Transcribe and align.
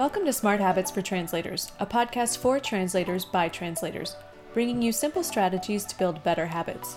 Welcome 0.00 0.24
to 0.24 0.32
Smart 0.32 0.60
Habits 0.60 0.90
for 0.90 1.02
Translators, 1.02 1.72
a 1.78 1.84
podcast 1.84 2.38
for 2.38 2.58
translators 2.58 3.26
by 3.26 3.50
translators, 3.50 4.16
bringing 4.54 4.80
you 4.80 4.92
simple 4.92 5.22
strategies 5.22 5.84
to 5.84 5.98
build 5.98 6.24
better 6.24 6.46
habits. 6.46 6.96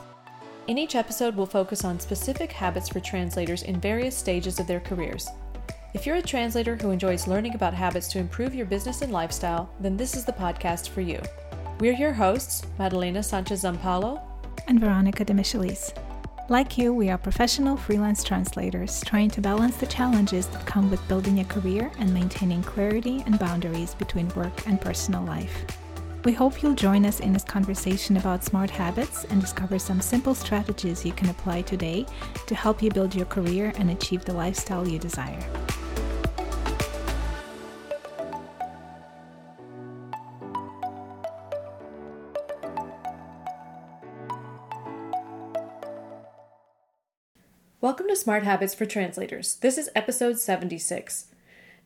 In 0.68 0.78
each 0.78 0.96
episode, 0.96 1.36
we'll 1.36 1.46
focus 1.46 1.84
on 1.84 2.00
specific 2.00 2.50
habits 2.54 2.88
for 2.88 3.02
translators 3.02 3.64
in 3.64 3.82
various 3.82 4.16
stages 4.16 4.58
of 4.58 4.68
their 4.68 4.80
careers. 4.80 5.28
If 5.94 6.06
you're 6.06 6.16
a 6.16 6.22
translator 6.22 6.78
who 6.78 6.92
enjoys 6.92 7.28
learning 7.28 7.56
about 7.56 7.74
habits 7.74 8.08
to 8.14 8.20
improve 8.20 8.56
your 8.56 8.68
business 8.68 9.02
and 9.02 9.12
lifestyle, 9.12 9.70
then 9.82 9.98
this 9.98 10.16
is 10.16 10.24
the 10.24 10.32
podcast 10.32 10.88
for 10.88 11.02
you. 11.02 11.20
We're 11.82 11.92
your 11.92 12.14
hosts, 12.14 12.66
Madalena 12.80 13.22
Sanchez 13.22 13.64
Zampaulo 13.64 14.22
and 14.70 14.80
Veronika 14.80 15.26
Demichelis. 15.26 15.94
Like 16.54 16.78
you, 16.78 16.94
we 16.94 17.10
are 17.10 17.18
professional 17.18 17.76
freelance 17.76 18.24
translators 18.24 19.02
trying 19.08 19.32
to 19.32 19.42
balance 19.42 19.78
the 19.78 19.88
challenges 19.88 20.46
that 20.50 20.68
come 20.68 20.92
with 20.92 21.08
building 21.08 21.40
a 21.40 21.46
career 21.46 21.92
and 21.98 22.14
maintaining 22.14 22.62
clarity 22.62 23.24
and 23.26 23.40
boundaries 23.40 23.96
between 23.96 24.30
work 24.36 24.68
and 24.68 24.80
personal 24.80 25.24
life. 25.24 25.66
We 26.26 26.32
hope 26.32 26.62
you'll 26.62 26.76
join 26.76 27.08
us 27.08 27.22
in 27.22 27.34
this 27.34 27.44
conversation 27.44 28.18
about 28.18 28.44
smart 28.44 28.70
habits 28.70 29.24
and 29.32 29.42
discover 29.42 29.80
some 29.80 30.00
simple 30.00 30.36
strategies 30.36 31.04
you 31.04 31.14
can 31.14 31.32
apply 31.32 31.64
today 31.64 32.06
to 32.46 32.54
help 32.54 32.84
you 32.84 32.92
build 32.92 33.16
your 33.16 33.26
career 33.26 33.74
and 33.78 33.90
achieve 33.90 34.24
the 34.24 34.34
lifestyle 34.34 34.88
you 34.88 35.00
desire. 35.00 35.63
Smart 48.24 48.44
Habits 48.44 48.74
for 48.74 48.86
Translators. 48.86 49.56
This 49.56 49.78
is 49.78 49.90
episode 49.94 50.40
76. 50.40 51.26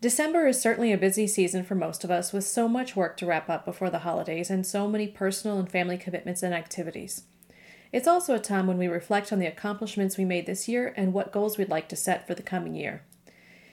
December 0.01 0.45
is 0.45 0.61
certainly 0.61 0.93
a 0.93 0.97
busy 0.97 1.25
season 1.25 1.63
for 1.63 1.73
most 1.73 2.03
of 2.03 2.11
us, 2.11 2.31
with 2.31 2.43
so 2.43 2.67
much 2.67 2.95
work 2.95 3.17
to 3.17 3.25
wrap 3.25 3.49
up 3.49 3.65
before 3.65 3.89
the 3.89 4.05
holidays 4.05 4.51
and 4.51 4.63
so 4.63 4.87
many 4.87 5.07
personal 5.07 5.57
and 5.57 5.67
family 5.67 5.97
commitments 5.97 6.43
and 6.43 6.53
activities. 6.53 7.23
It's 7.91 8.07
also 8.07 8.35
a 8.35 8.39
time 8.39 8.67
when 8.67 8.77
we 8.77 8.87
reflect 8.87 9.33
on 9.33 9.39
the 9.39 9.47
accomplishments 9.47 10.15
we 10.15 10.25
made 10.25 10.45
this 10.45 10.67
year 10.67 10.93
and 10.95 11.11
what 11.11 11.31
goals 11.31 11.57
we'd 11.57 11.69
like 11.69 11.89
to 11.89 11.95
set 11.95 12.27
for 12.27 12.35
the 12.35 12.43
coming 12.43 12.75
year. 12.75 13.01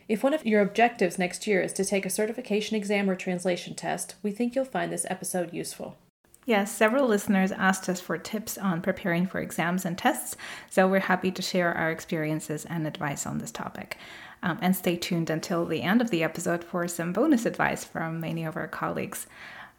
If 0.08 0.24
one 0.24 0.32
of 0.32 0.46
your 0.46 0.62
objectives 0.62 1.18
next 1.18 1.46
year 1.46 1.60
is 1.60 1.74
to 1.74 1.84
take 1.84 2.06
a 2.06 2.10
certification 2.10 2.78
exam 2.78 3.10
or 3.10 3.14
translation 3.14 3.74
test, 3.74 4.14
we 4.22 4.30
think 4.30 4.54
you'll 4.54 4.64
find 4.64 4.90
this 4.90 5.04
episode 5.10 5.52
useful. 5.52 5.98
Yes, 6.46 6.70
several 6.70 7.08
listeners 7.08 7.52
asked 7.52 7.88
us 7.88 8.00
for 8.00 8.18
tips 8.18 8.58
on 8.58 8.82
preparing 8.82 9.26
for 9.26 9.40
exams 9.40 9.86
and 9.86 9.96
tests, 9.96 10.36
so 10.68 10.86
we're 10.86 11.00
happy 11.00 11.30
to 11.30 11.40
share 11.40 11.72
our 11.72 11.90
experiences 11.90 12.66
and 12.66 12.86
advice 12.86 13.26
on 13.26 13.38
this 13.38 13.50
topic. 13.50 13.96
Um, 14.42 14.58
and 14.60 14.76
stay 14.76 14.96
tuned 14.96 15.30
until 15.30 15.64
the 15.64 15.80
end 15.80 16.02
of 16.02 16.10
the 16.10 16.22
episode 16.22 16.62
for 16.62 16.86
some 16.86 17.14
bonus 17.14 17.46
advice 17.46 17.82
from 17.82 18.20
many 18.20 18.44
of 18.44 18.56
our 18.56 18.68
colleagues. 18.68 19.26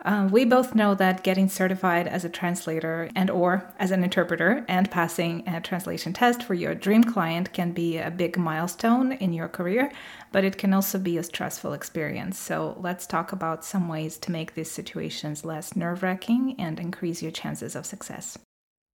Uh, 0.04 0.30
we 0.32 0.46
both 0.46 0.76
know 0.76 0.94
that 0.94 1.24
getting 1.24 1.50
certified 1.50 2.08
as 2.08 2.24
a 2.24 2.30
translator 2.30 3.10
and 3.16 3.30
or 3.30 3.74
as 3.80 3.90
an 3.90 4.04
interpreter 4.04 4.64
and 4.68 4.92
passing 4.92 5.48
a 5.48 5.60
translation 5.60 6.14
test 6.14 6.44
for 6.44 6.54
your 6.54 6.76
dream 6.76 7.04
client 7.04 7.52
can 7.54 7.72
be 7.72 7.98
a 7.98 8.12
big 8.12 8.38
milestone 8.38 9.14
in 9.14 9.34
your 9.34 9.48
career, 9.48 9.92
but 10.32 10.44
it 10.44 10.60
can 10.60 10.74
also 10.74 11.00
be 11.00 11.18
a 11.18 11.24
stressful 11.24 11.74
experience. 11.74 12.38
So 12.38 12.78
let's 12.80 13.08
talk 13.08 13.32
about 13.32 13.66
some 13.66 13.88
ways 13.88 14.18
to 14.20 14.32
make 14.32 14.54
these 14.54 14.70
situations 14.70 15.44
less 15.44 15.76
nerve-wracking 15.76 16.56
and 16.60 16.80
increase 16.80 17.24
your 17.24 17.32
chances 17.32 17.76
of 17.76 17.88
success. 17.88 18.38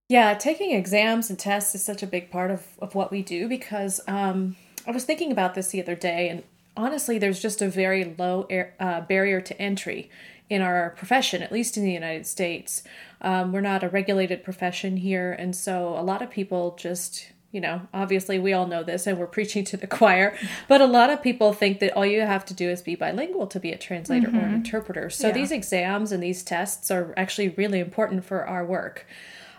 Yeah, 0.07 0.33
taking 0.33 0.71
exams 0.71 1.29
and 1.29 1.39
tests 1.39 1.75
is 1.75 1.83
such 1.83 2.03
a 2.03 2.07
big 2.07 2.31
part 2.31 2.51
of, 2.51 2.65
of 2.79 2.95
what 2.95 3.11
we 3.11 3.21
do 3.21 3.49
because 3.49 3.99
um, 4.07 4.55
I 4.87 4.91
was 4.91 5.03
thinking 5.03 5.31
about 5.31 5.55
this 5.55 5.69
the 5.69 5.81
other 5.81 5.95
day, 5.95 6.29
and 6.29 6.43
honestly, 6.77 7.17
there's 7.17 7.41
just 7.41 7.61
a 7.61 7.69
very 7.69 8.15
low 8.17 8.45
air, 8.49 8.75
uh, 8.79 9.01
barrier 9.01 9.41
to 9.41 9.61
entry 9.61 10.09
in 10.51 10.61
our 10.61 10.89
profession, 10.97 11.41
at 11.41 11.49
least 11.49 11.77
in 11.77 11.83
the 11.85 11.93
United 11.93 12.27
States. 12.27 12.83
Um, 13.21 13.53
we're 13.53 13.61
not 13.61 13.83
a 13.83 13.89
regulated 13.89 14.43
profession 14.43 14.97
here, 14.97 15.31
and 15.31 15.55
so 15.55 15.97
a 15.97 16.03
lot 16.03 16.21
of 16.21 16.29
people 16.29 16.75
just 16.77 17.31
you 17.53 17.59
know, 17.59 17.81
obviously 17.93 18.39
we 18.39 18.53
all 18.53 18.65
know 18.65 18.81
this 18.81 19.05
and 19.07 19.17
we're 19.17 19.27
preaching 19.37 19.65
to 19.65 19.75
the 19.75 19.87
choir, 19.87 20.37
but 20.69 20.79
a 20.79 20.85
lot 20.85 21.09
of 21.09 21.21
people 21.21 21.51
think 21.51 21.79
that 21.79 21.93
all 21.97 22.05
you 22.05 22.21
have 22.21 22.45
to 22.45 22.53
do 22.53 22.69
is 22.69 22.81
be 22.81 22.95
bilingual 22.95 23.45
to 23.47 23.59
be 23.59 23.71
a 23.71 23.77
translator 23.77 24.27
mm-hmm. 24.27 24.37
or 24.37 24.39
an 24.39 24.45
mm-hmm. 24.47 24.55
interpreter. 24.55 25.09
So 25.09 25.27
yeah. 25.27 25.33
these 25.33 25.51
exams 25.51 26.13
and 26.13 26.23
these 26.23 26.43
tests 26.43 26.89
are 26.89 27.13
actually 27.17 27.49
really 27.49 27.79
important 27.79 28.23
for 28.23 28.45
our 28.47 28.65
work, 28.65 29.05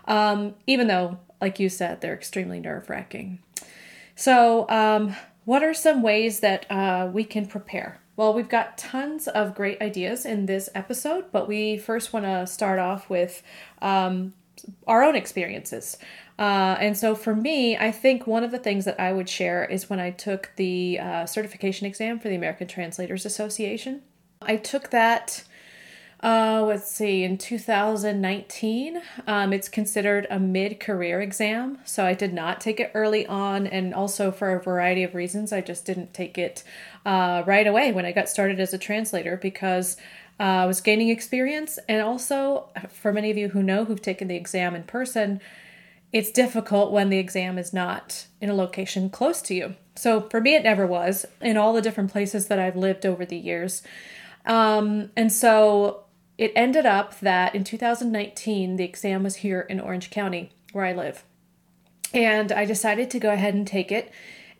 um, 0.05 0.55
even 0.65 0.87
though, 0.87 1.19
like 1.39 1.59
you 1.59 1.69
said, 1.69 2.01
they're 2.01 2.15
extremely 2.15 2.59
nerve 2.59 2.89
wracking. 2.89 3.39
So, 4.15 4.67
um, 4.69 5.15
what 5.45 5.61
are 5.61 5.73
some 5.73 6.01
ways 6.01 6.39
that 6.39 6.65
uh, 6.71 7.09
we 7.13 7.25
can 7.25 7.45
prepare? 7.45 7.99
Well, 8.15 8.33
we've 8.33 8.49
got 8.49 8.77
tons 8.77 9.27
of 9.27 9.55
great 9.55 9.81
ideas 9.81 10.25
in 10.25 10.45
this 10.45 10.69
episode, 10.75 11.25
but 11.31 11.47
we 11.47 11.77
first 11.77 12.13
want 12.13 12.25
to 12.25 12.45
start 12.45 12.77
off 12.77 13.09
with 13.09 13.41
um, 13.81 14.33
our 14.85 15.03
own 15.03 15.15
experiences. 15.15 15.97
Uh, 16.37 16.77
and 16.79 16.97
so 16.97 17.15
for 17.15 17.35
me, 17.35 17.77
I 17.77 17.91
think 17.91 18.27
one 18.27 18.43
of 18.43 18.51
the 18.51 18.59
things 18.59 18.85
that 18.85 18.99
I 18.99 19.13
would 19.13 19.29
share 19.29 19.65
is 19.65 19.89
when 19.89 19.99
I 19.99 20.11
took 20.11 20.51
the 20.57 20.99
uh, 20.99 21.25
certification 21.25 21.87
exam 21.87 22.19
for 22.19 22.29
the 22.29 22.35
American 22.35 22.67
Translators 22.67 23.25
Association. 23.25 24.01
I 24.41 24.57
took 24.57 24.89
that 24.91 25.43
uh, 26.23 26.63
let's 26.65 26.89
see, 26.89 27.25
in 27.25 27.37
2019, 27.37 29.01
um, 29.27 29.51
it's 29.51 29.67
considered 29.67 30.25
a 30.29 30.39
mid 30.39 30.79
career 30.79 31.19
exam. 31.19 31.79
So 31.83 32.05
I 32.05 32.13
did 32.13 32.33
not 32.33 32.61
take 32.61 32.79
it 32.79 32.91
early 32.93 33.27
on, 33.27 33.67
and 33.67 33.93
also 33.93 34.31
for 34.31 34.55
a 34.55 34.63
variety 34.63 35.03
of 35.03 35.15
reasons, 35.15 35.51
I 35.51 35.59
just 35.59 35.85
didn't 35.85 36.13
take 36.13 36.37
it 36.37 36.63
uh, 37.05 37.43
right 37.45 37.67
away 37.67 37.91
when 37.91 38.05
I 38.05 38.13
got 38.13 38.29
started 38.29 38.61
as 38.61 38.73
a 38.73 38.77
translator 38.77 39.35
because 39.35 39.97
uh, 40.39 40.43
I 40.43 40.65
was 40.65 40.79
gaining 40.79 41.09
experience. 41.09 41.77
And 41.89 42.01
also, 42.01 42.69
for 42.87 43.11
many 43.11 43.29
of 43.29 43.35
you 43.35 43.49
who 43.49 43.61
know 43.61 43.83
who've 43.83 44.01
taken 44.01 44.29
the 44.29 44.37
exam 44.37 44.75
in 44.75 44.83
person, 44.83 45.41
it's 46.13 46.31
difficult 46.31 46.93
when 46.93 47.09
the 47.09 47.17
exam 47.17 47.57
is 47.57 47.73
not 47.73 48.27
in 48.39 48.49
a 48.49 48.55
location 48.55 49.09
close 49.09 49.41
to 49.41 49.55
you. 49.55 49.75
So 49.95 50.21
for 50.21 50.39
me, 50.39 50.55
it 50.55 50.63
never 50.63 50.87
was 50.87 51.25
in 51.41 51.57
all 51.57 51.73
the 51.73 51.81
different 51.81 52.13
places 52.13 52.47
that 52.47 52.59
I've 52.59 52.77
lived 52.77 53.05
over 53.05 53.25
the 53.25 53.37
years. 53.37 53.83
Um, 54.45 55.11
and 55.15 55.31
so 55.31 56.02
it 56.37 56.51
ended 56.55 56.85
up 56.85 57.19
that 57.19 57.53
in 57.53 57.63
2019, 57.63 58.75
the 58.75 58.83
exam 58.83 59.23
was 59.23 59.37
here 59.37 59.61
in 59.61 59.79
Orange 59.79 60.09
County, 60.09 60.51
where 60.71 60.85
I 60.85 60.93
live. 60.93 61.23
And 62.13 62.51
I 62.51 62.65
decided 62.65 63.09
to 63.11 63.19
go 63.19 63.31
ahead 63.31 63.53
and 63.53 63.67
take 63.67 63.91
it. 63.91 64.11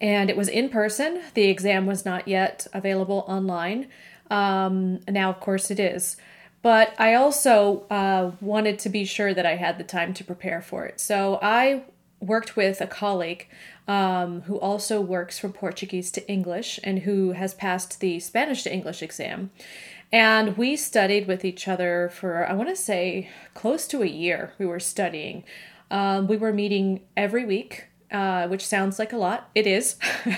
And 0.02 0.30
it 0.30 0.38
was 0.38 0.50
in 0.50 0.70
person. 0.70 1.22
The 1.34 1.50
exam 1.50 1.86
was 1.86 2.06
not 2.06 2.28
yet 2.28 2.68
available 2.74 3.26
online. 3.28 3.88
Um, 4.30 5.00
now, 5.08 5.30
of 5.30 5.40
course, 5.40 5.72
it 5.72 5.80
is. 5.80 6.18
But 6.62 6.96
I 7.00 7.16
also 7.16 7.86
uh, 7.90 8.32
wanted 8.40 8.80
to 8.80 8.90
be 8.90 9.06
sure 9.06 9.34
that 9.34 9.46
I 9.46 9.56
had 9.56 9.78
the 9.78 9.84
time 9.84 10.14
to 10.16 10.24
prepare 10.24 10.62
for 10.62 10.86
it. 10.86 11.00
So 11.00 11.40
I 11.42 11.84
worked 12.20 12.56
with 12.56 12.80
a 12.80 12.88
colleague 12.88 13.48
um, 13.88 14.42
who 14.42 14.58
also 14.60 15.02
works 15.02 15.38
from 15.38 15.52
Portuguese 15.52 16.10
to 16.12 16.28
English 16.30 16.80
and 16.84 17.00
who 17.00 17.32
has 17.34 17.54
passed 17.54 18.00
the 18.00 18.20
Spanish 18.20 18.64
to 18.64 18.74
English 18.74 19.04
exam. 19.04 19.52
And 20.14 20.56
we 20.58 20.76
studied 20.76 21.28
with 21.28 21.44
each 21.44 21.68
other 21.68 22.12
for, 22.14 22.48
I 22.48 22.54
want 22.54 22.70
to 22.70 22.76
say, 22.76 23.30
close 23.56 23.88
to 23.88 24.04
a 24.04 24.08
year. 24.08 24.54
We 24.60 24.68
were 24.68 24.80
studying. 24.80 25.44
Um, 25.90 26.28
we 26.28 26.38
were 26.38 26.54
meeting 26.54 27.02
every 27.18 27.46
week, 27.46 27.88
uh, 28.12 28.48
which 28.48 28.64
sounds 28.66 29.00
like 29.00 29.12
a 29.12 29.18
lot. 29.18 29.50
It 29.56 29.66
is. 29.66 29.96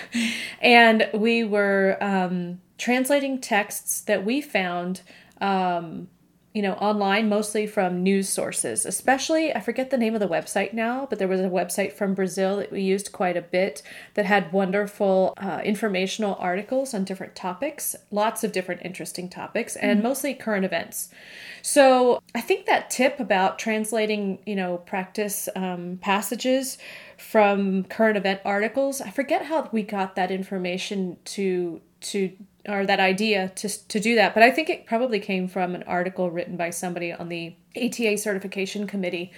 and 0.61 1.09
we 1.13 1.43
were 1.43 1.97
um, 1.99 2.61
translating 2.77 3.41
texts 3.41 3.99
that 3.99 4.23
we 4.23 4.39
found 4.39 5.01
um, 5.41 6.07
you 6.55 6.61
know, 6.61 6.75
online, 6.75 7.27
mostly 7.27 7.67
from 7.67 8.01
news 8.01 8.29
sources, 8.29 8.85
especially, 8.85 9.53
I 9.53 9.59
forget 9.59 9.89
the 9.89 9.97
name 9.97 10.13
of 10.13 10.21
the 10.21 10.27
website 10.27 10.71
now, 10.71 11.05
but 11.05 11.19
there 11.19 11.27
was 11.27 11.41
a 11.41 11.49
website 11.49 11.91
from 11.91 12.13
Brazil 12.13 12.55
that 12.55 12.71
we 12.71 12.81
used 12.81 13.11
quite 13.11 13.35
a 13.35 13.41
bit 13.41 13.83
that 14.13 14.25
had 14.25 14.53
wonderful 14.53 15.33
uh, 15.35 15.59
informational 15.65 16.37
articles 16.39 16.93
on 16.93 17.03
different 17.03 17.35
topics, 17.35 17.93
lots 18.09 18.45
of 18.45 18.53
different 18.53 18.83
interesting 18.85 19.27
topics, 19.27 19.75
and 19.75 19.97
mm-hmm. 19.97 20.07
mostly 20.07 20.33
current 20.33 20.63
events. 20.63 21.09
So 21.61 22.21
I 22.33 22.39
think 22.39 22.67
that 22.67 22.89
tip 22.89 23.19
about 23.19 23.59
translating, 23.59 24.39
you 24.45 24.55
know, 24.55 24.77
practice 24.77 25.49
um, 25.57 25.99
passages 26.01 26.77
from 27.17 27.83
current 27.83 28.15
event 28.15 28.39
articles, 28.45 29.01
I 29.01 29.09
forget 29.09 29.47
how 29.47 29.67
we 29.73 29.83
got 29.83 30.15
that 30.15 30.31
information 30.31 31.17
to 31.25 31.81
to 31.99 32.31
or 32.67 32.85
that 32.85 32.99
idea 32.99 33.49
to, 33.55 33.87
to 33.87 33.99
do 33.99 34.15
that. 34.15 34.33
But 34.33 34.43
I 34.43 34.51
think 34.51 34.69
it 34.69 34.85
probably 34.85 35.19
came 35.19 35.47
from 35.47 35.75
an 35.75 35.83
article 35.83 36.31
written 36.31 36.57
by 36.57 36.69
somebody 36.69 37.11
on 37.11 37.29
the 37.29 37.55
ATA 37.75 38.17
certification 38.17 38.87
committee. 38.87 39.31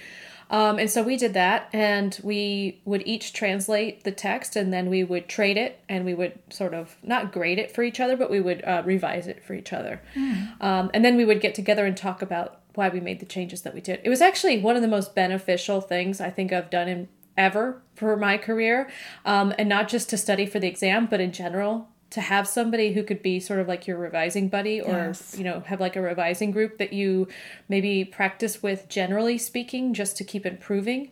Um, 0.50 0.78
and 0.78 0.90
so 0.90 1.02
we 1.02 1.16
did 1.16 1.34
that, 1.34 1.68
and 1.72 2.18
we 2.22 2.80
would 2.84 3.06
each 3.06 3.32
translate 3.32 4.04
the 4.04 4.12
text, 4.12 4.56
and 4.56 4.72
then 4.72 4.88
we 4.88 5.04
would 5.04 5.28
trade 5.28 5.58
it, 5.58 5.80
and 5.88 6.04
we 6.04 6.14
would 6.14 6.38
sort 6.48 6.72
of 6.72 6.96
not 7.02 7.32
grade 7.32 7.58
it 7.58 7.70
for 7.70 7.82
each 7.82 8.00
other, 8.00 8.16
but 8.16 8.30
we 8.30 8.40
would 8.40 8.64
uh, 8.64 8.82
revise 8.84 9.26
it 9.26 9.44
for 9.44 9.52
each 9.52 9.72
other. 9.72 10.00
Mm. 10.14 10.62
Um, 10.62 10.90
and 10.94 11.04
then 11.04 11.16
we 11.16 11.24
would 11.26 11.40
get 11.40 11.54
together 11.54 11.84
and 11.84 11.96
talk 11.96 12.22
about 12.22 12.60
why 12.74 12.88
we 12.88 13.00
made 13.00 13.20
the 13.20 13.26
changes 13.26 13.62
that 13.62 13.74
we 13.74 13.80
did. 13.80 14.00
It 14.04 14.08
was 14.08 14.22
actually 14.22 14.60
one 14.60 14.76
of 14.76 14.82
the 14.82 14.88
most 14.88 15.14
beneficial 15.14 15.80
things 15.80 16.20
I 16.20 16.30
think 16.30 16.52
I've 16.52 16.70
done 16.70 16.88
in 16.88 17.08
ever 17.36 17.82
for 17.94 18.16
my 18.16 18.38
career, 18.38 18.88
um, 19.26 19.52
and 19.58 19.68
not 19.68 19.88
just 19.88 20.08
to 20.10 20.16
study 20.16 20.46
for 20.46 20.58
the 20.58 20.66
exam, 20.66 21.06
but 21.06 21.20
in 21.20 21.32
general 21.32 21.88
to 22.10 22.20
have 22.22 22.48
somebody 22.48 22.94
who 22.94 23.02
could 23.02 23.20
be 23.22 23.38
sort 23.38 23.60
of 23.60 23.68
like 23.68 23.86
your 23.86 23.98
revising 23.98 24.48
buddy 24.48 24.80
or 24.80 24.92
Yes. 24.92 25.34
you 25.36 25.44
know 25.44 25.60
have 25.60 25.78
like 25.80 25.94
a 25.96 26.00
revising 26.00 26.50
group 26.50 26.78
that 26.78 26.92
you 26.92 27.28
maybe 27.68 28.04
practice 28.04 28.62
with 28.62 28.88
generally 28.88 29.36
speaking 29.38 29.92
just 29.94 30.16
to 30.16 30.24
keep 30.24 30.46
improving. 30.46 31.10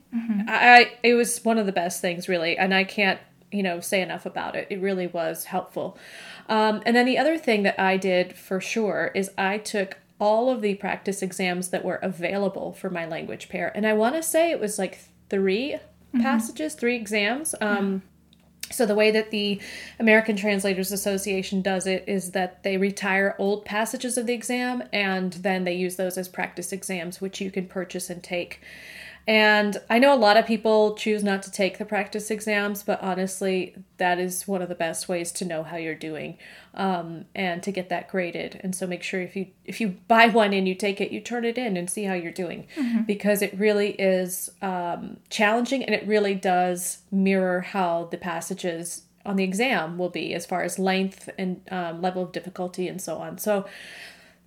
I, 0.48 0.78
I 0.80 0.92
it 1.02 1.14
was 1.14 1.44
one 1.44 1.58
of 1.58 1.66
the 1.66 1.72
best 1.72 2.00
things 2.00 2.28
really 2.28 2.56
and 2.56 2.72
i 2.74 2.82
can't 2.84 3.20
you 3.52 3.62
know 3.62 3.78
say 3.80 4.00
enough 4.02 4.26
about 4.26 4.56
it. 4.56 4.66
It 4.70 4.80
really 4.80 5.06
was 5.06 5.44
helpful. 5.44 5.96
Um, 6.48 6.82
and 6.86 6.96
then 6.96 7.06
the 7.06 7.18
other 7.18 7.36
thing 7.38 7.62
that 7.64 7.78
i 7.78 7.96
did 7.96 8.34
for 8.36 8.60
sure 8.60 9.10
is 9.14 9.30
i 9.36 9.58
took 9.58 9.98
all 10.18 10.48
of 10.48 10.62
the 10.62 10.74
practice 10.76 11.20
exams 11.22 11.68
that 11.68 11.84
were 11.84 11.96
available 11.96 12.72
for 12.72 12.88
my 12.88 13.04
language 13.04 13.48
pair 13.50 13.70
and 13.76 13.86
i 13.86 13.92
want 13.92 14.14
to 14.14 14.22
say 14.22 14.50
it 14.50 14.58
was 14.60 14.78
like 14.78 14.98
3 15.28 15.76
passages 16.22 16.74
three 16.74 16.96
exams 16.96 17.54
um, 17.60 18.00
so 18.70 18.84
the 18.84 18.94
way 18.94 19.10
that 19.10 19.30
the 19.30 19.60
American 19.98 20.36
Translators 20.36 20.92
Association 20.92 21.62
does 21.62 21.86
it 21.86 22.04
is 22.06 22.32
that 22.32 22.62
they 22.62 22.76
retire 22.76 23.34
old 23.38 23.64
passages 23.64 24.18
of 24.18 24.26
the 24.26 24.34
exam 24.34 24.82
and 24.92 25.32
then 25.34 25.64
they 25.64 25.74
use 25.74 25.96
those 25.96 26.18
as 26.18 26.28
practice 26.28 26.72
exams 26.72 27.20
which 27.20 27.40
you 27.40 27.50
can 27.50 27.66
purchase 27.66 28.10
and 28.10 28.22
take. 28.22 28.60
And 29.26 29.78
I 29.90 29.98
know 29.98 30.14
a 30.14 30.16
lot 30.16 30.36
of 30.36 30.46
people 30.46 30.94
choose 30.94 31.24
not 31.24 31.42
to 31.42 31.50
take 31.50 31.78
the 31.78 31.84
practice 31.84 32.30
exams, 32.30 32.84
but 32.84 33.02
honestly, 33.02 33.74
that 33.96 34.20
is 34.20 34.46
one 34.46 34.62
of 34.62 34.68
the 34.68 34.76
best 34.76 35.08
ways 35.08 35.32
to 35.32 35.44
know 35.44 35.64
how 35.64 35.76
you're 35.76 35.96
doing 35.96 36.38
um, 36.74 37.24
and 37.34 37.60
to 37.64 37.72
get 37.72 37.88
that 37.88 38.08
graded. 38.08 38.60
And 38.62 38.72
so 38.72 38.86
make 38.86 39.02
sure 39.02 39.20
if 39.20 39.34
you 39.34 39.48
if 39.64 39.80
you 39.80 39.96
buy 40.08 40.28
one 40.28 40.52
and 40.52 40.68
you 40.68 40.76
take 40.76 41.00
it, 41.00 41.10
you 41.10 41.20
turn 41.20 41.44
it 41.44 41.58
in 41.58 41.76
and 41.76 41.90
see 41.90 42.04
how 42.04 42.14
you're 42.14 42.30
doing 42.30 42.68
because 43.06 43.42
it 43.42 43.58
really 43.58 43.90
is 43.92 44.48
um, 44.62 45.16
challenging 45.28 45.82
and 45.82 45.94
it 45.94 46.06
really 46.06 46.34
does 46.34 46.98
mirror 47.10 47.62
how 47.62 48.08
the 48.10 48.18
passages 48.18 49.02
on 49.24 49.34
the 49.34 49.44
exam 49.44 49.98
will 49.98 50.08
be 50.08 50.34
as 50.34 50.46
far 50.46 50.62
as 50.62 50.78
length 50.78 51.28
and 51.36 51.60
um, 51.72 52.00
level 52.00 52.22
of 52.22 52.30
difficulty 52.30 52.86
and 52.86 53.02
so 53.02 53.16
on. 53.16 53.38
So 53.38 53.66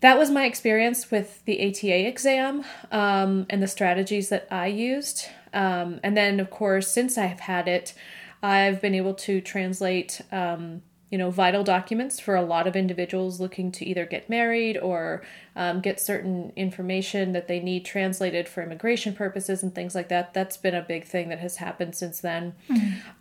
that 0.02 0.18
was 0.18 0.30
my 0.30 0.46
experience 0.46 1.12
with 1.12 1.44
the 1.46 1.68
ATA 1.68 2.08
exam 2.08 2.64
um, 2.92 3.46
and 3.50 3.62
the 3.62 3.68
strategies 3.68 4.30
that 4.30 4.48
I 4.50 4.68
used. 4.68 5.26
Um, 5.54 6.00
and 6.04 6.16
then, 6.16 6.40
of 6.40 6.50
course, 6.50 6.88
since 6.88 7.18
I've 7.18 7.42
had 7.42 7.68
it, 7.68 7.94
I've 8.42 8.82
been 8.82 8.96
able 8.96 9.14
to 9.16 9.42
translate, 9.42 10.22
um, 10.32 10.84
you 11.10 11.18
know, 11.18 11.32
vital 11.32 11.64
documents 11.64 12.20
for 12.20 12.36
a 12.36 12.42
lot 12.42 12.68
of 12.68 12.76
individuals 12.76 13.42
looking 13.42 13.72
to 13.74 13.86
either 13.86 14.06
get 14.06 14.30
married 14.30 14.78
or 14.78 15.24
um, 15.56 15.82
get 15.82 16.00
certain 16.00 16.54
information 16.56 17.34
that 17.34 17.50
they 17.50 17.60
need 17.60 17.84
translated 17.84 18.48
for 18.48 18.64
immigration 18.64 19.14
purposes 19.14 19.64
and 19.64 19.76
things 19.76 19.96
like 19.96 20.08
that. 20.10 20.34
That's 20.34 20.56
been 20.56 20.76
a 20.76 20.82
big 20.82 21.04
thing 21.04 21.28
that 21.30 21.40
has 21.40 21.58
happened 21.58 21.96
since 21.96 22.22
then. 22.22 22.54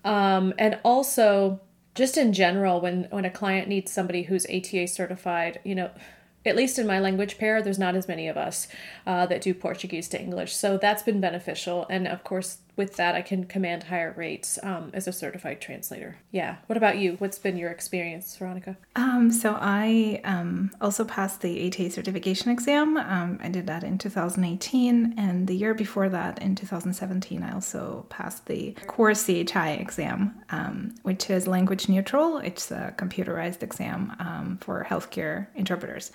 Um, 0.04 0.54
and 0.58 0.78
also, 0.84 1.60
just 1.94 2.16
in 2.16 2.32
general, 2.32 2.80
when 2.80 3.08
when 3.10 3.24
a 3.24 3.30
client 3.30 3.66
needs 3.66 3.90
somebody 3.90 4.22
who's 4.22 4.46
ATA 4.46 4.86
certified, 4.86 5.58
you 5.64 5.74
know, 5.74 5.90
at 6.48 6.56
least 6.56 6.78
in 6.78 6.86
my 6.86 6.98
language 7.00 7.38
pair, 7.38 7.62
there's 7.62 7.78
not 7.78 7.94
as 7.94 8.08
many 8.08 8.28
of 8.28 8.36
us 8.36 8.68
uh, 9.06 9.26
that 9.26 9.42
do 9.42 9.54
Portuguese 9.54 10.08
to 10.08 10.20
English, 10.20 10.54
so 10.54 10.76
that's 10.76 11.02
been 11.02 11.20
beneficial. 11.20 11.86
And 11.88 12.08
of 12.08 12.24
course, 12.24 12.58
with 12.78 12.96
that, 12.96 13.14
I 13.14 13.22
can 13.22 13.44
command 13.44 13.82
higher 13.82 14.14
rates 14.16 14.58
um, 14.62 14.90
as 14.94 15.08
a 15.08 15.12
certified 15.12 15.60
translator. 15.60 16.16
Yeah. 16.30 16.56
What 16.66 16.76
about 16.76 16.98
you? 16.98 17.16
What's 17.18 17.38
been 17.38 17.56
your 17.56 17.70
experience, 17.70 18.36
Veronika? 18.36 18.78
Um, 18.96 19.30
so 19.32 19.58
I 19.60 20.20
um, 20.24 20.70
also 20.80 21.04
passed 21.04 21.42
the 21.42 21.66
ATA 21.66 21.90
certification 21.90 22.50
exam. 22.50 22.96
Um, 22.96 23.40
I 23.42 23.48
did 23.48 23.66
that 23.66 23.82
in 23.82 23.98
2018, 23.98 25.14
and 25.18 25.48
the 25.48 25.56
year 25.56 25.74
before 25.74 26.08
that, 26.08 26.40
in 26.40 26.54
2017, 26.54 27.42
I 27.42 27.52
also 27.52 28.06
passed 28.08 28.46
the 28.46 28.72
CoreCHI 28.86 29.80
exam, 29.80 30.40
um, 30.50 30.94
which 31.02 31.28
is 31.28 31.48
language 31.48 31.88
neutral. 31.88 32.38
It's 32.38 32.70
a 32.70 32.94
computerized 32.96 33.62
exam 33.62 34.14
um, 34.20 34.58
for 34.60 34.86
healthcare 34.88 35.48
interpreters. 35.56 36.12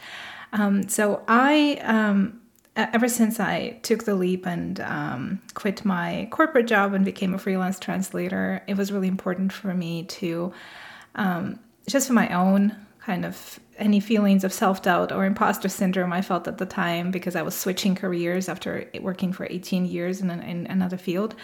So 0.87 1.23
I 1.27 2.31
ever 2.75 3.07
since 3.07 3.39
I 3.39 3.79
took 3.83 4.05
the 4.05 4.15
leap 4.15 4.45
and 4.45 4.79
um, 4.81 5.41
quit 5.53 5.85
my 5.85 6.27
corporate 6.31 6.67
job 6.67 6.93
and 6.93 7.05
became 7.05 7.33
a 7.33 7.37
freelance 7.37 7.79
translator, 7.79 8.63
it 8.67 8.77
was 8.77 8.91
really 8.91 9.07
important 9.07 9.53
for 9.53 9.73
me 9.73 10.03
to 10.03 10.51
um, 11.15 11.59
just 11.87 12.07
for 12.07 12.13
my 12.13 12.29
own 12.29 12.75
kind 12.99 13.25
of 13.25 13.59
any 13.77 13.99
feelings 13.99 14.43
of 14.43 14.53
self 14.53 14.81
doubt 14.81 15.11
or 15.11 15.25
imposter 15.25 15.67
syndrome 15.67 16.13
I 16.13 16.21
felt 16.21 16.47
at 16.47 16.57
the 16.57 16.65
time 16.65 17.11
because 17.11 17.35
I 17.35 17.41
was 17.41 17.55
switching 17.55 17.95
careers 17.95 18.47
after 18.47 18.89
working 19.01 19.33
for 19.33 19.47
18 19.49 19.85
years 19.85 20.21
in, 20.21 20.29
an, 20.29 20.41
in 20.41 20.67
another 20.67 20.97
field. 20.97 21.35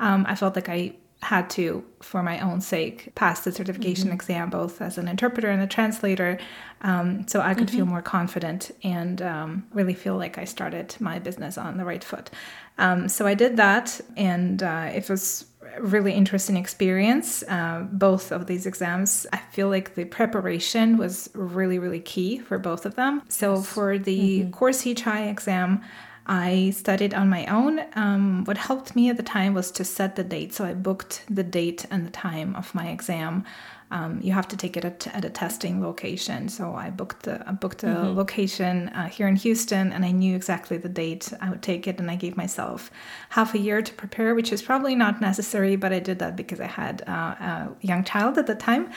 Um, 0.00 0.24
I 0.28 0.34
felt 0.34 0.56
like 0.56 0.68
I 0.68 0.94
had 1.24 1.50
to, 1.50 1.84
for 2.00 2.22
my 2.22 2.38
own 2.40 2.60
sake, 2.60 3.14
pass 3.14 3.40
the 3.40 3.52
certification 3.52 4.12
exam 4.12 4.50
both 4.50 4.80
as 4.80 4.98
an 4.98 5.08
interpreter 5.08 5.50
and 5.50 5.62
a 5.62 5.66
translator 5.66 6.38
um, 6.84 7.26
so 7.26 7.40
I 7.40 7.54
could 7.54 7.70
feel 7.70 7.86
more 7.86 8.02
confident 8.02 8.70
and 8.82 9.22
um, 9.22 9.66
really 9.72 9.94
feel 9.94 10.18
like 10.18 10.36
I 10.36 10.44
started 10.44 10.94
my 11.00 11.18
business 11.18 11.56
on 11.56 11.78
the 11.78 11.84
right 11.84 12.04
foot. 12.04 12.28
Um, 12.76 13.08
so 13.08 13.26
I 13.26 13.32
did 13.32 13.56
that, 13.56 14.00
and 14.18 14.62
uh, 14.62 14.90
it 14.94 15.08
was 15.08 15.46
a 15.76 15.82
really 15.82 16.12
interesting 16.12 16.58
experience. 16.58 17.42
Uh, 17.48 17.86
both 17.90 18.32
of 18.32 18.46
these 18.46 18.66
exams, 18.66 19.26
I 19.32 19.38
feel 19.38 19.70
like 19.70 19.94
the 19.94 20.04
preparation 20.04 20.98
was 20.98 21.30
really, 21.32 21.78
really 21.78 22.00
key 22.00 22.38
for 22.38 22.58
both 22.58 22.84
of 22.84 22.96
them. 22.96 23.22
So 23.30 23.62
for 23.62 23.96
the 23.96 24.44
CoreCHI 24.50 25.30
exam, 25.30 25.82
I 26.26 26.70
studied 26.70 27.12
on 27.12 27.28
my 27.28 27.46
own. 27.46 27.80
Um, 27.94 28.44
what 28.44 28.56
helped 28.56 28.96
me 28.96 29.10
at 29.10 29.16
the 29.16 29.22
time 29.22 29.52
was 29.52 29.70
to 29.72 29.84
set 29.84 30.16
the 30.16 30.24
date. 30.24 30.54
So 30.54 30.64
I 30.64 30.74
booked 30.74 31.24
the 31.28 31.42
date 31.42 31.84
and 31.90 32.06
the 32.06 32.10
time 32.10 32.56
of 32.56 32.74
my 32.74 32.88
exam. 32.88 33.44
Um, 33.90 34.20
you 34.22 34.32
have 34.32 34.48
to 34.48 34.56
take 34.56 34.76
it 34.76 34.84
at, 34.84 35.06
at 35.08 35.24
a 35.24 35.30
testing 35.30 35.82
location. 35.82 36.48
So 36.48 36.74
I 36.74 36.90
booked 36.90 37.26
a, 37.26 37.44
I 37.46 37.52
booked 37.52 37.84
a 37.84 38.10
location 38.10 38.88
uh, 38.88 39.08
here 39.08 39.28
in 39.28 39.36
Houston, 39.36 39.92
and 39.92 40.04
I 40.04 40.10
knew 40.10 40.34
exactly 40.34 40.78
the 40.78 40.88
date 40.88 41.32
I 41.40 41.50
would 41.50 41.62
take 41.62 41.86
it, 41.86 42.00
and 42.00 42.10
I 42.10 42.16
gave 42.16 42.36
myself 42.36 42.90
half 43.28 43.54
a 43.54 43.58
year 43.58 43.82
to 43.82 43.92
prepare, 43.92 44.34
which 44.34 44.52
is 44.52 44.62
probably 44.62 44.94
not 44.94 45.20
necessary, 45.20 45.76
but 45.76 45.92
I 45.92 46.00
did 46.00 46.18
that 46.20 46.34
because 46.34 46.60
I 46.60 46.66
had 46.66 47.02
uh, 47.06 47.12
a 47.12 47.76
young 47.82 48.02
child 48.02 48.38
at 48.38 48.46
the 48.46 48.54
time. 48.56 48.90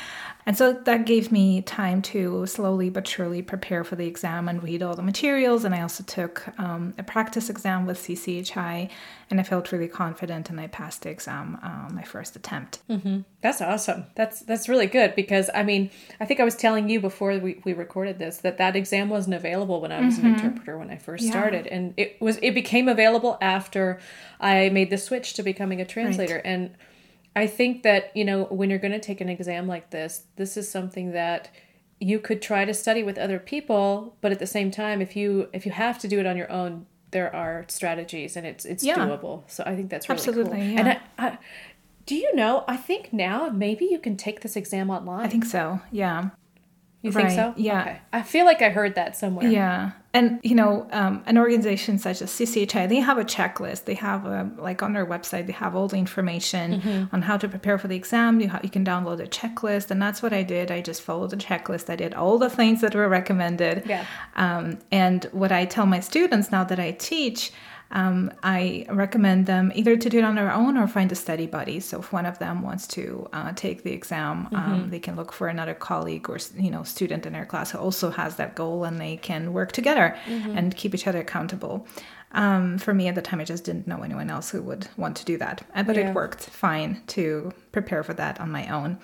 And 0.47 0.57
so 0.57 0.71
that 0.71 1.05
gave 1.05 1.29
me 1.29 1.61
time 1.61 2.01
to 2.03 2.45
slowly 2.45 2.89
but 2.89 3.05
surely 3.05 3.41
prepare 3.41 3.83
for 3.83 3.97
the 3.97 4.07
exam 4.07 4.47
and 4.47 4.63
read 4.63 4.81
all 4.81 4.95
the 4.95 5.01
materials. 5.03 5.65
And 5.65 5.75
I 5.75 5.81
also 5.81 6.05
took 6.05 6.47
um, 6.57 6.93
a 6.97 7.03
practice 7.03 7.49
exam 7.49 7.85
with 7.85 7.97
CCHI, 7.99 8.89
and 9.29 9.41
I 9.41 9.43
felt 9.43 9.73
really 9.73 9.89
confident, 9.89 10.49
and 10.49 10.57
I 10.57 10.67
passed 10.67 11.01
the 11.01 11.09
exam 11.09 11.59
uh, 11.61 11.93
my 11.93 12.03
first 12.03 12.37
attempt. 12.37 12.79
That's 13.41 13.61
awesome. 13.61 14.05
That's 14.15 14.39
that's 14.39 14.69
really 14.69 14.87
good 14.87 15.15
because 15.15 15.49
I 15.53 15.63
mean 15.63 15.91
I 16.21 16.25
think 16.25 16.39
I 16.39 16.45
was 16.45 16.55
telling 16.55 16.89
you 16.89 17.01
before 17.01 17.37
we, 17.37 17.61
we 17.65 17.73
recorded 17.73 18.17
this 18.17 18.37
that 18.37 18.57
that 18.57 18.77
exam 18.77 19.09
wasn't 19.09 19.35
available 19.35 19.81
when 19.81 19.91
I 19.91 19.99
was 20.01 20.17
an 20.17 20.25
interpreter 20.27 20.77
when 20.77 20.89
I 20.89 20.95
first 20.97 21.25
Yeah. 21.25 21.31
started 21.31 21.67
and 21.67 21.93
it 21.97 22.19
was 22.21 22.37
it 22.41 22.53
became 22.53 22.87
available 22.87 23.37
after 23.41 23.99
I 24.39 24.69
made 24.69 24.89
the 24.89 24.97
switch 24.97 25.33
to 25.33 25.43
becoming 25.43 25.81
a 25.81 25.85
translator 25.85 26.37
and 26.45 26.71
I 27.37 27.47
think 27.47 27.83
that 27.83 28.11
you 28.15 28.25
know 28.25 28.45
when 28.45 28.69
you're 28.69 28.79
going 28.79 28.93
to 28.93 28.99
take 28.99 29.21
an 29.21 29.29
exam 29.29 29.67
like 29.67 29.91
this 29.91 30.23
this 30.35 30.57
is 30.57 30.69
something 30.69 31.11
that 31.11 31.49
you 31.99 32.19
could 32.19 32.41
try 32.41 32.65
to 32.65 32.73
study 32.73 33.03
with 33.03 33.17
other 33.17 33.39
people 33.39 34.15
but 34.21 34.31
at 34.31 34.39
the 34.39 34.47
same 34.47 34.69
time 34.71 35.01
if 35.01 35.15
you 35.15 35.49
if 35.53 35.65
you 35.65 35.71
have 35.71 35.97
to 35.99 36.07
do 36.07 36.19
it 36.19 36.25
on 36.25 36.37
your 36.37 36.51
own 36.51 36.85
there 37.11 37.33
are 37.33 37.65
strategies 37.67 38.35
and 38.37 38.45
it's 38.45 38.65
it's 38.65 38.83
Yeah. 38.83 38.95
doable 38.97 39.43
so 39.47 39.63
I 39.65 39.75
think 39.75 39.89
that's 39.89 40.09
really 40.09 40.21
cool 40.21 40.29
Absolutely, 40.29 40.75
and. 40.75 40.89
I, 40.89 40.99
I, 41.17 41.37
do 42.07 42.15
you 42.15 42.33
know? 42.35 42.63
I 42.69 42.77
think 42.77 43.11
now 43.11 43.49
maybe 43.49 43.85
you 43.85 43.99
can 43.99 44.15
take 44.15 44.39
this 44.39 44.55
exam 44.55 44.89
online. 44.89 45.25
I 45.25 45.29
think 45.29 45.43
so, 45.43 45.81
yeah. 45.91 46.29
You 47.01 47.11
think 47.11 47.27
right, 47.29 47.35
so? 47.35 47.53
yeah. 47.57 47.81
Okay. 47.81 48.01
I 48.11 48.21
feel 48.23 48.45
like 48.45 48.61
I 48.61 48.69
heard 48.69 48.95
that 48.95 49.15
somewhere. 49.15 49.47
Yeah. 49.47 49.91
And, 50.13 50.39
you 50.41 50.55
know, 50.55 50.87
um, 50.91 51.21
an 51.27 51.37
organization 51.37 51.99
such 51.99 52.23
as 52.23 52.31
CCHI, 52.31 52.89
they 52.89 52.95
have 52.95 53.19
a 53.19 53.23
checklist. 53.23 53.85
They 53.85 53.93
have, 53.93 54.25
a, 54.25 54.49
like, 54.57 54.81
on 54.81 54.93
their 54.93 55.05
website, 55.05 55.45
they 55.45 55.53
have 55.53 55.75
all 55.75 55.87
the 55.87 55.97
information 55.97 56.81
Mm-hmm. 56.81 57.15
on 57.15 57.21
how 57.21 57.37
to 57.37 57.47
prepare 57.47 57.77
for 57.77 57.87
the 57.87 57.95
exam. 57.95 58.39
You, 58.41 58.49
ha- 58.49 58.61
you 58.63 58.69
can 58.71 58.83
download 58.83 59.19
a 59.21 59.27
checklist. 59.27 59.91
And 59.91 60.01
that's 60.01 60.23
what 60.23 60.33
I 60.33 60.41
did. 60.41 60.71
I 60.71 60.81
just 60.81 61.03
followed 61.03 61.29
the 61.29 61.37
checklist. 61.37 61.89
I 61.91 61.95
did 61.95 62.15
all 62.15 62.39
the 62.39 62.49
things 62.49 62.81
that 62.81 62.95
were 62.95 63.07
recommended. 63.07 63.83
Yeah. 63.85 64.03
Um, 64.35 64.79
and 64.91 65.25
what 65.33 65.51
I 65.51 65.65
tell 65.65 65.85
my 65.85 65.99
students 65.99 66.51
now 66.51 66.63
that 66.63 66.79
I 66.79 66.91
teach, 66.93 67.51
um, 67.91 68.31
I 68.43 68.85
recommend 68.89 69.45
them 69.45 69.71
either 69.75 69.95
to 69.97 70.09
do 70.09 70.17
it 70.19 70.23
on 70.23 70.35
their 70.35 70.51
own 70.51 70.77
or 70.77 70.87
find 70.87 71.11
a 71.11 71.15
study 71.15 71.47
buddy. 71.47 71.79
So 71.79 71.99
if 71.99 72.11
one 72.11 72.25
of 72.25 72.37
them 72.39 72.61
wants 72.61 72.85
to 72.89 73.27
uh, 73.33 73.53
take 73.55 73.83
the 73.83 73.91
exam, 73.93 74.49
um, 74.53 74.89
they 74.89 74.99
can 74.99 75.15
look 75.15 75.31
for 75.31 75.47
another 75.47 75.73
colleague 75.73 76.29
or 76.29 76.37
you 76.57 76.69
know 76.71 76.83
student 76.83 77.25
in 77.25 77.33
their 77.33 77.45
class 77.45 77.71
who 77.71 77.77
also 77.77 78.09
has 78.11 78.35
that 78.35 78.55
goal, 78.55 78.83
and 78.83 78.99
they 78.99 79.17
can 79.17 79.53
work 79.53 79.71
together 79.71 80.15
and 80.27 80.75
keep 80.75 80.93
each 80.93 81.07
other 81.07 81.19
accountable. 81.21 81.87
Um, 82.33 82.77
for 82.77 82.93
me 82.93 83.07
at 83.07 83.15
the 83.15 83.21
time, 83.21 83.39
I 83.39 83.45
just 83.45 83.63
didn't 83.63 83.87
know 83.87 84.01
anyone 84.03 84.29
else 84.29 84.49
who 84.49 84.61
would 84.63 84.89
want 84.97 85.15
to 85.17 85.25
do 85.25 85.37
that, 85.37 85.63
Uh, 85.73 85.83
but 85.83 85.95
Yeah. 85.95 86.09
it 86.09 86.13
worked 86.13 86.41
fine 86.49 87.01
to 87.07 87.53
prepare 87.71 88.03
for 88.03 88.13
that 88.15 88.39
on 88.41 88.51
my 88.51 88.67
own. 88.67 88.97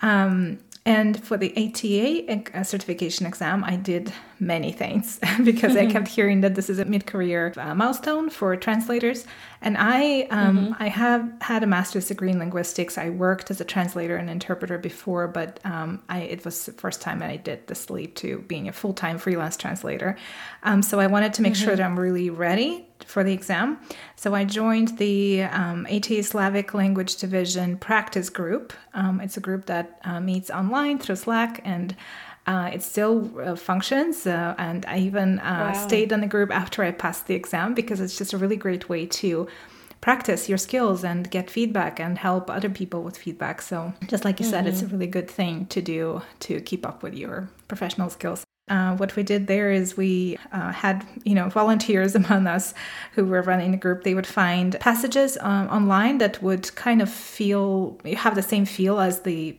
Um, 0.00 0.58
and 0.86 1.22
for 1.22 1.36
the 1.36 1.52
ATA 1.56 2.58
uh, 2.58 2.62
certification 2.62 3.26
exam, 3.26 3.64
I 3.64 3.76
did 3.76 4.12
many 4.40 4.72
things 4.72 5.20
because 5.44 5.76
I 5.76 5.86
kept 5.86 6.08
hearing 6.08 6.40
that 6.42 6.54
this 6.54 6.68
is 6.68 6.78
a 6.78 6.84
mid-career 6.84 7.52
uh, 7.56 7.74
milestone 7.74 8.30
for 8.30 8.56
translators. 8.56 9.26
And 9.60 9.76
I, 9.78 10.22
um, 10.30 10.58
mm-hmm. 10.58 10.82
I 10.82 10.88
have 10.88 11.32
had 11.40 11.62
a 11.62 11.66
master's 11.66 12.08
degree 12.08 12.30
in 12.30 12.38
linguistics. 12.38 12.98
I 12.98 13.10
worked 13.10 13.50
as 13.50 13.60
a 13.60 13.64
translator 13.64 14.16
and 14.16 14.28
interpreter 14.28 14.76
before, 14.78 15.28
but 15.28 15.58
um, 15.64 16.02
I, 16.08 16.20
it 16.20 16.44
was 16.44 16.66
the 16.66 16.72
first 16.72 17.00
time 17.00 17.20
that 17.20 17.30
I 17.30 17.36
did 17.36 17.66
this 17.66 17.88
leap 17.90 18.14
to 18.16 18.38
being 18.48 18.68
a 18.68 18.72
full-time 18.72 19.18
freelance 19.18 19.56
translator. 19.56 20.16
Um, 20.62 20.82
so 20.82 21.00
I 21.00 21.06
wanted 21.06 21.34
to 21.34 21.42
make 21.42 21.54
mm-hmm. 21.54 21.64
sure 21.64 21.76
that 21.76 21.84
I'm 21.84 21.98
really 21.98 22.30
ready 22.30 22.86
for 23.06 23.24
the 23.24 23.32
exam. 23.32 23.78
So 24.16 24.34
I 24.34 24.44
joined 24.44 24.98
the 24.98 25.42
um, 25.42 25.86
ATA 25.90 26.22
Slavic 26.22 26.74
Language 26.74 27.16
Division 27.16 27.76
practice 27.76 28.30
group. 28.30 28.72
Um, 28.94 29.20
it's 29.20 29.36
a 29.36 29.40
group 29.40 29.66
that 29.66 30.00
uh, 30.04 30.20
meets 30.20 30.50
online 30.50 30.98
through 30.98 31.16
Slack 31.16 31.60
and 31.64 31.96
uh, 32.46 32.70
it 32.72 32.82
still 32.82 33.30
uh, 33.40 33.56
functions. 33.56 34.26
Uh, 34.26 34.54
and 34.58 34.84
I 34.86 34.98
even 34.98 35.38
uh, 35.38 35.72
wow. 35.72 35.86
stayed 35.86 36.12
in 36.12 36.20
the 36.20 36.26
group 36.26 36.50
after 36.50 36.82
I 36.82 36.90
passed 36.90 37.26
the 37.26 37.34
exam 37.34 37.74
because 37.74 38.00
it's 38.00 38.18
just 38.18 38.32
a 38.32 38.38
really 38.38 38.56
great 38.56 38.88
way 38.88 39.06
to 39.06 39.48
practice 40.00 40.50
your 40.50 40.58
skills 40.58 41.02
and 41.02 41.30
get 41.30 41.50
feedback 41.50 41.98
and 41.98 42.18
help 42.18 42.50
other 42.50 42.68
people 42.68 43.02
with 43.02 43.16
feedback. 43.16 43.62
So, 43.62 43.94
just 44.06 44.24
like 44.24 44.38
you 44.38 44.44
mm-hmm. 44.44 44.50
said, 44.50 44.66
it's 44.66 44.82
a 44.82 44.84
mm-hmm. 44.84 44.94
really 44.94 45.06
good 45.06 45.30
thing 45.30 45.66
to 45.66 45.80
do 45.80 46.20
to 46.40 46.60
keep 46.60 46.86
up 46.86 47.02
with 47.02 47.14
your 47.14 47.48
professional 47.68 48.10
skills. 48.10 48.44
Uh, 48.68 48.96
what 48.96 49.14
we 49.14 49.22
did 49.22 49.46
there 49.46 49.70
is 49.70 49.94
we 49.94 50.38
uh, 50.52 50.72
had 50.72 51.06
you 51.24 51.34
know 51.34 51.50
volunteers 51.50 52.14
among 52.22 52.46
us 52.46 52.72
who 53.12 53.24
were 53.24 53.42
running 53.42 53.72
the 53.72 53.76
group 53.76 54.04
they 54.04 54.14
would 54.14 54.26
find 54.26 54.80
passages 54.80 55.36
um, 55.42 55.68
online 55.68 56.16
that 56.16 56.42
would 56.42 56.74
kind 56.74 57.02
of 57.02 57.10
feel 57.10 58.00
have 58.16 58.34
the 58.34 58.42
same 58.42 58.64
feel 58.64 59.00
as 59.00 59.20
the 59.20 59.54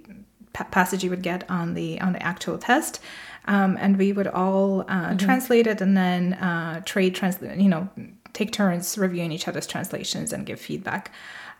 passage 0.71 1.03
you 1.03 1.09
would 1.09 1.21
get 1.21 1.49
on 1.49 1.73
the 1.73 1.99
on 2.01 2.13
the 2.13 2.23
actual 2.23 2.57
test. 2.57 2.99
Um, 3.47 3.77
and 3.79 3.97
we 3.97 4.11
would 4.11 4.27
all 4.27 4.81
uh, 4.81 4.85
mm-hmm. 4.85 5.17
translate 5.17 5.67
it 5.67 5.79
and 5.79 5.95
then 5.95 6.33
uh, 6.33 6.81
trade 6.81 7.13
translate 7.13 7.59
you 7.59 7.69
know 7.69 7.89
take 8.33 8.51
turns 8.51 8.97
reviewing 8.97 9.31
each 9.31 9.47
other's 9.47 9.67
translations 9.67 10.33
and 10.33 10.45
give 10.45 10.59
feedback 10.59 11.11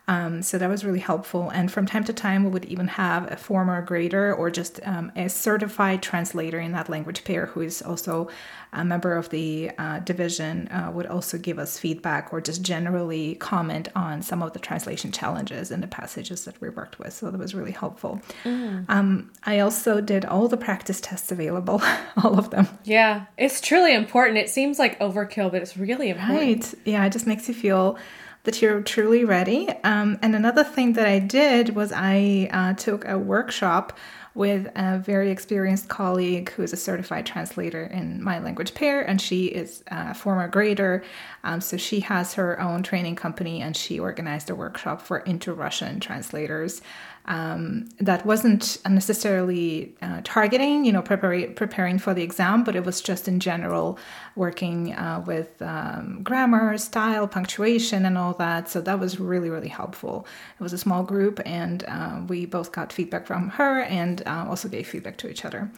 um, 0.08 0.42
so 0.42 0.56
that 0.56 0.68
was 0.68 0.84
really 0.84 1.00
helpful. 1.00 1.50
And 1.50 1.70
from 1.70 1.84
time 1.84 2.04
to 2.04 2.12
time, 2.12 2.44
we 2.44 2.50
would 2.50 2.64
even 2.66 2.86
have 2.86 3.30
a 3.30 3.36
former 3.36 3.82
grader 3.82 4.32
or 4.32 4.50
just 4.50 4.78
um, 4.84 5.10
a 5.16 5.28
certified 5.28 6.00
translator 6.00 6.60
in 6.60 6.72
that 6.72 6.88
language 6.88 7.24
pair 7.24 7.46
who 7.46 7.62
is 7.62 7.82
also 7.82 8.28
a 8.72 8.84
member 8.84 9.16
of 9.16 9.30
the 9.30 9.70
uh, 9.78 9.98
division 10.00 10.68
uh, 10.68 10.92
would 10.92 11.06
also 11.06 11.38
give 11.38 11.58
us 11.58 11.78
feedback 11.78 12.32
or 12.32 12.40
just 12.40 12.62
generally 12.62 13.34
comment 13.36 13.88
on 13.96 14.22
some 14.22 14.42
of 14.42 14.52
the 14.52 14.58
translation 14.60 15.10
challenges 15.10 15.72
in 15.72 15.80
the 15.80 15.88
passages 15.88 16.44
that 16.44 16.60
we 16.60 16.68
worked 16.68 17.00
with. 17.00 17.12
So 17.12 17.30
that 17.30 17.38
was 17.38 17.54
really 17.54 17.72
helpful. 17.72 18.20
Mm. 18.44 18.88
Um, 18.88 19.32
I 19.42 19.58
also 19.58 20.00
did 20.00 20.24
all 20.24 20.46
the 20.46 20.56
practice 20.56 21.00
tests 21.00 21.32
available, 21.32 21.82
all 22.22 22.38
of 22.38 22.50
them. 22.50 22.68
Yeah, 22.84 23.26
it's 23.36 23.60
truly 23.60 23.92
important. 23.92 24.38
It 24.38 24.50
seems 24.50 24.78
like 24.78 25.00
overkill, 25.00 25.50
but 25.50 25.62
it's 25.62 25.76
really 25.76 26.10
important. 26.10 26.38
Right. 26.38 26.74
Yeah, 26.84 27.04
it 27.04 27.12
just 27.12 27.26
makes 27.26 27.48
you 27.48 27.54
feel 27.54 27.98
that 28.46 28.62
you're 28.62 28.80
truly 28.80 29.24
ready. 29.24 29.68
Um, 29.84 30.18
and 30.22 30.34
another 30.34 30.64
thing 30.64 30.94
that 30.94 31.06
I 31.06 31.18
did 31.18 31.74
was 31.74 31.92
I 31.92 32.48
uh, 32.52 32.74
took 32.74 33.06
a 33.06 33.18
workshop 33.18 33.98
with 34.34 34.70
a 34.76 34.98
very 34.98 35.30
experienced 35.30 35.88
colleague 35.88 36.50
who 36.50 36.62
is 36.62 36.72
a 36.72 36.76
certified 36.76 37.24
translator 37.26 37.84
in 37.84 38.22
my 38.22 38.38
language 38.38 38.74
pair, 38.74 39.00
and 39.00 39.20
she 39.20 39.46
is 39.46 39.82
a 39.88 40.14
former 40.14 40.46
grader. 40.46 41.02
Um, 41.42 41.60
so 41.60 41.76
she 41.76 42.00
has 42.00 42.34
her 42.34 42.60
own 42.60 42.82
training 42.82 43.16
company, 43.16 43.62
and 43.62 43.76
she 43.76 43.98
organized 43.98 44.48
a 44.50 44.54
workshop 44.54 45.00
for 45.02 45.18
inter 45.20 45.52
Russian 45.52 46.00
translators 46.00 46.82
um, 47.26 47.88
that 47.98 48.24
wasn't 48.24 48.78
necessarily 48.88 49.94
uh, 50.00 50.20
targeting, 50.22 50.84
you 50.84 50.92
know, 50.92 51.02
prepare, 51.02 51.48
preparing 51.48 51.98
for 51.98 52.14
the 52.14 52.22
exam, 52.22 52.64
but 52.64 52.76
it 52.76 52.84
was 52.84 53.00
just 53.00 53.26
in 53.26 53.40
general 53.40 53.98
working 54.36 54.94
uh, 54.94 55.22
with 55.26 55.60
um, 55.60 56.22
grammar, 56.22 56.78
style, 56.78 57.26
punctuation, 57.26 58.06
and 58.06 58.16
all 58.16 58.34
that. 58.34 58.68
So 58.68 58.80
that 58.80 59.00
was 59.00 59.18
really, 59.18 59.50
really 59.50 59.68
helpful. 59.68 60.26
It 60.58 60.62
was 60.62 60.72
a 60.72 60.78
small 60.78 61.02
group, 61.02 61.40
and 61.44 61.84
uh, 61.88 62.20
we 62.28 62.46
both 62.46 62.70
got 62.72 62.92
feedback 62.92 63.26
from 63.26 63.50
her 63.50 63.80
and 63.82 64.22
uh, 64.26 64.46
also 64.48 64.68
gave 64.68 64.86
feedback 64.86 65.16
to 65.18 65.28
each 65.28 65.44
other. 65.44 65.70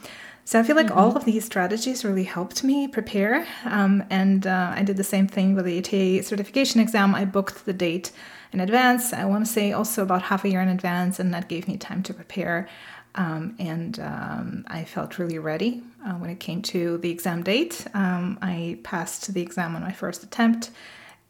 So 0.49 0.59
I 0.59 0.63
feel 0.63 0.77
like 0.77 0.87
mm-hmm. 0.87 0.99
all 0.99 1.15
of 1.15 1.27
these 1.27 1.45
strategies 1.45 2.07
really 2.07 2.25
helped 2.25 2.65
me 2.65 2.89
prepare. 2.89 3.47
Um, 3.67 4.03
and 4.09 4.47
uh, 4.47 4.73
I 4.75 4.83
did 4.83 4.97
the 4.97 5.05
same 5.05 5.29
thing 5.29 5.55
with 5.55 5.67
the 5.67 5.79
ATA 5.79 6.23
certification 6.23 6.81
exam. 6.81 7.15
I 7.15 7.27
booked 7.27 7.67
the 7.67 7.75
date 7.75 8.13
in 8.55 8.61
advance. 8.61 9.13
I 9.13 9.27
want 9.27 9.45
to 9.45 9.53
say 9.53 9.73
also 9.73 10.03
about 10.03 10.23
half 10.23 10.47
a 10.47 10.49
year 10.49 10.63
in 10.63 10.69
advance, 10.69 11.21
and 11.21 11.35
that 11.35 11.51
gave 11.51 11.69
me 11.69 11.77
time 11.77 12.03
to 12.05 12.15
prepare. 12.15 12.67
Um, 13.15 13.57
and 13.59 14.01
um, 14.01 14.65
I 14.69 14.85
felt 14.85 15.19
really 15.19 15.39
ready 15.39 15.83
uh, 16.07 16.13
when 16.13 16.31
it 16.31 16.41
came 16.41 16.63
to 16.63 16.97
the 16.97 17.11
exam 17.11 17.43
date. 17.43 17.87
Um, 17.93 18.39
I 18.41 18.79
passed 18.85 19.35
the 19.35 19.43
exam 19.43 19.77
on 19.77 19.83
my 19.83 19.93
first 19.93 20.23
attempt 20.23 20.71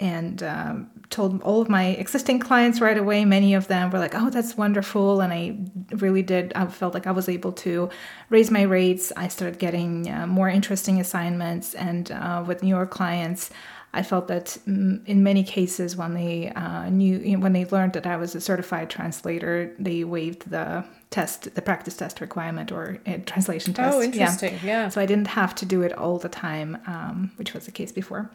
and 0.01 0.43
um, 0.43 0.91
told 1.11 1.43
all 1.43 1.61
of 1.61 1.69
my 1.69 1.87
existing 1.87 2.39
clients 2.39 2.81
right 2.81 2.97
away. 2.97 3.25
Many 3.25 3.55
of 3.55 3.69
them 3.69 3.91
were 3.91 3.99
like, 3.99 4.15
"Oh, 4.15 4.31
that's 4.31 4.57
wonderful," 4.57 5.21
and 5.21 5.33
I 5.33 5.57
really 5.97 6.23
did. 6.23 6.53
I 6.55 6.67
felt 6.67 6.95
like 6.95 7.07
I 7.07 7.11
was 7.11 7.29
able 7.29 7.53
to 7.53 7.91
raise 8.31 8.51
my 8.51 8.63
rates. 8.63 9.13
I 9.17 9.29
started 9.29 9.59
getting 9.59 10.11
uh, 10.11 10.27
more 10.27 10.49
interesting 10.49 11.01
assignments, 11.01 11.75
and 11.75 12.11
uh, 12.13 12.45
with 12.47 12.63
newer 12.63 12.87
clients. 12.87 13.51
I 13.95 14.03
felt 14.03 14.29
that 14.29 14.59
mm, 14.69 15.05
in 15.07 15.23
many 15.23 15.43
cases, 15.43 15.97
when 15.97 16.13
they 16.13 16.51
uh, 16.51 16.91
knew, 16.91 17.19
you 17.19 17.37
know, 17.37 17.43
when 17.43 17.55
they 17.55 17.65
learned 17.65 17.95
that 17.95 18.07
I 18.07 18.17
was 18.17 18.35
a 18.35 18.41
certified 18.41 18.91
translator, 18.91 19.75
they 19.79 20.05
waived 20.05 20.51
the 20.51 20.85
test, 21.09 21.55
the 21.55 21.63
practice 21.63 21.97
test 21.97 22.21
requirement 22.21 22.71
or 22.71 22.99
translation 23.25 23.73
test. 23.73 23.97
Oh, 23.97 24.03
interesting. 24.03 24.53
Yeah. 24.63 24.85
yeah. 24.85 24.89
So 24.91 25.01
I 25.01 25.07
didn't 25.07 25.29
have 25.29 25.55
to 25.57 25.67
do 25.67 25.81
it 25.83 25.95
all 25.95 26.19
the 26.19 26.29
time, 26.29 26.79
um, 26.87 27.33
which 27.37 27.55
was 27.55 27.65
the 27.65 27.73
case 27.73 27.91
before. 27.91 28.31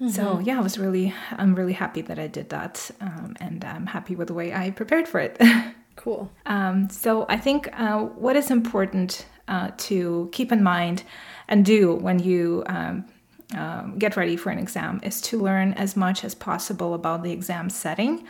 Mm-hmm. 0.00 0.08
So 0.08 0.40
yeah, 0.40 0.58
I 0.58 0.62
was 0.62 0.78
really, 0.78 1.14
I'm 1.32 1.54
really 1.54 1.74
happy 1.74 2.00
that 2.02 2.18
I 2.18 2.26
did 2.26 2.48
that, 2.50 2.90
um, 3.00 3.36
and 3.38 3.64
I'm 3.64 3.86
happy 3.86 4.16
with 4.16 4.28
the 4.28 4.34
way 4.34 4.54
I 4.54 4.70
prepared 4.70 5.06
for 5.06 5.20
it. 5.20 5.40
cool. 5.96 6.30
Um, 6.46 6.88
so 6.88 7.26
I 7.28 7.36
think 7.36 7.68
uh, 7.78 7.98
what 7.98 8.34
is 8.34 8.50
important 8.50 9.26
uh, 9.48 9.70
to 9.76 10.30
keep 10.32 10.52
in 10.52 10.62
mind 10.62 11.02
and 11.48 11.64
do 11.64 11.94
when 11.94 12.18
you 12.18 12.62
um, 12.66 13.04
um, 13.54 13.98
get 13.98 14.16
ready 14.16 14.36
for 14.36 14.50
an 14.50 14.58
exam 14.58 15.00
is 15.02 15.20
to 15.22 15.38
learn 15.38 15.74
as 15.74 15.96
much 15.96 16.24
as 16.24 16.34
possible 16.34 16.94
about 16.94 17.22
the 17.22 17.32
exam 17.32 17.68
setting. 17.68 18.24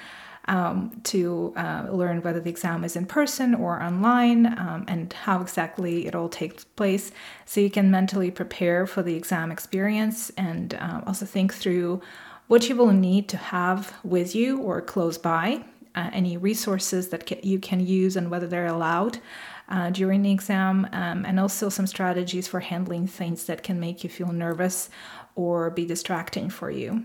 Um, 0.49 1.01
to 1.05 1.53
uh, 1.55 1.89
learn 1.93 2.23
whether 2.23 2.41
the 2.41 2.51
exam 2.51 2.83
is 2.83 2.97
in 2.97 3.07
person 3.07 3.55
or 3.55 3.81
online 3.81 4.47
um, 4.47 4.85
and 4.89 5.13
how 5.13 5.43
exactly 5.43 6.07
it 6.09 6.15
all 6.15 6.31
takes 6.31 6.65
place 6.65 7.13
so 7.45 7.61
you 7.61 7.71
can 7.71 7.91
mentally 7.91 8.31
prepare 8.33 8.87
for 8.87 9.03
the 9.03 9.15
exam 9.15 9.53
experience 9.53 10.31
and 10.39 10.75
uh, 10.75 11.03
also 11.07 11.27
think 11.27 11.55
through 11.55 12.01
what 12.49 12.69
you 12.69 12.75
will 12.75 12.91
need 12.93 13.29
to 13.29 13.37
have 13.37 13.95
with 14.03 14.35
you 14.35 14.59
or 14.61 14.81
close 14.81 15.19
by, 15.19 15.63
uh, 15.95 16.11
any 16.13 16.37
resources 16.37 17.11
that 17.11 17.45
you 17.45 17.61
can 17.61 17.79
use 17.79 18.17
and 18.17 18.29
whether 18.29 18.49
they're 18.49 18.67
allowed 18.67 19.19
uh, 19.69 19.91
during 19.91 20.23
the 20.23 20.33
exam, 20.33 20.89
um, 20.93 21.25
and 21.25 21.39
also 21.39 21.69
some 21.69 21.87
strategies 21.87 22.49
for 22.49 22.61
handling 22.61 23.07
things 23.07 23.45
that 23.45 23.63
can 23.63 23.79
make 23.79 24.03
you 24.03 24.11
feel 24.11 24.33
nervous 24.33 24.91
or 25.37 25.71
be 25.71 25.87
distracting 25.87 26.51
for 26.51 26.71
you. 26.71 27.05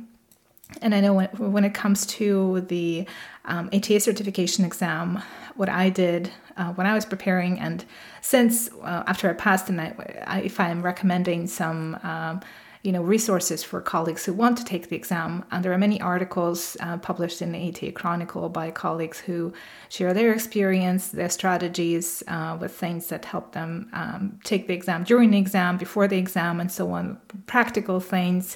And 0.81 0.95
I 0.95 0.99
know 0.99 1.13
when, 1.13 1.27
when 1.29 1.63
it 1.63 1.73
comes 1.73 2.05
to 2.07 2.61
the 2.61 3.07
um, 3.45 3.69
ATA 3.71 3.99
certification 3.99 4.65
exam, 4.65 5.21
what 5.55 5.69
I 5.69 5.89
did 5.89 6.31
uh, 6.57 6.73
when 6.73 6.87
I 6.87 6.93
was 6.93 7.05
preparing, 7.05 7.59
and 7.59 7.85
since 8.21 8.69
uh, 8.81 9.03
after 9.07 9.29
I 9.29 9.33
passed, 9.33 9.69
and 9.69 9.79
I, 9.79 9.93
I, 10.25 10.41
if 10.41 10.59
I'm 10.59 10.81
recommending 10.81 11.47
some 11.47 11.99
um, 12.03 12.41
you 12.85 12.91
know 12.91 13.01
resources 13.01 13.63
for 13.63 13.81
colleagues 13.81 14.25
who 14.25 14.33
want 14.33 14.57
to 14.59 14.63
take 14.63 14.89
the 14.89 14.95
exam. 14.95 15.43
And 15.51 15.65
there 15.65 15.73
are 15.73 15.77
many 15.77 15.99
articles 15.99 16.77
uh, 16.79 16.97
published 16.97 17.41
in 17.41 17.51
the 17.51 17.69
ATA 17.69 17.91
Chronicle 17.91 18.47
by 18.47 18.69
colleagues 18.69 19.19
who 19.19 19.53
share 19.89 20.13
their 20.13 20.31
experience, 20.31 21.07
their 21.07 21.29
strategies 21.29 22.21
uh, 22.27 22.57
with 22.61 22.73
things 22.73 23.07
that 23.07 23.25
help 23.25 23.53
them 23.53 23.89
um, 23.91 24.39
take 24.43 24.67
the 24.67 24.75
exam 24.75 25.03
during 25.03 25.31
the 25.31 25.39
exam, 25.39 25.77
before 25.77 26.07
the 26.07 26.17
exam, 26.17 26.59
and 26.59 26.71
so 26.71 26.91
on. 26.91 27.17
Practical 27.47 27.99
things 27.99 28.55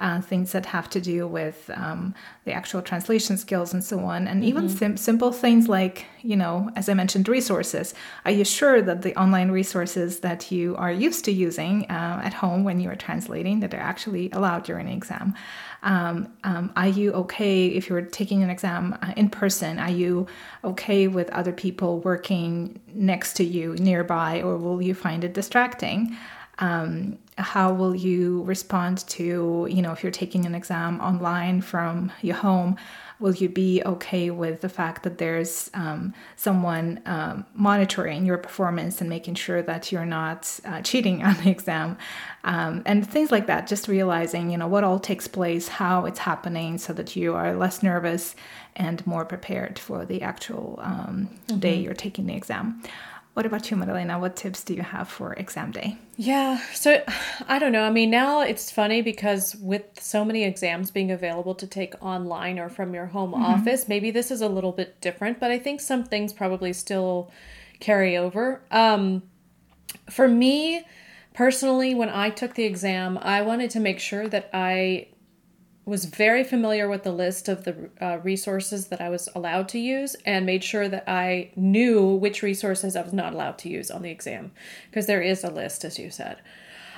uh, 0.00 0.20
things 0.20 0.52
that 0.52 0.66
have 0.66 0.88
to 0.90 1.00
do 1.00 1.28
with 1.28 1.70
um, 1.74 2.14
the 2.44 2.52
actual 2.52 2.80
translation 2.82 3.36
skills 3.36 3.72
and 3.72 3.84
so 3.84 4.00
on. 4.00 4.26
And 4.26 4.40
mm-hmm. 4.40 4.48
even 4.48 4.68
sim- 4.68 4.96
simple 4.96 5.30
things 5.30 5.68
like, 5.68 6.06
you 6.22 6.36
know, 6.36 6.70
as 6.74 6.88
I 6.88 6.94
mentioned, 6.94 7.28
resources. 7.28 7.94
Are 8.24 8.30
you 8.30 8.44
sure 8.44 8.80
that 8.80 9.02
the 9.02 9.14
online 9.20 9.50
resources 9.50 10.20
that 10.20 10.50
you 10.50 10.74
are 10.76 10.90
used 10.90 11.24
to 11.26 11.32
using 11.32 11.84
uh, 11.90 12.22
at 12.24 12.32
home 12.32 12.64
when 12.64 12.80
you 12.80 12.90
are 12.90 12.96
translating 12.96 13.60
that 13.60 13.74
are 13.74 13.80
actually 13.80 14.30
allowed 14.32 14.64
during 14.64 14.86
an 14.86 14.94
exam? 14.94 15.34
Um, 15.82 16.32
um, 16.44 16.72
are 16.76 16.88
you 16.88 17.12
okay 17.12 17.66
if 17.66 17.88
you're 17.88 18.02
taking 18.02 18.42
an 18.42 18.50
exam 18.50 18.98
uh, 19.02 19.12
in 19.16 19.30
person? 19.30 19.78
Are 19.78 19.90
you 19.90 20.26
okay 20.64 21.08
with 21.08 21.30
other 21.30 21.52
people 21.52 22.00
working 22.00 22.80
next 22.94 23.34
to 23.34 23.44
you 23.44 23.74
nearby, 23.76 24.42
or 24.42 24.56
will 24.56 24.82
you 24.82 24.94
find 24.94 25.24
it 25.24 25.32
distracting? 25.32 26.16
Um, 26.60 27.18
how 27.40 27.72
will 27.72 27.94
you 27.94 28.42
respond 28.42 29.06
to 29.08 29.66
you 29.70 29.82
know 29.82 29.92
if 29.92 30.02
you're 30.02 30.12
taking 30.12 30.46
an 30.46 30.54
exam 30.54 31.00
online 31.00 31.60
from 31.60 32.12
your 32.22 32.36
home 32.36 32.76
will 33.18 33.34
you 33.34 33.50
be 33.50 33.82
okay 33.84 34.30
with 34.30 34.62
the 34.62 34.68
fact 34.68 35.02
that 35.02 35.18
there's 35.18 35.70
um, 35.74 36.14
someone 36.36 37.00
um, 37.04 37.44
monitoring 37.54 38.24
your 38.24 38.38
performance 38.38 39.00
and 39.02 39.10
making 39.10 39.34
sure 39.34 39.60
that 39.60 39.92
you're 39.92 40.06
not 40.06 40.58
uh, 40.64 40.80
cheating 40.80 41.22
on 41.24 41.34
the 41.42 41.50
exam 41.50 41.96
um, 42.44 42.82
and 42.86 43.08
things 43.08 43.30
like 43.30 43.46
that 43.46 43.66
just 43.66 43.88
realizing 43.88 44.50
you 44.50 44.58
know 44.58 44.68
what 44.68 44.84
all 44.84 44.98
takes 44.98 45.26
place 45.28 45.68
how 45.68 46.04
it's 46.04 46.20
happening 46.20 46.78
so 46.78 46.92
that 46.92 47.16
you 47.16 47.34
are 47.34 47.54
less 47.54 47.82
nervous 47.82 48.34
and 48.76 49.06
more 49.06 49.24
prepared 49.24 49.78
for 49.78 50.04
the 50.04 50.22
actual 50.22 50.78
um, 50.82 51.28
mm-hmm. 51.46 51.58
day 51.58 51.76
you're 51.76 51.94
taking 51.94 52.26
the 52.26 52.34
exam 52.34 52.82
what 53.34 53.46
about 53.46 53.70
you, 53.70 53.76
Madalena? 53.76 54.18
What 54.18 54.36
tips 54.36 54.64
do 54.64 54.74
you 54.74 54.82
have 54.82 55.08
for 55.08 55.34
exam 55.34 55.70
day? 55.70 55.96
Yeah, 56.16 56.58
so 56.74 57.02
I 57.48 57.58
don't 57.58 57.72
know. 57.72 57.84
I 57.84 57.90
mean, 57.90 58.10
now 58.10 58.40
it's 58.40 58.70
funny 58.70 59.02
because 59.02 59.54
with 59.56 59.84
so 60.00 60.24
many 60.24 60.44
exams 60.44 60.90
being 60.90 61.10
available 61.10 61.54
to 61.54 61.66
take 61.66 61.94
online 62.02 62.58
or 62.58 62.68
from 62.68 62.92
your 62.92 63.06
home 63.06 63.32
mm-hmm. 63.32 63.44
office, 63.44 63.86
maybe 63.88 64.10
this 64.10 64.30
is 64.30 64.40
a 64.40 64.48
little 64.48 64.72
bit 64.72 65.00
different, 65.00 65.38
but 65.38 65.50
I 65.50 65.58
think 65.58 65.80
some 65.80 66.04
things 66.04 66.32
probably 66.32 66.72
still 66.72 67.30
carry 67.78 68.16
over. 68.16 68.62
Um, 68.70 69.22
for 70.10 70.26
me, 70.26 70.84
personally, 71.32 71.94
when 71.94 72.10
I 72.10 72.30
took 72.30 72.54
the 72.54 72.64
exam, 72.64 73.16
I 73.22 73.42
wanted 73.42 73.70
to 73.70 73.80
make 73.80 74.00
sure 74.00 74.28
that 74.28 74.50
I 74.52 75.06
was 75.90 76.04
very 76.04 76.44
familiar 76.44 76.88
with 76.88 77.02
the 77.02 77.10
list 77.10 77.48
of 77.48 77.64
the 77.64 77.90
uh, 78.00 78.18
resources 78.22 78.86
that 78.86 79.00
I 79.00 79.08
was 79.08 79.28
allowed 79.34 79.68
to 79.70 79.78
use 79.80 80.14
and 80.24 80.46
made 80.46 80.62
sure 80.62 80.88
that 80.88 81.02
I 81.08 81.50
knew 81.56 82.14
which 82.14 82.44
resources 82.44 82.94
I 82.94 83.02
was 83.02 83.12
not 83.12 83.32
allowed 83.32 83.58
to 83.58 83.68
use 83.68 83.90
on 83.90 84.02
the 84.02 84.10
exam 84.10 84.52
because 84.88 85.06
there 85.06 85.20
is 85.20 85.42
a 85.42 85.50
list, 85.50 85.84
as 85.84 85.98
you 85.98 86.08
said. 86.08 86.38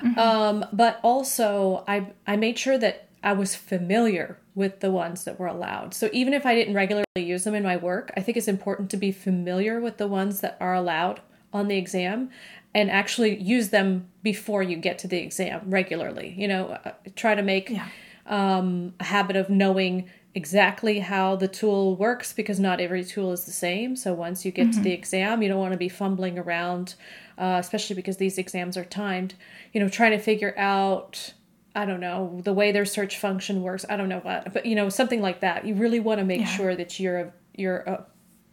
Mm-hmm. 0.02 0.18
Um, 0.18 0.66
but 0.74 1.00
also, 1.02 1.84
I, 1.88 2.12
I 2.26 2.36
made 2.36 2.58
sure 2.58 2.76
that 2.76 3.08
I 3.22 3.32
was 3.32 3.56
familiar 3.56 4.38
with 4.54 4.80
the 4.80 4.90
ones 4.90 5.24
that 5.24 5.40
were 5.40 5.46
allowed. 5.46 5.94
So 5.94 6.10
even 6.12 6.34
if 6.34 6.44
I 6.44 6.54
didn't 6.54 6.74
regularly 6.74 7.06
use 7.16 7.44
them 7.44 7.54
in 7.54 7.62
my 7.62 7.78
work, 7.78 8.12
I 8.14 8.20
think 8.20 8.36
it's 8.36 8.46
important 8.46 8.90
to 8.90 8.98
be 8.98 9.10
familiar 9.10 9.80
with 9.80 9.96
the 9.96 10.06
ones 10.06 10.42
that 10.42 10.58
are 10.60 10.74
allowed 10.74 11.22
on 11.50 11.68
the 11.68 11.78
exam 11.78 12.28
and 12.74 12.90
actually 12.90 13.40
use 13.40 13.70
them 13.70 14.10
before 14.22 14.62
you 14.62 14.76
get 14.76 14.98
to 14.98 15.08
the 15.08 15.18
exam 15.18 15.62
regularly. 15.70 16.34
You 16.36 16.48
know, 16.48 16.78
uh, 16.84 16.92
try 17.16 17.34
to 17.34 17.42
make. 17.42 17.70
Yeah 17.70 17.88
um, 18.26 18.94
a 19.00 19.04
habit 19.04 19.36
of 19.36 19.50
knowing 19.50 20.08
exactly 20.34 21.00
how 21.00 21.36
the 21.36 21.48
tool 21.48 21.96
works 21.96 22.32
because 22.32 22.58
not 22.58 22.80
every 22.80 23.04
tool 23.04 23.32
is 23.32 23.44
the 23.44 23.52
same. 23.52 23.96
So 23.96 24.14
once 24.14 24.44
you 24.44 24.50
get 24.50 24.68
mm-hmm. 24.68 24.78
to 24.78 24.80
the 24.80 24.92
exam, 24.92 25.42
you 25.42 25.48
don't 25.48 25.58
want 25.58 25.72
to 25.72 25.78
be 25.78 25.88
fumbling 25.88 26.38
around, 26.38 26.94
uh, 27.36 27.56
especially 27.60 27.96
because 27.96 28.16
these 28.16 28.38
exams 28.38 28.76
are 28.76 28.84
timed, 28.84 29.34
you 29.72 29.80
know, 29.80 29.88
trying 29.88 30.12
to 30.12 30.18
figure 30.18 30.54
out. 30.56 31.34
I 31.74 31.86
don't 31.86 32.00
know 32.00 32.42
the 32.44 32.52
way 32.52 32.70
their 32.70 32.84
search 32.84 33.18
function 33.18 33.62
works. 33.62 33.86
I 33.88 33.96
don't 33.96 34.10
know 34.10 34.18
what, 34.18 34.52
but 34.52 34.66
you 34.66 34.74
know 34.74 34.90
something 34.90 35.22
like 35.22 35.40
that. 35.40 35.64
You 35.64 35.74
really 35.74 36.00
want 36.00 36.18
to 36.18 36.24
make 36.24 36.42
yeah. 36.42 36.46
sure 36.46 36.76
that 36.76 37.00
you're 37.00 37.32
you're 37.56 37.88
uh, 37.88 38.02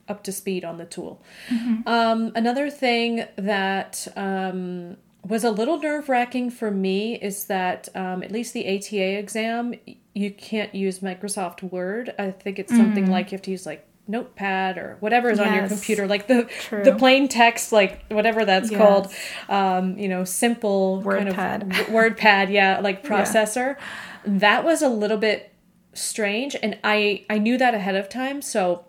up 0.08 0.24
to 0.24 0.32
speed 0.32 0.64
on 0.64 0.78
the 0.78 0.86
tool. 0.86 1.22
Mm-hmm. 1.50 1.88
Um, 1.88 2.32
another 2.36 2.70
thing 2.70 3.26
that 3.36 4.08
um, 4.16 4.96
was 5.28 5.44
a 5.44 5.52
little 5.52 5.80
nerve 5.80 6.10
wracking 6.10 6.50
for 6.50 6.72
me 6.72 7.16
is 7.16 7.46
that 7.46 7.90
um, 7.96 8.24
at 8.24 8.32
least 8.32 8.54
the 8.54 8.66
ATA 8.68 9.18
exam, 9.18 9.76
you 10.14 10.32
can't 10.32 10.74
use 10.74 11.00
Microsoft 11.00 11.62
Word. 11.64 12.14
I 12.18 12.32
think 12.32 12.60
it's 12.60 12.76
something 12.76 13.08
mm. 13.08 13.10
like 13.10 13.32
you 13.32 13.36
have 13.36 13.44
to 13.44 13.52
use 13.52 13.66
like 13.66 13.86
Notepad 14.08 14.78
or 14.78 14.98
whatever 15.02 15.30
is 15.30 15.38
yes. 15.38 15.48
on 15.48 15.54
your 15.54 15.68
computer, 15.68 16.08
like 16.08 16.28
the 16.28 16.50
True. 16.62 16.84
the 16.84 16.96
plain 16.96 17.28
text, 17.28 17.72
like 17.72 18.04
whatever 18.10 18.44
that's 18.44 18.72
yes. 18.72 18.78
called, 18.78 19.14
um, 19.50 19.98
you 20.00 20.10
know, 20.10 20.24
simple 20.24 21.02
WordPad. 21.06 21.36
kind 21.36 21.64
of 21.64 21.70
WordPad, 21.88 22.52
yeah, 22.52 22.80
like 22.80 23.04
processor. 23.06 23.78
Yeah. 23.78 23.84
That 24.26 24.64
was 24.66 24.82
a 24.82 24.90
little 24.90 25.18
bit 25.18 25.54
strange, 25.94 26.56
and 26.62 26.78
I 26.84 27.26
I 27.30 27.38
knew 27.38 27.58
that 27.60 27.76
ahead 27.76 27.96
of 27.96 28.10
time, 28.10 28.42
so 28.42 28.86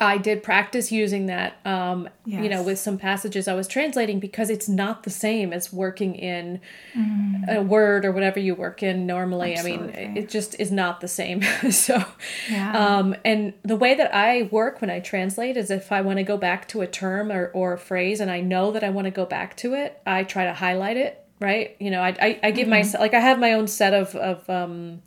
I 0.00 0.18
did 0.18 0.42
practice 0.42 0.92
using 0.92 1.26
that, 1.26 1.58
um, 1.64 2.08
yes. 2.24 2.42
you 2.42 2.48
know, 2.48 2.62
with 2.62 2.78
some 2.78 2.98
passages 2.98 3.48
I 3.48 3.54
was 3.54 3.66
translating 3.66 4.20
because 4.20 4.48
it's 4.48 4.68
not 4.68 5.02
the 5.02 5.10
same 5.10 5.52
as 5.52 5.72
working 5.72 6.14
in 6.14 6.60
mm. 6.94 7.56
a 7.56 7.62
Word 7.62 8.04
or 8.04 8.12
whatever 8.12 8.38
you 8.38 8.54
work 8.54 8.82
in 8.82 9.06
normally. 9.06 9.54
Absolutely. 9.54 10.04
I 10.04 10.08
mean, 10.08 10.16
it 10.16 10.28
just 10.28 10.58
is 10.60 10.70
not 10.70 11.00
the 11.00 11.08
same. 11.08 11.42
so, 11.70 12.04
yeah. 12.48 12.98
um, 12.98 13.16
and 13.24 13.54
the 13.62 13.76
way 13.76 13.94
that 13.94 14.14
I 14.14 14.42
work 14.52 14.80
when 14.80 14.90
I 14.90 15.00
translate 15.00 15.56
is 15.56 15.70
if 15.70 15.90
I 15.90 16.00
want 16.00 16.18
to 16.18 16.24
go 16.24 16.36
back 16.36 16.68
to 16.68 16.80
a 16.80 16.86
term 16.86 17.32
or, 17.32 17.48
or 17.48 17.72
a 17.72 17.78
phrase 17.78 18.20
and 18.20 18.30
I 18.30 18.40
know 18.40 18.70
that 18.72 18.84
I 18.84 18.90
want 18.90 19.06
to 19.06 19.10
go 19.10 19.26
back 19.26 19.56
to 19.58 19.74
it, 19.74 20.00
I 20.06 20.22
try 20.22 20.44
to 20.44 20.54
highlight 20.54 20.96
it, 20.96 21.24
right? 21.40 21.76
You 21.80 21.90
know, 21.90 22.02
I, 22.02 22.16
I, 22.20 22.40
I 22.44 22.50
give 22.52 22.64
mm-hmm. 22.64 22.70
myself, 22.70 23.00
like, 23.00 23.14
I 23.14 23.20
have 23.20 23.40
my 23.40 23.54
own 23.54 23.66
set 23.66 23.94
of, 23.94 24.14
of, 24.14 24.48
um, 24.48 25.02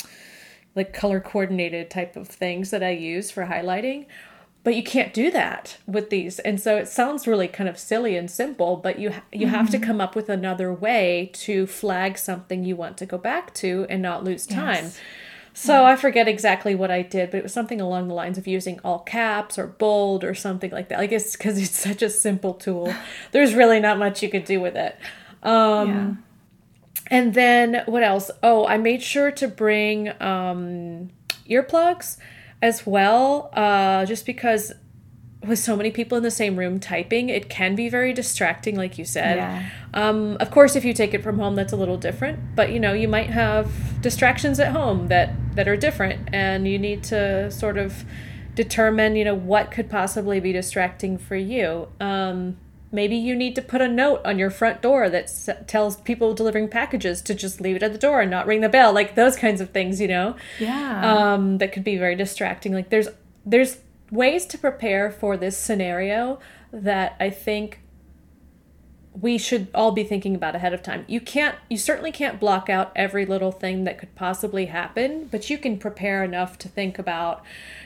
like 0.76 0.94
color 0.94 1.20
coordinated 1.20 1.90
type 1.90 2.16
of 2.16 2.28
things 2.28 2.72
that 2.72 2.84
I 2.84 2.92
use 2.92 3.30
for 3.30 3.46
highlighting 3.46 4.06
but 4.64 4.76
you 4.76 4.84
can't 4.84 5.14
do 5.14 5.32
that 5.32 5.78
with 5.88 6.10
these 6.10 6.40
and 6.40 6.60
so 6.60 6.78
it 6.78 6.88
sounds 6.88 7.28
really 7.28 7.48
kind 7.48 7.70
of 7.70 7.78
silly 7.78 8.16
and 8.16 8.30
simple 8.30 8.76
but 8.78 9.00
you 9.00 9.10
you 9.32 9.46
mm-hmm. 9.48 9.56
have 9.56 9.70
to 9.70 9.78
mm-hmm. 9.78 9.86
come 9.86 10.02
up 10.02 10.16
with 10.16 10.30
another 10.30 10.74
way 10.74 11.30
to 11.34 11.66
flag 11.68 12.18
something 12.18 12.64
you 12.64 12.76
want 12.76 12.98
to 12.98 13.06
go 13.06 13.18
back 13.18 13.54
to 13.54 13.86
and 13.90 14.02
not 14.02 14.24
lose 14.24 14.46
time 14.46 14.86
yes. 14.86 15.00
so 15.54 15.82
yeah. 15.82 15.90
i 15.90 15.96
forget 15.96 16.28
exactly 16.28 16.76
what 16.76 16.92
i 16.92 17.02
did 17.02 17.32
but 17.32 17.38
it 17.38 17.44
was 17.44 17.54
something 17.54 17.82
along 17.82 18.08
the 18.08 18.14
lines 18.14 18.38
of 18.38 18.48
using 18.48 18.80
all 18.84 19.00
caps 19.00 19.58
or 19.58 19.68
bold 19.68 20.24
or 20.24 20.34
something 20.34 20.72
like 20.72 20.90
that 20.90 21.00
i 21.00 21.06
guess 21.06 21.36
because 21.36 21.60
it's 21.62 21.78
such 21.78 22.02
a 22.02 22.10
simple 22.10 22.54
tool 22.54 22.94
there's 23.32 23.54
really 23.54 23.80
not 23.80 23.98
much 23.98 24.22
you 24.22 24.30
could 24.30 24.46
do 24.46 24.60
with 24.60 24.76
it 24.76 24.98
um, 25.44 25.90
yeah. 25.90 26.14
and 27.18 27.34
then 27.34 27.82
what 27.88 28.04
else 28.04 28.30
oh 28.44 28.68
i 28.68 28.78
made 28.78 29.02
sure 29.02 29.32
to 29.32 29.48
bring 29.48 30.10
um, 30.22 31.10
earplugs 31.50 32.18
as 32.62 32.86
well, 32.86 33.50
uh, 33.54 34.06
just 34.06 34.26
because 34.26 34.72
with 35.46 35.58
so 35.58 35.76
many 35.76 35.90
people 35.90 36.18
in 36.18 36.24
the 36.24 36.32
same 36.32 36.58
room 36.58 36.80
typing, 36.80 37.30
it 37.30 37.50
can 37.50 37.76
be 37.76 37.90
very 37.90 38.14
distracting, 38.14 38.76
like 38.76 38.98
you 38.98 39.06
said. 39.06 39.38
Yeah. 39.38 39.70
Um, 39.94 40.38
of 40.40 40.52
course, 40.52 40.76
if 40.76 40.86
you 40.86 40.94
take 40.94 41.14
it 41.14 41.24
from 41.24 41.40
home, 41.40 41.56
that's 41.56 41.74
a 41.74 41.78
little 41.78 41.98
different. 41.98 42.56
But 42.56 42.72
you 42.72 42.80
know, 42.80 42.94
you 42.94 43.08
might 43.08 43.32
have 43.32 44.02
distractions 44.02 44.60
at 44.60 44.72
home 44.72 45.08
that 45.08 45.34
that 45.56 45.68
are 45.68 45.78
different, 45.78 46.30
and 46.34 46.68
you 46.68 46.78
need 46.78 47.04
to 47.06 47.50
sort 47.50 47.78
of 47.78 48.06
determine, 48.54 49.16
you 49.16 49.26
know, 49.26 49.36
what 49.36 49.72
could 49.72 49.90
possibly 49.90 50.40
be 50.40 50.52
distracting 50.52 51.18
for 51.18 51.36
you. 51.36 51.88
Um, 52.00 52.58
maybe 52.92 53.16
you 53.16 53.36
need 53.36 53.56
to 53.56 53.62
put 53.62 53.82
a 53.82 53.88
note 53.88 54.22
on 54.26 54.38
your 54.38 54.50
front 54.50 54.82
door 54.82 55.10
that 55.10 55.24
s- 55.26 55.50
tells 55.68 55.98
people 55.98 56.34
delivering 56.34 56.68
packages 56.68 57.22
to 57.24 57.34
just 57.34 57.62
leave 57.62 57.76
it 57.76 57.84
at 57.84 57.92
the 57.94 57.98
door 57.98 58.22
and 58.22 58.32
not 58.32 58.46
ring 58.48 58.62
the 58.62 58.70
bell 58.70 58.92
like 58.94 59.16
those 59.16 59.36
kinds 59.36 59.62
of 59.62 59.70
things 59.72 60.02
you 60.02 60.08
know? 60.08 60.36
Yeah. 60.60 61.34
Um, 61.34 61.58
that 61.60 61.72
could 61.72 61.84
be 61.84 61.98
very 61.98 62.16
distracting. 62.16 62.74
Like 62.74 62.90
there's 62.90 63.08
there's 63.46 63.78
ways 64.12 64.46
to 64.46 64.58
prepare 64.58 65.10
for 65.10 65.38
this 65.38 65.58
scenario 65.58 66.38
that 66.74 67.16
i 67.20 67.30
think 67.30 67.81
we 69.20 69.38
should 69.38 69.68
all 69.76 69.92
be 69.92 70.04
thinking 70.04 70.36
about 70.36 70.56
ahead 70.56 70.74
of 70.74 70.82
time. 70.82 71.04
You 71.08 71.20
can't 71.20 71.56
you 71.70 71.78
certainly 71.78 72.12
can't 72.12 72.40
block 72.40 72.70
out 72.70 72.92
every 72.96 73.26
little 73.26 73.52
thing 73.52 73.84
that 73.84 73.98
could 73.98 74.16
possibly 74.16 74.68
happen, 74.68 75.28
but 75.30 75.50
you 75.50 75.58
can 75.58 75.78
prepare 75.78 76.24
enough 76.24 76.58
to 76.60 76.70
think 76.70 76.98
about, 76.98 77.44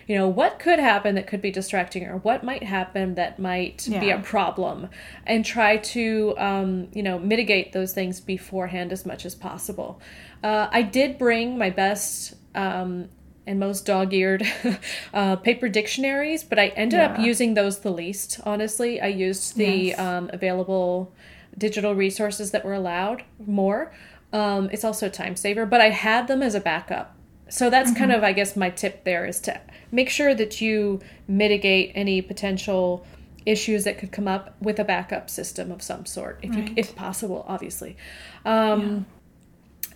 you 0.07 0.15
know, 0.15 0.27
what 0.27 0.59
could 0.59 0.77
happen 0.77 1.15
that 1.15 1.25
could 1.25 1.41
be 1.41 1.49
distracting 1.49 2.05
or 2.05 2.17
what 2.17 2.43
might 2.43 2.63
happen 2.63 3.15
that 3.15 3.39
might 3.39 3.87
yeah. 3.87 3.99
be 3.99 4.11
a 4.11 4.19
problem 4.19 4.89
and 5.25 5.43
try 5.43 5.77
to 5.77 6.35
um, 6.37 6.89
you 6.93 7.01
know, 7.01 7.17
mitigate 7.17 7.73
those 7.73 7.91
things 7.91 8.19
beforehand 8.19 8.91
as 8.91 9.05
much 9.05 9.25
as 9.25 9.33
possible. 9.33 9.99
Uh, 10.43 10.67
I 10.71 10.83
did 10.83 11.17
bring 11.17 11.57
my 11.57 11.71
best 11.71 12.35
um, 12.53 13.09
and 13.47 13.59
most 13.59 13.85
dog-eared 13.85 14.43
uh, 15.13 15.35
paper 15.37 15.69
dictionaries, 15.69 16.43
but 16.43 16.59
I 16.59 16.67
ended 16.69 16.99
yeah. 16.99 17.13
up 17.13 17.19
using 17.19 17.53
those 17.53 17.79
the 17.79 17.91
least. 17.91 18.39
Honestly, 18.43 18.99
I 18.99 19.07
used 19.07 19.55
the 19.55 19.87
yes. 19.87 19.99
um, 19.99 20.29
available 20.33 21.13
digital 21.57 21.95
resources 21.95 22.51
that 22.51 22.65
were 22.65 22.73
allowed 22.73 23.23
more. 23.45 23.93
Um, 24.33 24.69
it's 24.71 24.83
also 24.83 25.07
a 25.07 25.09
time 25.09 25.35
saver, 25.35 25.65
but 25.65 25.81
I 25.81 25.89
had 25.89 26.27
them 26.27 26.41
as 26.41 26.55
a 26.55 26.59
backup. 26.59 27.15
So 27.47 27.69
that's 27.69 27.91
mm-hmm. 27.91 27.99
kind 27.99 28.11
of, 28.11 28.23
I 28.23 28.33
guess, 28.33 28.55
my 28.55 28.69
tip 28.69 29.03
there 29.03 29.25
is 29.25 29.39
to 29.41 29.61
make 29.91 30.09
sure 30.09 30.33
that 30.33 30.59
you 30.61 30.99
mitigate 31.27 31.91
any 31.95 32.21
potential 32.21 33.05
issues 33.45 33.83
that 33.83 33.99
could 33.99 34.11
come 34.11 34.27
up 34.27 34.55
with 34.59 34.79
a 34.79 34.83
backup 34.83 35.29
system 35.29 35.71
of 35.71 35.81
some 35.81 36.05
sort, 36.05 36.39
if 36.41 36.49
right. 36.49 36.69
you, 36.69 36.73
if 36.75 36.95
possible, 36.95 37.45
obviously. 37.47 37.95
Um, 38.43 39.05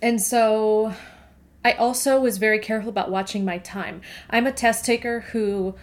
yeah. 0.00 0.08
And 0.08 0.22
so 0.22 0.94
I 1.64 1.72
also 1.72 2.20
was 2.20 2.38
very 2.38 2.58
careful 2.58 2.88
about 2.88 3.10
watching 3.10 3.44
my 3.44 3.58
time. 3.58 4.00
I'm 4.30 4.46
a 4.46 4.52
test 4.52 4.84
taker 4.84 5.20
who 5.32 5.74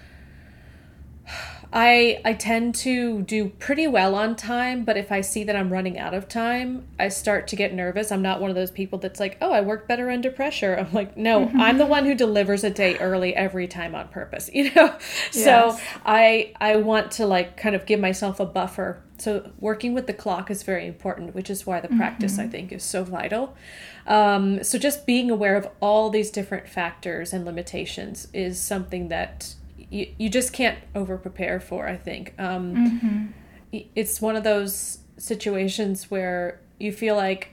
I 1.74 2.22
I 2.24 2.34
tend 2.34 2.76
to 2.76 3.22
do 3.24 3.50
pretty 3.50 3.88
well 3.88 4.16
on 4.16 4.36
time, 4.36 4.86
but 4.86 4.98
if 4.98 5.12
I 5.12 5.22
see 5.22 5.44
that 5.44 5.56
I'm 5.56 5.72
running 5.72 6.00
out 6.00 6.14
of 6.14 6.28
time, 6.28 6.88
I 7.00 7.10
start 7.10 7.48
to 7.50 7.56
get 7.56 7.74
nervous. 7.74 8.12
I'm 8.12 8.22
not 8.22 8.40
one 8.40 8.50
of 8.50 8.56
those 8.56 8.72
people 8.72 9.00
that's 9.00 9.20
like, 9.20 9.38
"Oh, 9.42 9.52
I 9.52 9.62
work 9.62 9.88
better 9.88 10.10
under 10.10 10.32
pressure." 10.32 10.76
I'm 10.76 10.94
like, 10.94 11.18
"No, 11.18 11.52
I'm 11.56 11.78
the 11.78 11.86
one 11.86 12.06
who 12.06 12.16
delivers 12.16 12.64
a 12.64 12.70
day 12.70 12.98
early 12.98 13.36
every 13.36 13.68
time 13.68 13.96
on 13.96 14.08
purpose." 14.10 14.50
You 14.58 14.74
know? 14.74 14.96
Yes. 15.34 15.44
So, 15.44 15.78
I 16.04 16.52
I 16.60 16.78
want 16.78 17.12
to 17.12 17.28
like 17.28 17.58
kind 17.58 17.76
of 17.76 17.86
give 17.86 18.00
myself 18.00 18.40
a 18.40 18.46
buffer. 18.46 19.04
So, 19.20 19.52
working 19.60 19.94
with 19.94 20.08
the 20.08 20.14
clock 20.14 20.50
is 20.50 20.64
very 20.64 20.88
important, 20.88 21.36
which 21.36 21.52
is 21.52 21.68
why 21.68 21.80
the 21.80 21.90
practice 21.90 22.34
mm-hmm. 22.34 22.42
I 22.42 22.48
think 22.48 22.72
is 22.72 22.84
so 22.84 23.04
vital. 23.04 23.56
Um, 24.08 24.64
so 24.64 24.80
just 24.80 25.06
being 25.06 25.30
aware 25.30 25.58
of 25.58 25.68
all 25.82 26.10
these 26.10 26.32
different 26.32 26.68
factors 26.68 27.34
and 27.34 27.46
limitations 27.46 28.30
is 28.34 28.60
something 28.60 29.10
that 29.10 29.54
you, 29.90 30.08
you 30.18 30.30
just 30.30 30.54
can't 30.54 30.78
over 30.96 31.18
prepare 31.18 31.60
for, 31.60 31.88
I 31.88 31.98
think. 31.98 32.34
Um, 32.38 32.76
mm-hmm. 32.76 33.82
It's 33.96 34.22
one 34.22 34.36
of 34.36 34.44
those 34.44 35.00
situations 35.18 36.10
where 36.10 36.60
you 36.80 36.92
feel 36.92 37.16
like 37.16 37.52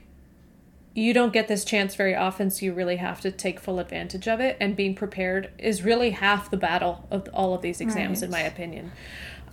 you 0.93 1.13
don't 1.13 1.33
get 1.33 1.49
this 1.49 1.65
chance 1.65 1.93
very 1.93 2.15
often, 2.15 2.49
so 2.49 2.65
you 2.65 2.73
really 2.73 2.95
have 2.95 3.19
to 3.21 3.31
take 3.31 3.59
full 3.59 3.79
advantage 3.79 4.27
of 4.27 4.39
it. 4.39 4.55
And 4.61 4.75
being 4.75 4.95
prepared 4.95 5.51
is 5.57 5.83
really 5.83 6.11
half 6.11 6.49
the 6.49 6.57
battle 6.57 7.05
of 7.11 7.27
all 7.33 7.53
of 7.53 7.61
these 7.61 7.81
exams, 7.81 8.21
right. 8.21 8.25
in 8.25 8.31
my 8.31 8.41
opinion. 8.41 8.91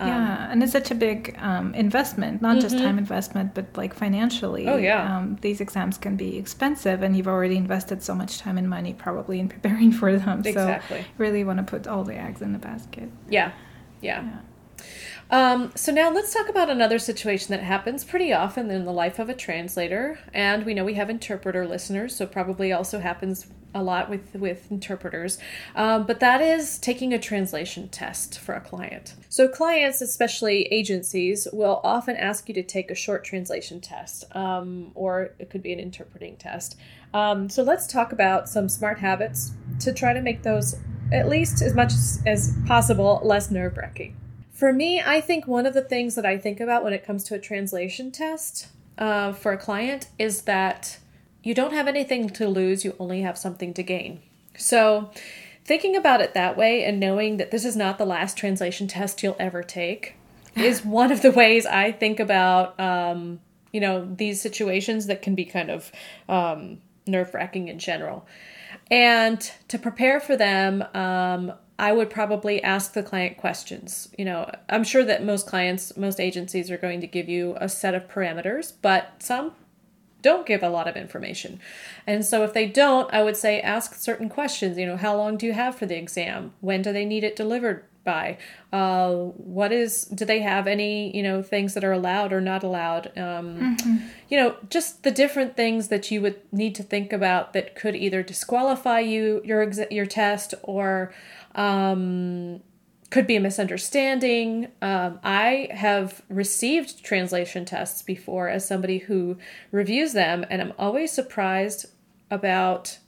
Um, 0.01 0.09
yeah, 0.09 0.51
and 0.51 0.63
it's 0.63 0.73
such 0.73 0.91
a 0.91 0.95
big 0.95 1.37
um, 1.39 1.75
investment, 1.75 2.43
not 2.43 2.53
mm-hmm. 2.53 2.61
just 2.61 2.79
time 2.79 2.99
investment, 2.99 3.55
but 3.55 3.77
like 3.77 3.95
financially. 3.95 4.69
Oh 4.69 4.77
yeah. 4.77 5.17
Um, 5.17 5.39
these 5.41 5.61
exams 5.61 5.99
can 5.99 6.17
be 6.17 6.39
expensive, 6.39 7.03
and 7.03 7.17
you've 7.17 7.29
already 7.29 7.57
invested 7.57 8.03
so 8.03 8.15
much 8.15 8.39
time 8.39 8.59
and 8.59 8.69
money 8.69 8.95
probably 8.95 9.39
in 9.39 9.49
preparing 9.55 9.93
for 9.93 10.17
them. 10.17 10.43
Exactly. 10.45 11.03
So 11.03 11.07
really 11.19 11.45
want 11.45 11.59
to 11.59 11.65
put 11.65 11.87
all 11.87 12.05
the 12.05 12.15
eggs 12.15 12.43
in 12.43 12.53
the 12.53 12.59
basket. 12.59 13.11
Yeah. 13.29 13.53
Yeah. 14.01 14.25
yeah. 14.25 14.39
Um, 15.31 15.73
so 15.75 15.93
now 15.93 16.11
let's 16.11 16.35
talk 16.35 16.51
about 16.51 16.69
another 16.69 16.99
situation 16.99 17.53
that 17.53 17.63
happens 17.63 18.05
pretty 18.05 18.35
often 18.35 18.71
in 18.71 18.85
the 18.85 18.93
life 18.93 19.19
of 19.19 19.31
a 19.31 19.35
translator, 19.35 20.19
and 20.35 20.67
we 20.67 20.75
know 20.75 20.85
we 20.85 20.95
have 20.95 21.09
interpreter 21.09 21.67
listeners, 21.67 22.15
so 22.15 22.27
probably 22.27 22.71
also 22.71 22.99
happens 23.01 23.47
a 23.75 23.83
lot 23.83 24.11
with 24.11 24.35
with 24.35 24.71
interpreters. 24.71 25.39
Um, 25.75 26.05
but 26.07 26.21
that 26.21 26.41
is 26.41 26.79
taking 26.79 27.13
a 27.13 27.19
translation 27.19 27.89
test 27.89 28.39
for 28.39 28.55
a 28.55 28.61
client. 28.61 29.15
So 29.29 29.49
clients 29.49 30.01
especially 30.01 30.65
agencies 30.65 31.49
will 31.53 31.81
often 31.83 32.17
ask 32.17 32.49
you 32.49 32.55
to 32.55 32.63
take 32.63 32.91
a 32.91 32.95
short 32.95 33.25
translation 33.25 33.81
test 33.81 34.25
um, 34.37 34.93
or 34.95 35.35
it 35.39 35.51
could 35.51 35.63
be 35.63 35.73
an 35.73 35.81
interpreting 35.81 36.37
test. 36.37 36.77
Um, 37.15 37.49
so 37.49 37.63
let's 37.63 37.87
talk 37.87 38.13
about 38.13 38.49
some 38.49 38.69
smart 38.69 38.99
habits 38.99 39.53
to 39.81 39.93
try 39.93 40.13
to 40.13 40.21
make 40.21 40.43
those 40.43 40.77
at 41.13 41.29
least 41.29 41.61
as 41.63 41.75
much 41.75 41.93
as 42.27 42.57
possible 42.67 43.21
less 43.23 43.51
nerve-wracking. 43.51 44.17
For 44.53 44.73
me 44.73 45.03
i 45.05 45.21
think 45.21 45.47
one 45.47 45.67
of 45.67 45.75
the 45.75 45.83
things 45.83 46.15
that 46.15 46.25
i 46.25 46.39
think 46.39 46.61
about 46.61 46.85
when 46.85 46.93
it 46.93 47.05
comes 47.05 47.25
to 47.25 47.35
a 47.35 47.39
translation 47.39 48.13
test 48.13 48.69
uh, 48.97 49.33
for 49.33 49.53
a 49.53 49.59
client 49.59 50.09
is 50.19 50.43
that 50.43 50.99
you 51.43 51.55
don't 51.55 51.73
have 51.73 51.89
anything 51.89 52.29
to 52.31 52.49
lose, 52.49 52.85
you 52.85 52.95
only 52.99 53.23
have 53.23 53.37
something 53.39 53.75
to 53.75 53.83
gain. 53.83 54.21
So, 54.57 55.11
thinking 55.65 55.97
about 55.97 56.21
it 56.21 56.35
that 56.35 56.57
way 56.57 56.85
and 56.85 56.99
knowing 56.99 57.37
that 57.37 57.51
this 57.51 57.65
is 57.65 57.77
not 57.77 57.99
the 57.99 58.05
last 58.05 58.37
translation 58.37 58.89
test 58.89 59.23
you'll 59.23 59.37
ever 59.39 59.63
take 59.63 60.17
is 60.57 60.85
one 60.85 61.11
of 61.11 61.23
the 61.23 61.31
ways 61.31 61.67
I 61.67 61.93
think 61.93 62.21
about, 62.21 62.79
um, 62.79 63.41
you 63.73 63.81
know, 63.81 64.07
these 64.17 64.41
situations 64.41 65.07
that 65.07 65.23
can 65.23 65.35
be 65.35 65.45
kind 65.45 65.71
of 65.71 65.91
um, 66.29 66.79
nerve 67.07 67.33
wracking 67.35 67.69
in 67.69 67.79
general. 67.79 68.27
And 68.91 69.41
to 69.69 69.79
prepare 69.79 70.21
for 70.21 70.37
them, 70.37 70.85
um, 70.95 71.53
I 71.79 71.93
would 71.93 72.11
probably 72.11 72.63
ask 72.63 72.93
the 72.93 73.03
client 73.03 73.39
questions. 73.39 74.09
You 74.19 74.25
know, 74.25 74.51
I'm 74.69 74.85
sure 74.85 75.05
that 75.05 75.25
most 75.25 75.47
clients, 75.47 75.97
most 75.97 76.21
agencies 76.21 76.71
are 76.71 76.77
going 76.77 77.01
to 77.01 77.07
give 77.07 77.29
you 77.29 77.57
a 77.61 77.69
set 77.69 77.95
of 77.95 78.09
parameters, 78.09 78.75
but 78.83 79.15
some 79.21 79.53
don't 80.23 80.47
give 80.47 80.63
a 80.63 80.69
lot 80.69 80.89
of 80.89 80.97
information. 80.97 81.61
And 82.07 82.25
so 82.25 82.45
if 82.45 82.53
they 82.53 82.67
don't, 82.67 83.13
I 83.13 83.23
would 83.23 83.37
say 83.37 83.61
ask 83.61 83.95
certain 83.95 84.29
questions. 84.29 84.79
You 84.79 84.87
know, 84.87 84.97
how 84.97 85.17
long 85.17 85.37
do 85.37 85.47
you 85.47 85.53
have 85.53 85.75
for 85.77 85.87
the 85.87 85.97
exam? 85.97 86.53
When 86.61 86.83
do 86.83 86.93
they 86.93 87.05
need 87.05 87.25
it 87.25 87.37
delivered 87.37 87.85
by? 88.05 88.39
Uh, 88.73 89.13
what 89.13 89.71
is, 89.71 90.05
do 90.07 90.25
they 90.25 90.41
have 90.41 90.67
any, 90.67 91.17
you 91.17 91.23
know, 91.23 91.43
things 91.43 91.75
that 91.75 91.85
are 91.85 91.93
allowed 91.93 92.33
or 92.33 92.41
not 92.41 92.65
allowed? 92.65 93.07
Um, 93.17 93.77
mm-hmm. 93.77 93.97
You 94.29 94.39
know, 94.39 94.57
just 94.71 95.03
the 95.05 95.11
different 95.11 95.57
things 95.57 95.89
that 95.89 96.11
you 96.11 96.21
would 96.21 96.41
need 96.51 96.75
to 96.77 96.83
think 96.83 97.13
about 97.13 97.53
that 97.53 97.77
could 97.77 97.95
either 97.95 98.23
disqualify 98.23 99.01
you, 99.01 99.41
your, 99.45 99.63
ex- 99.63 99.91
your 99.91 100.07
test, 100.07 100.55
or, 100.63 101.13
um, 101.55 102.61
could 103.13 103.27
be 103.27 103.37
a 103.37 103.41
misunderstanding. 103.41 104.69
Um, 104.81 105.21
I 105.23 105.69
have 105.71 106.23
received 106.31 107.05
translation 107.05 107.67
tests 107.67 108.01
before 108.01 108.49
as 108.49 108.67
somebody 108.67 108.99
who 108.99 109.37
reviews 109.71 110.15
them, 110.15 110.47
and 110.49 110.63
I'm 110.63 110.73
always 110.79 111.13
surprised 111.13 111.87
about 112.31 112.99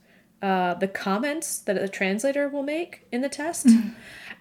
uh, 0.43 0.75
the 0.75 0.87
comments 0.87 1.57
that 1.57 1.81
the 1.81 1.89
translator 1.89 2.47
will 2.47 2.61
make 2.61 3.07
in 3.11 3.21
the 3.21 3.29
test. 3.29 3.65
Mm-hmm. 3.65 3.89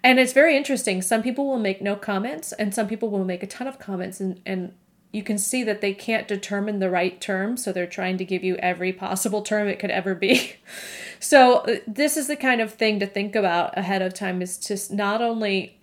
And 0.03 0.20
it's 0.20 0.35
very 0.35 0.55
interesting. 0.55 1.00
Some 1.00 1.22
people 1.22 1.46
will 1.46 1.59
make 1.59 1.81
no 1.81 1.96
comments, 1.96 2.53
and 2.53 2.74
some 2.74 2.87
people 2.87 3.09
will 3.09 3.24
make 3.24 3.42
a 3.42 3.46
ton 3.46 3.66
of 3.66 3.79
comments, 3.79 4.20
and, 4.20 4.42
and 4.44 4.74
you 5.14 5.22
can 5.22 5.38
see 5.38 5.62
that 5.62 5.81
they 5.81 5.94
can't 5.94 6.27
determine 6.27 6.81
the 6.81 6.90
right 6.90 7.20
term, 7.20 7.57
so 7.57 7.72
they're 7.72 7.87
trying 7.87 8.18
to 8.18 8.24
give 8.24 8.42
you 8.42 8.57
every 8.57 8.92
possible 8.92 9.42
term 9.42 9.68
it 9.68 9.79
could 9.79 9.92
ever 9.92 10.12
be. 10.12 10.55
so, 11.20 11.59
uh, 11.59 11.77
this 11.87 12.16
is 12.16 12.27
the 12.27 12.35
kind 12.35 12.61
of 12.61 12.74
thing 12.74 12.98
to 12.98 13.07
think 13.07 13.37
about 13.37 13.79
ahead 13.79 14.03
of 14.03 14.12
time 14.12 14.42
is 14.42 14.59
just 14.59 14.90
not 14.90 15.22
only 15.22 15.79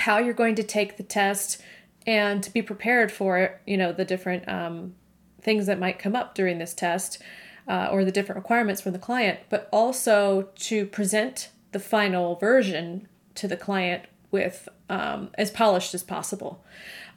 how 0.00 0.18
you're 0.18 0.34
going 0.34 0.54
to 0.54 0.62
take 0.62 0.98
the 0.98 1.02
test 1.02 1.62
and 2.06 2.42
to 2.42 2.52
be 2.52 2.60
prepared 2.60 3.10
for, 3.10 3.58
you 3.66 3.78
know, 3.78 3.90
the 3.90 4.04
different 4.04 4.46
um, 4.48 4.94
things 5.40 5.64
that 5.64 5.78
might 5.78 5.98
come 5.98 6.14
up 6.14 6.34
during 6.34 6.58
this 6.58 6.74
test 6.74 7.22
uh, 7.66 7.88
or 7.90 8.04
the 8.04 8.12
different 8.12 8.36
requirements 8.36 8.82
from 8.82 8.92
the 8.92 8.98
client, 8.98 9.38
but 9.48 9.66
also 9.72 10.50
to 10.56 10.84
present 10.84 11.48
the 11.70 11.80
final 11.80 12.36
version 12.36 13.08
to 13.34 13.48
the 13.48 13.56
client 13.56 14.04
with 14.30 14.68
um, 14.90 15.30
as 15.38 15.50
polished 15.50 15.94
as 15.94 16.02
possible. 16.02 16.62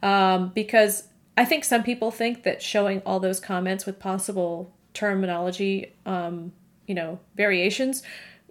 Um, 0.02 0.52
because 0.54 1.08
I 1.36 1.44
think 1.44 1.64
some 1.64 1.82
people 1.82 2.10
think 2.10 2.44
that 2.44 2.62
showing 2.62 3.02
all 3.04 3.20
those 3.20 3.40
comments 3.40 3.84
with 3.84 3.98
possible 3.98 4.72
terminology, 4.94 5.92
um, 6.06 6.52
you 6.86 6.94
know, 6.94 7.20
variations 7.36 8.02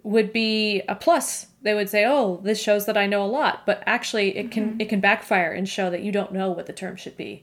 would 0.02 0.32
be 0.32 0.82
a 0.88 0.94
plus. 0.94 1.48
They 1.62 1.74
would 1.74 1.88
say, 1.88 2.04
"Oh, 2.06 2.40
this 2.44 2.62
shows 2.62 2.86
that 2.86 2.96
I 2.96 3.06
know 3.06 3.24
a 3.24 3.26
lot," 3.26 3.66
but 3.66 3.82
actually, 3.86 4.36
it 4.36 4.52
can 4.52 4.70
mm-hmm. 4.70 4.80
it 4.80 4.88
can 4.88 5.00
backfire 5.00 5.52
and 5.52 5.68
show 5.68 5.90
that 5.90 6.02
you 6.02 6.12
don't 6.12 6.32
know 6.32 6.50
what 6.50 6.66
the 6.66 6.72
term 6.72 6.94
should 6.96 7.16
be. 7.16 7.42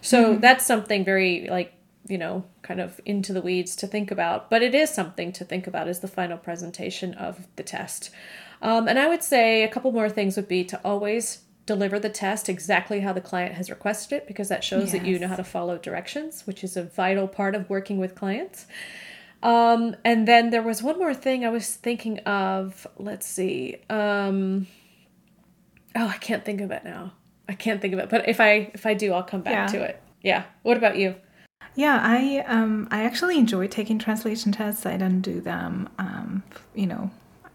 So 0.00 0.32
mm-hmm. 0.32 0.40
that's 0.40 0.64
something 0.64 1.04
very 1.04 1.48
like 1.50 1.74
you 2.06 2.18
know 2.18 2.44
kind 2.62 2.80
of 2.80 3.00
into 3.04 3.32
the 3.32 3.42
weeds 3.42 3.74
to 3.76 3.88
think 3.88 4.12
about. 4.12 4.48
But 4.48 4.62
it 4.62 4.76
is 4.76 4.90
something 4.90 5.32
to 5.32 5.44
think 5.44 5.66
about 5.66 5.88
as 5.88 6.00
the 6.00 6.08
final 6.08 6.38
presentation 6.38 7.14
of 7.14 7.48
the 7.56 7.64
test. 7.64 8.10
Um, 8.62 8.86
and 8.86 8.98
I 8.98 9.08
would 9.08 9.24
say 9.24 9.64
a 9.64 9.68
couple 9.68 9.90
more 9.90 10.08
things 10.08 10.36
would 10.36 10.48
be 10.48 10.64
to 10.64 10.80
always 10.84 11.43
deliver 11.66 11.98
the 11.98 12.10
test 12.10 12.48
exactly 12.48 13.00
how 13.00 13.12
the 13.12 13.20
client 13.20 13.54
has 13.54 13.70
requested 13.70 14.18
it 14.18 14.26
because 14.26 14.48
that 14.48 14.62
shows 14.62 14.84
yes. 14.84 14.92
that 14.92 15.06
you 15.06 15.18
know 15.18 15.28
how 15.28 15.36
to 15.36 15.44
follow 15.44 15.78
directions, 15.78 16.46
which 16.46 16.62
is 16.62 16.76
a 16.76 16.82
vital 16.82 17.26
part 17.26 17.54
of 17.54 17.68
working 17.70 17.98
with 17.98 18.14
clients. 18.14 18.66
Um, 19.42 19.96
and 20.04 20.26
then 20.26 20.50
there 20.50 20.62
was 20.62 20.82
one 20.82 20.98
more 20.98 21.14
thing 21.14 21.44
I 21.44 21.50
was 21.50 21.74
thinking 21.74 22.18
of. 22.20 22.86
Let's 22.98 23.26
see. 23.26 23.76
Um, 23.90 24.66
oh, 25.94 26.06
I 26.06 26.16
can't 26.18 26.44
think 26.44 26.60
of 26.60 26.70
it 26.70 26.84
now. 26.84 27.12
I 27.48 27.54
can't 27.54 27.80
think 27.80 27.92
of 27.92 28.00
it. 28.00 28.08
But 28.08 28.28
if 28.28 28.40
I 28.40 28.70
if 28.74 28.86
I 28.86 28.94
do, 28.94 29.12
I'll 29.12 29.22
come 29.22 29.42
back 29.42 29.52
yeah. 29.52 29.78
to 29.78 29.84
it. 29.84 30.02
Yeah. 30.22 30.44
What 30.62 30.76
about 30.76 30.96
you? 30.96 31.14
Yeah, 31.74 32.00
I 32.02 32.44
um 32.46 32.88
I 32.90 33.02
actually 33.04 33.38
enjoy 33.38 33.66
taking 33.66 33.98
translation 33.98 34.52
tests. 34.52 34.86
I 34.86 34.96
don't 34.96 35.20
do 35.20 35.40
them 35.40 35.88
um 35.98 36.42
you 36.74 36.86
know 36.86 37.10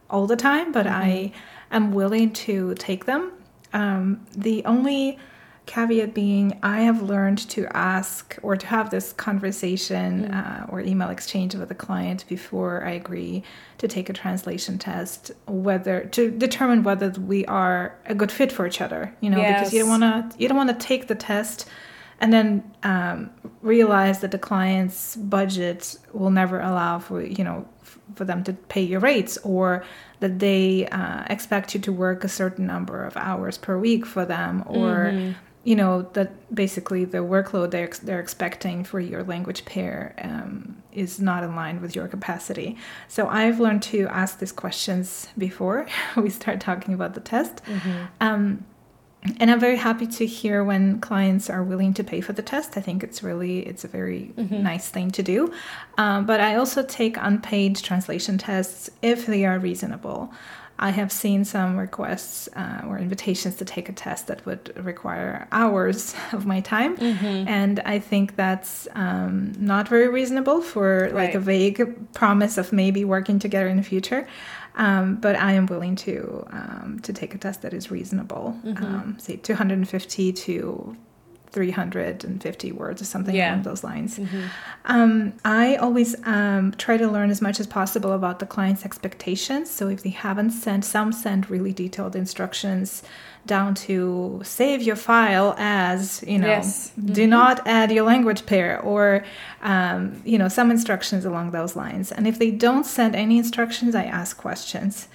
all 0.10 0.28
the 0.28 0.36
time, 0.36 0.72
but 0.72 0.86
mm-hmm. 0.86 1.02
I 1.02 1.32
am 1.72 1.92
willing 1.92 2.34
to 2.34 2.76
take 2.76 3.06
them 3.06 3.32
um, 3.74 4.26
the 4.36 4.64
only 4.66 5.18
caveat 5.70 6.16
being, 6.16 6.60
I 6.64 6.82
have 6.82 7.04
learned 7.04 7.38
to 7.50 7.68
ask 7.78 8.36
or 8.42 8.58
to 8.58 8.66
have 8.66 8.90
this 8.90 9.14
conversation 9.14 10.28
mm. 10.28 10.34
uh, 10.34 10.66
or 10.68 10.82
email 10.82 11.10
exchange 11.10 11.54
with 11.54 11.70
a 11.70 11.76
client 11.76 12.26
before 12.28 12.84
I 12.84 12.92
agree 12.92 13.44
to 13.78 13.88
take 13.88 14.10
a 14.10 14.14
translation 14.14 14.80
test, 14.80 15.32
whether 15.46 16.06
to 16.06 16.32
determine 16.32 16.82
whether 16.82 17.12
we 17.22 17.46
are 17.46 17.96
a 18.08 18.16
good 18.16 18.32
fit 18.32 18.52
for 18.52 18.66
each 18.66 18.82
other. 18.82 19.16
You 19.22 19.30
know, 19.30 19.38
yes. 19.38 19.60
because 19.60 19.74
you 19.74 19.80
don't 19.82 20.02
want 20.02 20.32
to 20.32 20.42
you 20.42 20.48
don't 20.48 20.58
want 20.58 20.70
to 20.72 20.88
take 20.88 21.08
the 21.08 21.16
test 21.16 21.68
and 22.22 22.34
then 22.34 22.72
um, 22.84 23.30
realize 23.62 24.20
that 24.20 24.32
the 24.32 24.38
client's 24.38 25.16
budget 25.16 25.98
will 26.14 26.32
never 26.32 26.60
allow 26.60 27.00
for 27.00 27.22
you 27.22 27.44
know 27.44 27.68
for 28.16 28.26
them 28.26 28.44
to 28.44 28.54
pay 28.54 28.82
your 28.82 29.00
rates 29.00 29.38
or 29.44 29.84
that 30.20 30.40
they 30.40 30.88
uh, 30.88 31.24
expect 31.30 31.74
you 31.74 31.80
to 31.82 31.92
work 31.92 32.24
a 32.24 32.30
certain 32.30 32.66
number 32.66 33.04
of 33.06 33.16
hours 33.18 33.58
per 33.58 33.78
week 33.78 34.06
for 34.06 34.26
them 34.26 34.64
or 34.66 35.12
mm-hmm. 35.12 35.32
you 35.64 35.76
know 35.76 36.04
that 36.14 36.54
basically 36.54 37.06
the 37.06 37.20
workload 37.20 37.72
they're, 37.72 37.90
they're 38.04 38.20
expecting 38.20 38.84
for 38.84 39.00
your 39.00 39.24
language 39.24 39.66
pair 39.66 40.16
um, 40.22 40.82
is 40.92 41.20
not 41.20 41.44
in 41.44 41.56
line 41.56 41.82
with 41.82 41.96
your 41.96 42.08
capacity 42.08 42.76
so 43.08 43.28
i've 43.28 43.60
learned 43.60 43.82
to 43.82 44.08
ask 44.08 44.40
these 44.40 44.52
questions 44.52 45.28
before 45.38 45.86
we 46.18 46.30
start 46.30 46.60
talking 46.60 46.94
about 46.94 47.14
the 47.14 47.22
test 47.22 47.64
mm-hmm. 47.66 48.06
um, 48.22 48.66
and 49.40 49.52
I'm 49.52 49.60
very 49.60 49.76
happy 49.76 50.08
to 50.08 50.26
hear 50.26 50.64
when 50.64 51.00
clients 51.02 51.50
are 51.50 51.62
willing 51.62 51.94
to 51.96 52.04
pay 52.04 52.22
for 52.22 52.32
the 52.32 52.42
test. 52.42 52.78
I 52.78 52.82
think 52.82 53.04
it's 53.04 53.22
really 53.22 53.60
it's 53.60 53.84
a 53.84 53.88
very 53.88 54.32
mm-hmm. 54.38 54.64
nice 54.64 54.90
thing 54.90 55.12
to 55.12 55.24
do. 55.24 55.54
Um, 55.98 56.26
but 56.26 56.40
I 56.40 56.56
also 56.56 56.84
take 56.84 57.18
unpaid 57.18 57.76
translation 57.76 58.38
tests 58.38 58.90
if 59.02 59.26
they 59.26 59.46
are 59.46 59.60
reasonable. 59.60 60.32
I 60.80 60.92
have 60.92 61.12
seen 61.12 61.44
some 61.44 61.78
requests 61.78 62.48
uh, 62.56 62.84
or 62.88 62.98
invitations 62.98 63.56
to 63.56 63.66
take 63.66 63.90
a 63.90 63.92
test 63.92 64.28
that 64.28 64.46
would 64.46 64.74
require 64.84 65.48
hours 65.52 66.16
of 66.32 66.46
my 66.46 66.62
time, 66.62 66.98
mm-hmm. 66.98 67.48
and 67.48 67.82
I 67.82 68.00
think 68.00 68.38
that's 68.38 68.88
um, 68.96 69.54
not 69.60 69.90
very 69.90 70.08
reasonable 70.08 70.62
for 70.62 71.04
right. 71.04 71.14
like 71.14 71.36
a 71.36 71.40
vague 71.40 72.14
promise 72.14 72.58
of 72.58 72.72
maybe 72.72 73.04
working 73.04 73.40
together 73.40 73.68
in 73.68 73.78
the 73.78 73.84
future. 73.84 74.28
Um, 74.76 75.16
but 75.16 75.36
I 75.36 75.54
am 75.54 75.66
willing 75.66 75.98
to 75.98 76.46
um, 76.52 77.00
to 77.04 77.12
take 77.12 77.36
a 77.36 77.38
test 77.38 77.64
that 77.64 77.74
is 77.74 77.92
reasonable, 77.92 78.58
mm-hmm. 78.64 78.84
Um, 78.84 79.18
say 79.20 79.36
250 79.36 80.32
to 80.32 80.96
350 81.52 82.72
words 82.74 83.02
or 83.02 83.06
something 83.06 83.36
yeah. 83.36 83.54
along 83.54 83.64
those 83.64 83.84
lines. 83.84 84.20
Mm-hmm. 84.20 84.44
Um, 84.86 85.34
I 85.44 85.76
always 85.78 86.16
um, 86.26 86.74
try 86.78 86.98
to 86.98 87.08
learn 87.08 87.32
as 87.32 87.42
much 87.42 87.60
as 87.60 87.68
possible 87.68 88.12
about 88.12 88.40
the 88.40 88.46
client's 88.46 88.86
expectations. 88.86 89.70
So 89.70 89.88
if 89.88 90.04
they 90.04 90.10
haven't 90.10 90.52
sent, 90.52 90.86
some 90.86 91.12
send 91.12 91.50
really 91.50 91.74
detailed 91.74 92.16
instructions 92.16 93.04
down 93.46 93.74
to 93.74 94.42
save 94.44 94.82
your 94.84 94.96
file 94.96 95.56
as, 95.58 96.24
you 96.28 96.38
know, 96.38 96.48
yes. 96.48 96.92
mm-hmm. 96.92 97.14
do 97.14 97.26
not 97.26 97.66
add 97.68 97.92
your 97.92 98.04
language 98.06 98.46
pair 98.46 98.80
or, 98.82 99.24
um, 99.62 100.22
you 100.26 100.38
know, 100.38 100.50
some 100.50 100.70
instructions 100.70 101.26
along 101.26 101.52
those 101.52 101.76
lines. 101.76 102.12
And 102.12 102.28
if 102.28 102.38
they 102.38 102.52
don't 102.52 102.86
send 102.86 103.16
any 103.16 103.38
instructions, 103.38 103.96
I 103.96 104.04
ask 104.04 104.38
questions 104.38 105.08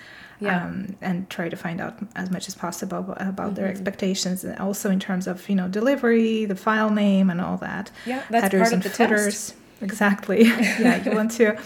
yeah. 0.44 0.64
um, 0.64 0.96
and 1.00 1.28
try 1.30 1.48
to 1.48 1.56
find 1.56 1.80
out 1.80 1.98
as 2.14 2.30
much 2.30 2.48
as 2.48 2.54
possible 2.54 3.14
about 3.16 3.36
mm-hmm. 3.36 3.54
their 3.54 3.66
expectations, 3.66 4.44
and 4.44 4.58
also 4.58 4.90
in 4.90 5.00
terms 5.00 5.26
of 5.26 5.48
you 5.48 5.54
know 5.54 5.68
delivery, 5.68 6.44
the 6.44 6.56
file 6.56 6.90
name, 6.90 7.30
and 7.30 7.40
all 7.40 7.56
that. 7.58 7.90
Yeah, 8.06 8.22
that's 8.30 8.44
Headers 8.44 8.60
part 8.62 8.72
of 8.72 8.82
the 8.82 8.90
footers. 8.90 9.50
Test. 9.50 9.54
Exactly. 9.80 10.42
yeah, 10.44 11.02
you 11.04 11.14
want 11.14 11.30
to 11.32 11.58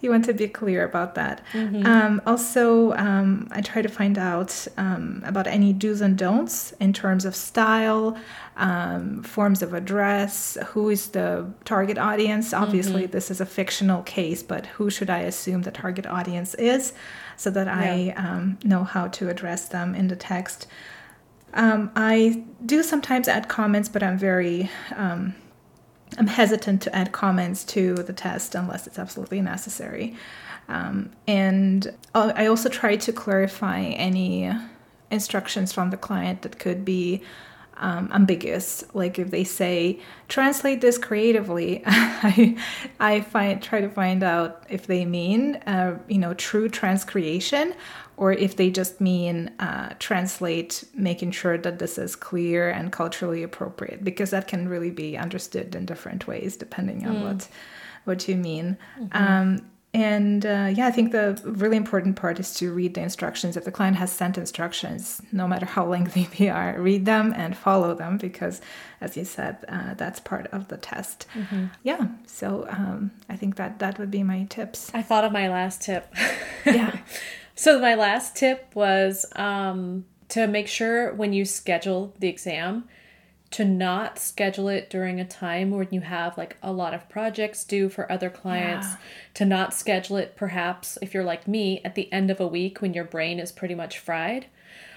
you 0.00 0.10
want 0.10 0.24
to 0.26 0.34
be 0.34 0.46
clear 0.46 0.84
about 0.84 1.14
that. 1.14 1.42
Mm-hmm. 1.52 1.86
Um, 1.86 2.22
also, 2.26 2.92
um, 2.92 3.48
I 3.50 3.60
try 3.62 3.82
to 3.82 3.88
find 3.88 4.18
out 4.18 4.66
um, 4.76 5.22
about 5.24 5.46
any 5.46 5.72
do's 5.72 6.00
and 6.00 6.18
don'ts 6.18 6.72
in 6.80 6.92
terms 6.92 7.24
of 7.24 7.34
style, 7.34 8.16
um, 8.56 9.22
forms 9.22 9.62
of 9.62 9.72
address, 9.74 10.58
who 10.68 10.90
is 10.90 11.08
the 11.08 11.50
target 11.64 11.98
audience. 11.98 12.52
Obviously, 12.52 13.04
mm-hmm. 13.04 13.12
this 13.12 13.30
is 13.30 13.40
a 13.40 13.46
fictional 13.46 14.02
case, 14.02 14.42
but 14.42 14.66
who 14.66 14.90
should 14.90 15.10
I 15.10 15.20
assume 15.20 15.62
the 15.62 15.70
target 15.70 16.06
audience 16.06 16.54
is 16.54 16.92
so 17.36 17.50
that 17.50 17.66
yeah. 17.66 17.74
I 17.78 18.14
um, 18.16 18.58
know 18.64 18.84
how 18.84 19.08
to 19.08 19.28
address 19.28 19.68
them 19.68 19.94
in 19.94 20.08
the 20.08 20.16
text. 20.16 20.66
Um, 21.54 21.90
I 21.96 22.44
do 22.64 22.82
sometimes 22.82 23.28
add 23.28 23.48
comments, 23.48 23.88
but 23.88 24.02
I'm 24.02 24.18
very 24.18 24.70
I'm 26.18 26.28
hesitant 26.28 26.82
to 26.82 26.94
add 26.94 27.12
comments 27.12 27.64
to 27.64 27.94
the 27.94 28.12
test 28.12 28.54
unless 28.54 28.86
it's 28.86 28.98
absolutely 28.98 29.40
necessary. 29.40 30.16
Um, 30.68 31.10
and 31.28 31.94
I 32.14 32.46
also 32.46 32.68
try 32.68 32.96
to 32.96 33.12
clarify 33.12 33.80
any 33.82 34.50
instructions 35.10 35.72
from 35.72 35.90
the 35.90 35.96
client 35.96 36.42
that 36.42 36.58
could 36.58 36.84
be 36.84 37.22
um, 37.78 38.10
ambiguous. 38.12 38.84
Like 38.94 39.18
if 39.18 39.30
they 39.30 39.44
say 39.44 40.00
translate 40.28 40.80
this 40.80 40.98
creatively, 40.98 41.82
I 41.86 42.56
I 43.00 43.20
find 43.20 43.62
try 43.62 43.80
to 43.80 43.88
find 43.88 44.22
out 44.22 44.64
if 44.68 44.86
they 44.86 45.04
mean 45.04 45.56
uh, 45.66 45.98
you 46.08 46.18
know 46.18 46.34
true 46.34 46.68
transcreation 46.68 47.74
or 48.16 48.32
if 48.32 48.56
they 48.56 48.70
just 48.70 49.00
mean 49.00 49.50
uh, 49.58 49.90
translate, 49.98 50.84
making 50.94 51.30
sure 51.32 51.58
that 51.58 51.78
this 51.78 51.98
is 51.98 52.16
clear 52.16 52.70
and 52.70 52.90
culturally 52.90 53.42
appropriate, 53.42 54.02
because 54.02 54.30
that 54.30 54.48
can 54.48 54.68
really 54.68 54.90
be 54.90 55.18
understood 55.18 55.74
in 55.74 55.84
different 55.84 56.26
ways 56.26 56.56
depending 56.56 57.06
on 57.06 57.16
mm. 57.16 57.22
what 57.24 57.48
what 58.04 58.28
you 58.28 58.36
mean. 58.36 58.78
Mm-hmm. 58.98 59.22
Um, 59.22 59.70
and 59.96 60.44
uh, 60.44 60.68
yeah, 60.74 60.88
I 60.88 60.90
think 60.90 61.12
the 61.12 61.40
really 61.42 61.78
important 61.78 62.16
part 62.16 62.38
is 62.38 62.52
to 62.56 62.70
read 62.70 62.92
the 62.92 63.00
instructions. 63.00 63.56
If 63.56 63.64
the 63.64 63.72
client 63.72 63.96
has 63.96 64.12
sent 64.12 64.36
instructions, 64.36 65.22
no 65.32 65.48
matter 65.48 65.64
how 65.64 65.86
lengthy 65.86 66.24
they 66.38 66.50
are, 66.50 66.78
read 66.78 67.06
them 67.06 67.32
and 67.34 67.56
follow 67.56 67.94
them 67.94 68.18
because, 68.18 68.60
as 69.00 69.16
you 69.16 69.24
said, 69.24 69.64
uh, 69.68 69.94
that's 69.94 70.20
part 70.20 70.48
of 70.48 70.68
the 70.68 70.76
test. 70.76 71.26
Mm-hmm. 71.32 71.68
Yeah, 71.82 72.08
so 72.26 72.66
um, 72.68 73.10
I 73.30 73.36
think 73.36 73.56
that 73.56 73.78
that 73.78 73.98
would 73.98 74.10
be 74.10 74.22
my 74.22 74.44
tips. 74.50 74.90
I 74.92 75.00
thought 75.00 75.24
of 75.24 75.32
my 75.32 75.48
last 75.48 75.80
tip. 75.80 76.14
yeah. 76.66 76.98
So 77.54 77.78
my 77.78 77.94
last 77.94 78.36
tip 78.36 78.72
was 78.74 79.24
um, 79.34 80.04
to 80.28 80.46
make 80.46 80.68
sure 80.68 81.14
when 81.14 81.32
you 81.32 81.46
schedule 81.46 82.14
the 82.18 82.28
exam 82.28 82.86
to 83.56 83.64
not 83.64 84.18
schedule 84.18 84.68
it 84.68 84.90
during 84.90 85.18
a 85.18 85.24
time 85.24 85.70
when 85.70 85.88
you 85.90 86.02
have 86.02 86.36
like 86.36 86.58
a 86.62 86.70
lot 86.70 86.92
of 86.92 87.08
projects 87.08 87.64
due 87.64 87.88
for 87.88 88.12
other 88.12 88.28
clients 88.28 88.86
yeah. 88.86 88.96
to 89.32 89.46
not 89.46 89.72
schedule 89.72 90.18
it 90.18 90.36
perhaps 90.36 90.98
if 91.00 91.14
you're 91.14 91.24
like 91.24 91.48
me 91.48 91.80
at 91.82 91.94
the 91.94 92.12
end 92.12 92.30
of 92.30 92.38
a 92.38 92.46
week 92.46 92.82
when 92.82 92.92
your 92.92 93.02
brain 93.02 93.38
is 93.38 93.50
pretty 93.50 93.74
much 93.74 93.98
fried 93.98 94.44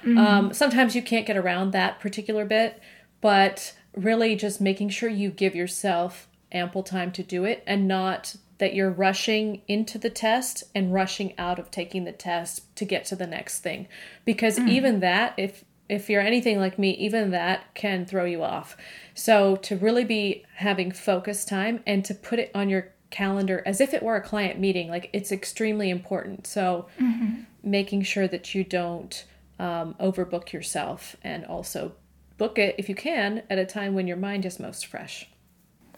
mm-hmm. 0.01 0.17
um, 0.17 0.53
sometimes 0.53 0.93
you 0.93 1.01
can't 1.01 1.25
get 1.25 1.37
around 1.37 1.71
that 1.71 2.01
particular 2.01 2.43
bit 2.43 2.81
but 3.21 3.73
really 3.95 4.35
just 4.35 4.59
making 4.59 4.89
sure 4.89 5.07
you 5.07 5.29
give 5.29 5.55
yourself 5.55 6.27
ample 6.51 6.83
time 6.83 7.13
to 7.13 7.23
do 7.23 7.45
it 7.45 7.63
and 7.65 7.87
not 7.87 8.35
that 8.57 8.73
you're 8.73 8.91
rushing 8.91 9.61
into 9.69 9.97
the 9.97 10.09
test 10.09 10.65
and 10.75 10.93
rushing 10.93 11.33
out 11.37 11.59
of 11.59 11.71
taking 11.71 12.03
the 12.03 12.11
test 12.11 12.75
to 12.75 12.83
get 12.83 13.05
to 13.05 13.15
the 13.15 13.25
next 13.25 13.59
thing 13.61 13.87
because 14.25 14.59
mm. 14.59 14.67
even 14.67 14.99
that 14.99 15.33
if 15.37 15.63
if 15.89 16.09
you're 16.09 16.21
anything 16.21 16.59
like 16.59 16.77
me 16.77 16.91
even 16.91 17.31
that 17.31 17.73
can 17.73 18.05
throw 18.05 18.23
you 18.23 18.43
off. 18.43 18.77
So 19.15 19.55
to 19.57 19.75
really 19.75 20.05
be 20.05 20.45
having 20.55 20.91
focus 20.91 21.43
time 21.43 21.83
and 21.85 22.05
to 22.05 22.13
put 22.13 22.39
it 22.39 22.51
on 22.53 22.69
your 22.69 22.93
calendar 23.09 23.63
as 23.65 23.81
if 23.81 23.93
it 23.93 24.03
were 24.03 24.15
a 24.15 24.21
client 24.21 24.59
meeting 24.59 24.89
like 24.89 25.09
it's 25.13 25.31
extremely 25.31 25.89
important. 25.89 26.45
So 26.45 26.87
mm-hmm. 26.99 27.41
making 27.63 28.03
sure 28.03 28.27
that 28.27 28.53
you 28.53 28.63
don't 28.63 29.25
um, 29.57 29.95
overbook 29.99 30.53
yourself 30.53 31.15
and 31.23 31.43
also 31.45 31.93
book 32.37 32.57
it 32.57 32.75
if 32.77 32.87
you 32.87 32.95
can 32.95 33.43
at 33.49 33.57
a 33.57 33.65
time 33.65 33.95
when 33.95 34.07
your 34.07 34.17
mind 34.17 34.45
is 34.45 34.59
most 34.59 34.85
fresh. 34.85 35.27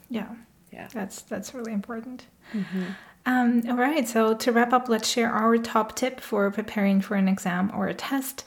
Yeah. 0.09 0.29
Yeah. 0.71 0.87
That's 0.93 1.21
that's 1.23 1.53
really 1.53 1.73
important. 1.73 2.25
Mm-hmm. 2.53 2.83
um, 3.25 3.63
all 3.67 3.75
right. 3.75 4.07
So 4.07 4.33
to 4.33 4.51
wrap 4.51 4.71
up 4.71 4.87
let's 4.87 5.09
share 5.09 5.31
our 5.31 5.57
top 5.57 5.95
tip 5.95 6.21
for 6.21 6.49
preparing 6.49 7.01
for 7.01 7.15
an 7.15 7.27
exam 7.27 7.71
or 7.75 7.87
a 7.87 7.93
test 7.93 8.45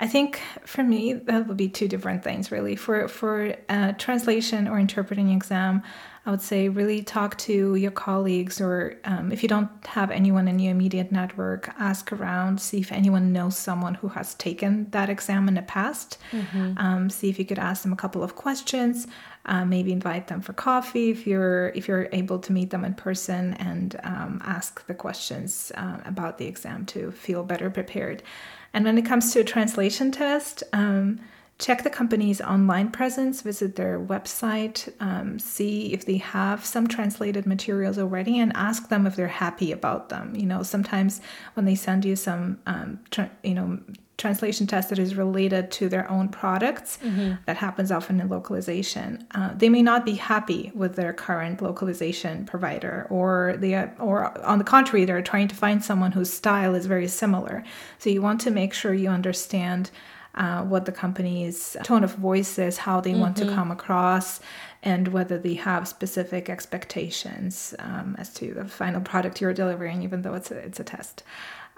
I 0.00 0.08
think 0.08 0.40
for 0.64 0.82
me 0.82 1.12
that 1.12 1.46
would 1.46 1.58
be 1.58 1.68
two 1.68 1.86
different 1.86 2.24
things 2.24 2.50
really. 2.50 2.74
For 2.74 3.06
for 3.06 3.54
a 3.68 3.92
translation 3.92 4.66
or 4.66 4.78
interpreting 4.78 5.30
exam, 5.30 5.82
I 6.24 6.30
would 6.30 6.40
say 6.40 6.68
really 6.68 7.02
talk 7.02 7.36
to 7.38 7.74
your 7.74 7.90
colleagues, 7.90 8.60
or 8.60 8.98
um, 9.04 9.30
if 9.30 9.42
you 9.42 9.48
don't 9.48 9.70
have 9.86 10.10
anyone 10.10 10.48
in 10.48 10.58
your 10.58 10.72
immediate 10.72 11.12
network, 11.12 11.70
ask 11.78 12.12
around, 12.12 12.60
see 12.60 12.80
if 12.80 12.92
anyone 12.92 13.32
knows 13.32 13.56
someone 13.56 13.94
who 13.94 14.08
has 14.08 14.34
taken 14.34 14.90
that 14.90 15.08
exam 15.10 15.48
in 15.48 15.54
the 15.54 15.62
past. 15.62 16.18
Mm-hmm. 16.32 16.72
Um, 16.76 17.10
see 17.10 17.28
if 17.28 17.38
you 17.38 17.44
could 17.44 17.58
ask 17.58 17.82
them 17.82 17.92
a 17.92 17.96
couple 17.96 18.22
of 18.22 18.36
questions. 18.36 19.06
Uh, 19.46 19.64
maybe 19.64 19.92
invite 19.92 20.28
them 20.28 20.40
for 20.40 20.52
coffee 20.52 21.10
if 21.10 21.26
you're 21.26 21.70
if 21.70 21.88
you're 21.88 22.08
able 22.12 22.38
to 22.38 22.52
meet 22.52 22.70
them 22.70 22.84
in 22.84 22.94
person 22.94 23.54
and 23.54 23.98
um, 24.04 24.40
ask 24.44 24.86
the 24.86 24.94
questions 24.94 25.72
uh, 25.74 25.98
about 26.04 26.36
the 26.38 26.46
exam 26.46 26.84
to 26.86 27.10
feel 27.10 27.42
better 27.42 27.70
prepared. 27.70 28.22
And 28.72 28.84
when 28.84 28.98
it 28.98 29.04
comes 29.04 29.32
to 29.32 29.40
a 29.40 29.44
translation 29.44 30.10
test. 30.12 30.62
Um, 30.72 31.20
check 31.60 31.82
the 31.82 31.90
company's 31.90 32.40
online 32.40 32.90
presence, 32.90 33.42
visit 33.42 33.76
their 33.76 34.00
website, 34.00 34.92
um, 34.98 35.38
see 35.38 35.92
if 35.92 36.06
they 36.06 36.16
have 36.16 36.64
some 36.64 36.88
translated 36.88 37.46
materials 37.46 37.98
already, 37.98 38.40
and 38.40 38.50
ask 38.56 38.88
them 38.88 39.06
if 39.06 39.14
they're 39.14 39.28
happy 39.28 39.70
about 39.70 40.08
them. 40.08 40.34
You 40.34 40.46
know, 40.46 40.62
sometimes 40.62 41.20
when 41.54 41.66
they 41.66 41.74
send 41.74 42.04
you 42.04 42.16
some, 42.16 42.58
um, 42.66 42.98
tra- 43.10 43.30
you 43.44 43.54
know, 43.54 43.78
translation 44.16 44.66
test 44.66 44.90
that 44.90 44.98
is 44.98 45.14
related 45.14 45.70
to 45.70 45.88
their 45.88 46.10
own 46.10 46.28
products, 46.28 46.98
mm-hmm. 47.02 47.34
that 47.46 47.56
happens 47.56 47.90
often 47.90 48.20
in 48.20 48.28
localization. 48.28 49.26
Uh, 49.34 49.50
they 49.54 49.70
may 49.70 49.82
not 49.82 50.04
be 50.04 50.14
happy 50.14 50.70
with 50.74 50.94
their 50.94 51.12
current 51.12 51.62
localization 51.62 52.44
provider, 52.44 53.06
or 53.10 53.56
they 53.58 53.74
are, 53.74 53.94
or 53.98 54.38
on 54.46 54.58
the 54.58 54.64
contrary, 54.64 55.04
they're 55.04 55.22
trying 55.22 55.48
to 55.48 55.54
find 55.54 55.82
someone 55.82 56.12
whose 56.12 56.32
style 56.32 56.74
is 56.74 56.86
very 56.86 57.08
similar. 57.08 57.64
So 57.98 58.10
you 58.10 58.20
want 58.20 58.40
to 58.42 58.50
make 58.50 58.74
sure 58.74 58.92
you 58.92 59.08
understand 59.08 59.90
uh, 60.34 60.62
what 60.62 60.84
the 60.84 60.92
company's 60.92 61.76
tone 61.82 62.04
of 62.04 62.14
voice 62.14 62.58
is, 62.58 62.78
how 62.78 63.00
they 63.00 63.10
mm-hmm. 63.12 63.20
want 63.20 63.36
to 63.36 63.44
mm-hmm. 63.44 63.54
come 63.54 63.70
across, 63.70 64.40
and 64.82 65.08
whether 65.08 65.38
they 65.38 65.54
have 65.54 65.88
specific 65.88 66.48
expectations 66.48 67.74
um, 67.78 68.16
as 68.18 68.32
to 68.34 68.54
the 68.54 68.64
final 68.64 69.00
product 69.00 69.40
you're 69.40 69.52
delivering, 69.52 70.02
even 70.02 70.22
though 70.22 70.34
it's 70.34 70.50
a, 70.50 70.56
it's 70.58 70.80
a 70.80 70.84
test. 70.84 71.22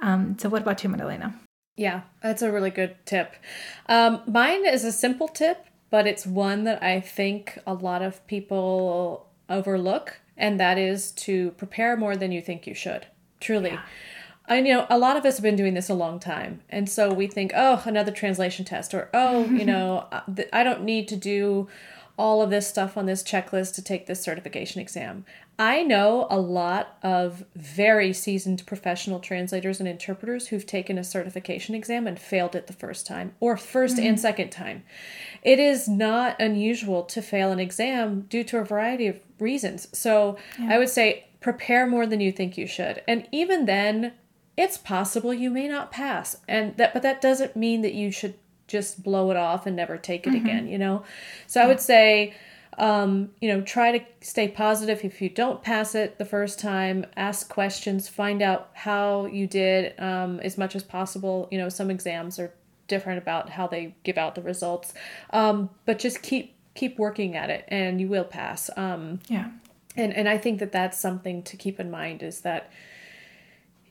Um, 0.00 0.36
so, 0.38 0.48
what 0.48 0.62
about 0.62 0.82
you, 0.82 0.90
Madalena? 0.90 1.34
Yeah, 1.76 2.02
that's 2.22 2.42
a 2.42 2.52
really 2.52 2.70
good 2.70 2.96
tip. 3.06 3.34
Um, 3.86 4.22
mine 4.26 4.66
is 4.66 4.84
a 4.84 4.92
simple 4.92 5.28
tip, 5.28 5.66
but 5.90 6.06
it's 6.06 6.26
one 6.26 6.64
that 6.64 6.82
I 6.82 7.00
think 7.00 7.58
a 7.66 7.74
lot 7.74 8.02
of 8.02 8.26
people 8.26 9.30
overlook, 9.48 10.20
and 10.36 10.60
that 10.60 10.76
is 10.76 11.12
to 11.12 11.52
prepare 11.52 11.96
more 11.96 12.16
than 12.16 12.32
you 12.32 12.42
think 12.42 12.66
you 12.66 12.74
should. 12.74 13.06
Truly. 13.40 13.70
Yeah. 13.70 13.82
And 14.48 14.66
you 14.66 14.74
know 14.74 14.86
a 14.90 14.98
lot 14.98 15.16
of 15.16 15.24
us 15.24 15.36
have 15.36 15.42
been 15.42 15.56
doing 15.56 15.74
this 15.74 15.88
a 15.88 15.94
long 15.94 16.18
time 16.18 16.60
and 16.68 16.88
so 16.88 17.12
we 17.12 17.26
think 17.26 17.52
oh 17.54 17.82
another 17.84 18.12
translation 18.12 18.64
test 18.64 18.94
or 18.94 19.08
oh 19.14 19.44
you 19.46 19.64
know 19.64 20.06
uh, 20.12 20.20
i 20.52 20.62
don't 20.62 20.82
need 20.82 21.08
to 21.08 21.16
do 21.16 21.68
all 22.18 22.42
of 22.42 22.50
this 22.50 22.68
stuff 22.68 22.96
on 22.96 23.06
this 23.06 23.22
checklist 23.22 23.74
to 23.74 23.82
take 23.82 24.06
this 24.06 24.20
certification 24.20 24.80
exam 24.80 25.24
i 25.58 25.82
know 25.82 26.26
a 26.30 26.38
lot 26.38 26.98
of 27.02 27.44
very 27.54 28.12
seasoned 28.12 28.64
professional 28.66 29.18
translators 29.18 29.80
and 29.80 29.88
interpreters 29.88 30.48
who've 30.48 30.66
taken 30.66 30.98
a 30.98 31.04
certification 31.04 31.74
exam 31.74 32.06
and 32.06 32.18
failed 32.18 32.54
it 32.54 32.66
the 32.66 32.72
first 32.72 33.06
time 33.06 33.34
or 33.40 33.56
1st 33.56 33.94
mm-hmm. 33.94 34.06
and 34.06 34.20
second 34.20 34.50
time 34.50 34.82
it 35.42 35.58
is 35.58 35.88
not 35.88 36.40
unusual 36.40 37.02
to 37.02 37.22
fail 37.22 37.50
an 37.50 37.60
exam 37.60 38.22
due 38.22 38.44
to 38.44 38.58
a 38.58 38.64
variety 38.64 39.06
of 39.06 39.18
reasons 39.38 39.88
so 39.96 40.36
yeah. 40.58 40.74
i 40.74 40.78
would 40.78 40.90
say 40.90 41.24
prepare 41.40 41.86
more 41.86 42.06
than 42.06 42.20
you 42.20 42.30
think 42.30 42.58
you 42.58 42.66
should 42.66 43.02
and 43.08 43.26
even 43.32 43.64
then 43.64 44.12
it's 44.56 44.78
possible 44.78 45.32
you 45.32 45.50
may 45.50 45.68
not 45.68 45.90
pass 45.90 46.36
and 46.48 46.76
that 46.76 46.92
but 46.92 47.02
that 47.02 47.20
doesn't 47.20 47.56
mean 47.56 47.82
that 47.82 47.94
you 47.94 48.10
should 48.10 48.34
just 48.66 49.02
blow 49.02 49.30
it 49.30 49.36
off 49.36 49.66
and 49.66 49.76
never 49.76 49.96
take 49.96 50.26
it 50.26 50.30
mm-hmm. 50.30 50.44
again 50.44 50.68
you 50.68 50.78
know? 50.78 51.02
So 51.46 51.60
yeah. 51.60 51.64
i 51.64 51.68
would 51.68 51.80
say 51.80 52.34
um, 52.78 53.30
you 53.40 53.48
know 53.48 53.60
try 53.60 53.98
to 53.98 54.04
stay 54.20 54.48
positive. 54.48 55.04
If 55.04 55.20
you 55.20 55.28
don't 55.28 55.62
pass 55.62 55.94
it 55.94 56.18
the 56.18 56.24
first 56.24 56.58
time 56.58 57.04
ask 57.16 57.48
questions 57.48 58.08
find 58.08 58.40
out 58.40 58.70
how 58.72 59.26
you 59.26 59.46
did 59.46 59.98
um, 60.00 60.40
as 60.40 60.56
much 60.56 60.74
as 60.74 60.82
possible. 60.82 61.48
You 61.50 61.58
know 61.58 61.68
some 61.68 61.90
exams 61.90 62.38
are 62.38 62.52
different 62.88 63.18
about 63.18 63.50
how 63.50 63.66
they 63.66 63.94
give 64.04 64.18
out 64.18 64.34
the 64.34 64.42
results. 64.42 64.94
Um, 65.30 65.70
but 65.84 65.98
just 65.98 66.22
keep 66.22 66.54
keep 66.74 66.98
working 66.98 67.36
at 67.36 67.50
it 67.50 67.64
and 67.68 68.00
you 68.00 68.08
will 68.08 68.24
pass. 68.24 68.70
Um, 68.76 69.20
yeah. 69.28 69.50
and 69.96 70.14
and 70.14 70.28
i 70.28 70.38
think 70.38 70.58
that 70.58 70.72
that's 70.72 70.98
something 70.98 71.42
to 71.42 71.56
keep 71.56 71.78
in 71.78 71.90
mind 71.90 72.22
is 72.22 72.40
that 72.40 72.70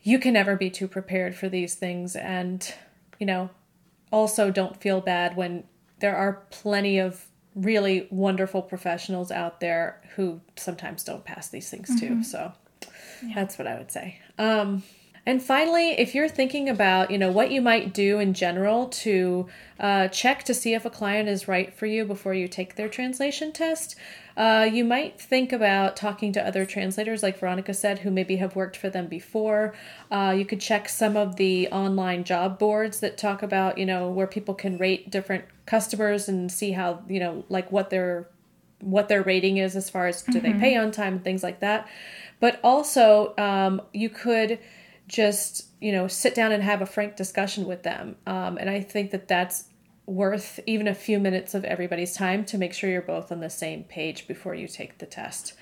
you 0.03 0.19
can 0.19 0.33
never 0.33 0.55
be 0.55 0.69
too 0.69 0.87
prepared 0.87 1.35
for 1.35 1.49
these 1.49 1.75
things 1.75 2.15
and 2.15 2.73
you 3.19 3.25
know 3.25 3.49
also 4.11 4.51
don't 4.51 4.81
feel 4.81 5.01
bad 5.01 5.35
when 5.35 5.63
there 5.99 6.15
are 6.15 6.43
plenty 6.49 6.97
of 6.97 7.27
really 7.55 8.07
wonderful 8.09 8.61
professionals 8.61 9.31
out 9.31 9.59
there 9.59 10.01
who 10.15 10.41
sometimes 10.55 11.03
don't 11.03 11.25
pass 11.25 11.49
these 11.49 11.69
things 11.69 11.99
too 11.99 12.09
mm-hmm. 12.09 12.21
so 12.23 12.51
yeah. 13.23 13.35
that's 13.35 13.57
what 13.57 13.67
i 13.67 13.77
would 13.77 13.91
say 13.91 14.19
um, 14.37 14.83
and 15.25 15.41
finally, 15.41 15.91
if 15.91 16.15
you're 16.15 16.27
thinking 16.27 16.67
about, 16.67 17.11
you 17.11 17.17
know, 17.17 17.31
what 17.31 17.51
you 17.51 17.61
might 17.61 17.93
do 17.93 18.17
in 18.19 18.33
general 18.33 18.87
to 18.87 19.47
uh, 19.79 20.07
check 20.07 20.43
to 20.45 20.53
see 20.53 20.73
if 20.73 20.83
a 20.83 20.89
client 20.89 21.29
is 21.29 21.47
right 21.47 21.71
for 21.71 21.85
you 21.85 22.05
before 22.05 22.33
you 22.33 22.47
take 22.47 22.75
their 22.75 22.89
translation 22.89 23.51
test, 23.51 23.95
uh, 24.35 24.67
you 24.71 24.83
might 24.83 25.21
think 25.21 25.53
about 25.53 25.95
talking 25.95 26.33
to 26.33 26.45
other 26.45 26.65
translators, 26.65 27.21
like 27.21 27.37
Veronika 27.37 27.73
said, 27.73 27.99
who 27.99 28.09
maybe 28.09 28.37
have 28.37 28.55
worked 28.55 28.75
for 28.75 28.89
them 28.89 29.05
before. 29.05 29.75
Uh, 30.09 30.33
you 30.35 30.45
could 30.45 30.59
check 30.59 30.89
some 30.89 31.15
of 31.15 31.35
the 31.35 31.67
online 31.67 32.23
job 32.23 32.57
boards 32.57 32.99
that 33.01 33.17
talk 33.17 33.43
about, 33.43 33.77
you 33.77 33.85
know, 33.85 34.09
where 34.09 34.27
people 34.27 34.55
can 34.55 34.77
rate 34.79 35.11
different 35.11 35.45
customers 35.67 36.27
and 36.27 36.51
see 36.51 36.71
how, 36.71 37.03
you 37.07 37.19
know, 37.19 37.45
like 37.47 37.71
what 37.71 37.89
their 37.89 38.27
what 38.79 39.09
their 39.09 39.21
rating 39.21 39.57
is 39.57 39.75
as 39.75 39.91
far 39.91 40.07
as 40.07 40.23
do 40.23 40.31
mm-hmm. 40.31 40.53
they 40.53 40.59
pay 40.59 40.75
on 40.75 40.89
time 40.89 41.13
and 41.13 41.23
things 41.23 41.43
like 41.43 41.59
that. 41.59 41.87
But 42.39 42.59
also, 42.63 43.35
um, 43.37 43.79
you 43.93 44.09
could 44.09 44.57
just 45.11 45.67
you 45.81 45.91
know 45.91 46.07
sit 46.07 46.33
down 46.33 46.51
and 46.51 46.63
have 46.63 46.81
a 46.81 46.85
frank 46.85 47.15
discussion 47.15 47.65
with 47.65 47.83
them 47.83 48.15
um, 48.25 48.57
and 48.57 48.69
i 48.69 48.79
think 48.79 49.11
that 49.11 49.27
that's 49.27 49.65
worth 50.05 50.59
even 50.65 50.87
a 50.87 50.95
few 50.95 51.19
minutes 51.19 51.53
of 51.53 51.63
everybody's 51.63 52.13
time 52.13 52.43
to 52.45 52.57
make 52.57 52.73
sure 52.73 52.89
you're 52.89 53.01
both 53.01 53.31
on 53.31 53.39
the 53.39 53.49
same 53.49 53.83
page 53.83 54.27
before 54.27 54.53
you 54.53 54.67
take 54.67 54.97
the 54.97 55.05
test. 55.05 55.53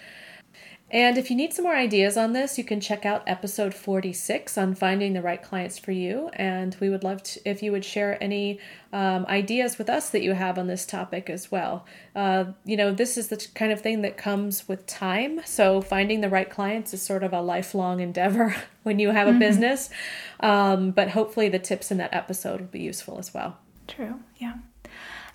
And 0.91 1.17
if 1.17 1.29
you 1.29 1.35
need 1.35 1.53
some 1.53 1.65
more 1.65 1.75
ideas 1.75 2.17
on 2.17 2.33
this, 2.33 2.57
you 2.57 2.63
can 2.63 2.81
check 2.81 3.05
out 3.05 3.23
episode 3.27 3.73
46 3.75 4.57
on 4.57 4.73
finding 4.73 5.13
the 5.13 5.21
right 5.21 5.41
clients 5.41 5.77
for 5.77 5.91
you. 5.91 6.29
And 6.33 6.75
we 6.79 6.89
would 6.89 7.03
love 7.03 7.21
to, 7.23 7.49
if 7.49 7.61
you 7.61 7.71
would 7.71 7.85
share 7.85 8.21
any 8.23 8.59
um, 8.91 9.25
ideas 9.27 9.77
with 9.77 9.87
us 9.89 10.09
that 10.09 10.23
you 10.23 10.33
have 10.33 10.57
on 10.57 10.65
this 10.65 10.87
topic 10.87 11.29
as 11.29 11.51
well. 11.51 11.85
Uh, 12.15 12.45
you 12.65 12.75
know, 12.75 12.91
this 12.91 13.17
is 13.17 13.27
the 13.27 13.47
kind 13.53 13.71
of 13.71 13.81
thing 13.81 14.01
that 14.01 14.17
comes 14.17 14.67
with 14.67 14.87
time. 14.87 15.41
So 15.45 15.79
finding 15.79 16.21
the 16.21 16.29
right 16.29 16.49
clients 16.49 16.93
is 16.93 17.03
sort 17.03 17.23
of 17.23 17.33
a 17.33 17.41
lifelong 17.41 17.99
endeavor 17.99 18.55
when 18.83 18.97
you 18.97 19.11
have 19.11 19.27
a 19.27 19.31
mm-hmm. 19.31 19.39
business. 19.39 19.91
Um, 20.39 20.91
but 20.91 21.09
hopefully, 21.09 21.49
the 21.49 21.59
tips 21.59 21.91
in 21.91 21.97
that 21.97 22.13
episode 22.13 22.61
will 22.61 22.67
be 22.67 22.79
useful 22.79 23.19
as 23.19 23.33
well. 23.33 23.57
True, 23.87 24.19
yeah. 24.37 24.53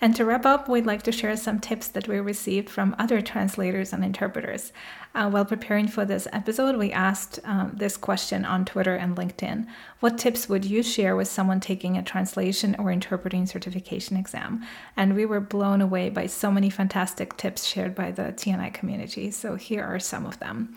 And 0.05 0.15
to 0.17 0.27
wrap 0.27 0.45
up, 0.45 0.69
we'd 0.69 0.85
like 0.85 1.03
to 1.05 1.13
share 1.13 1.35
some 1.35 1.61
tips 1.61 1.89
that 1.89 2.09
we 2.09 2.21
received 2.21 2.69
from 2.69 2.95
other 2.99 3.23
translators 3.23 3.91
and 3.91 4.05
interpreters. 4.05 4.71
Uh, 5.15 5.31
while 5.31 5.47
preparing 5.47 5.89
for 5.89 6.05
this 6.05 6.29
episode, 6.31 6.77
we 6.77 6.93
asked 6.93 7.41
um, 7.45 7.73
this 7.75 7.97
question 7.97 8.45
on 8.45 8.67
Twitter 8.67 8.95
and 8.95 9.17
LinkedIn 9.17 9.67
What 10.01 10.19
tips 10.19 10.47
would 10.47 10.67
you 10.67 10.83
share 10.83 11.17
with 11.17 11.29
someone 11.29 11.59
taking 11.59 11.97
a 11.97 12.03
translation 12.03 12.77
or 12.79 12.93
interpreting 12.93 13.47
certification 13.47 14.19
exam? 14.19 14.63
And 14.95 15.15
we 15.15 15.25
were 15.25 15.41
blown 15.41 15.81
away 15.81 16.11
by 16.11 16.27
so 16.27 16.51
many 16.51 16.69
fantastic 16.69 17.39
tips 17.39 17.65
shared 17.65 17.95
by 17.95 18.11
the 18.11 18.33
T&I 18.33 18.69
community. 18.69 19.31
So 19.31 19.55
here 19.55 19.85
are 19.85 19.99
some 19.99 20.27
of 20.27 20.39
them. 20.39 20.75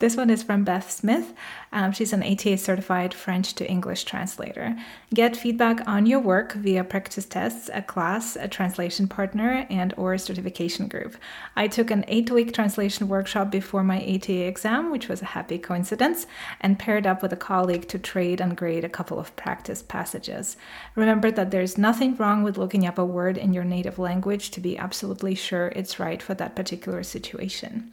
This 0.00 0.16
one 0.16 0.30
is 0.30 0.44
from 0.44 0.62
Beth 0.62 0.92
Smith. 0.92 1.34
Um, 1.72 1.90
she's 1.90 2.12
an 2.12 2.22
ATA 2.22 2.56
certified 2.56 3.12
French 3.12 3.54
to 3.54 3.68
English 3.68 4.04
translator. 4.04 4.76
Get 5.12 5.36
feedback 5.36 5.80
on 5.88 6.06
your 6.06 6.20
work 6.20 6.52
via 6.52 6.84
practice 6.84 7.24
tests, 7.24 7.68
a 7.74 7.82
class, 7.82 8.36
a 8.36 8.46
translation 8.46 9.08
partner, 9.08 9.66
and 9.68 9.92
or 9.96 10.14
a 10.14 10.18
certification 10.20 10.86
group. 10.86 11.16
I 11.56 11.66
took 11.66 11.90
an 11.90 12.04
eight-week 12.06 12.54
translation 12.54 13.08
workshop 13.08 13.50
before 13.50 13.82
my 13.82 13.98
ATA 13.98 14.46
exam, 14.46 14.92
which 14.92 15.08
was 15.08 15.20
a 15.20 15.34
happy 15.34 15.58
coincidence, 15.58 16.28
and 16.60 16.78
paired 16.78 17.04
up 17.04 17.20
with 17.20 17.32
a 17.32 17.36
colleague 17.36 17.88
to 17.88 17.98
trade 17.98 18.40
and 18.40 18.56
grade 18.56 18.84
a 18.84 18.88
couple 18.88 19.18
of 19.18 19.34
practice 19.34 19.82
passages. 19.82 20.56
Remember 20.94 21.32
that 21.32 21.50
there's 21.50 21.76
nothing 21.76 22.14
wrong 22.14 22.44
with 22.44 22.56
looking 22.56 22.86
up 22.86 22.98
a 22.98 23.04
word 23.04 23.36
in 23.36 23.52
your 23.52 23.64
native 23.64 23.98
language 23.98 24.52
to 24.52 24.60
be 24.60 24.78
absolutely 24.78 25.34
sure 25.34 25.72
it's 25.74 25.98
right 25.98 26.22
for 26.22 26.34
that 26.34 26.54
particular 26.54 27.02
situation. 27.02 27.90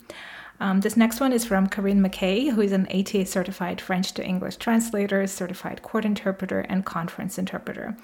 Um, 0.60 0.82
this 0.82 0.96
next 0.96 1.20
one 1.20 1.34
is 1.34 1.44
from 1.46 1.68
Corinne 1.68 2.02
McKay, 2.02 2.52
who 2.52 2.62
is 2.62 2.72
an 2.72 2.88
ATA 2.88 3.26
certified 3.26 3.82
French 3.82 4.14
to 4.14 4.26
English 4.26 4.58
translator, 4.58 5.28
certified 5.28 5.82
court 5.82 6.06
interpreter, 6.06 6.62
and 6.62 6.86
conference 6.86 7.38
interpreter. 7.38 7.98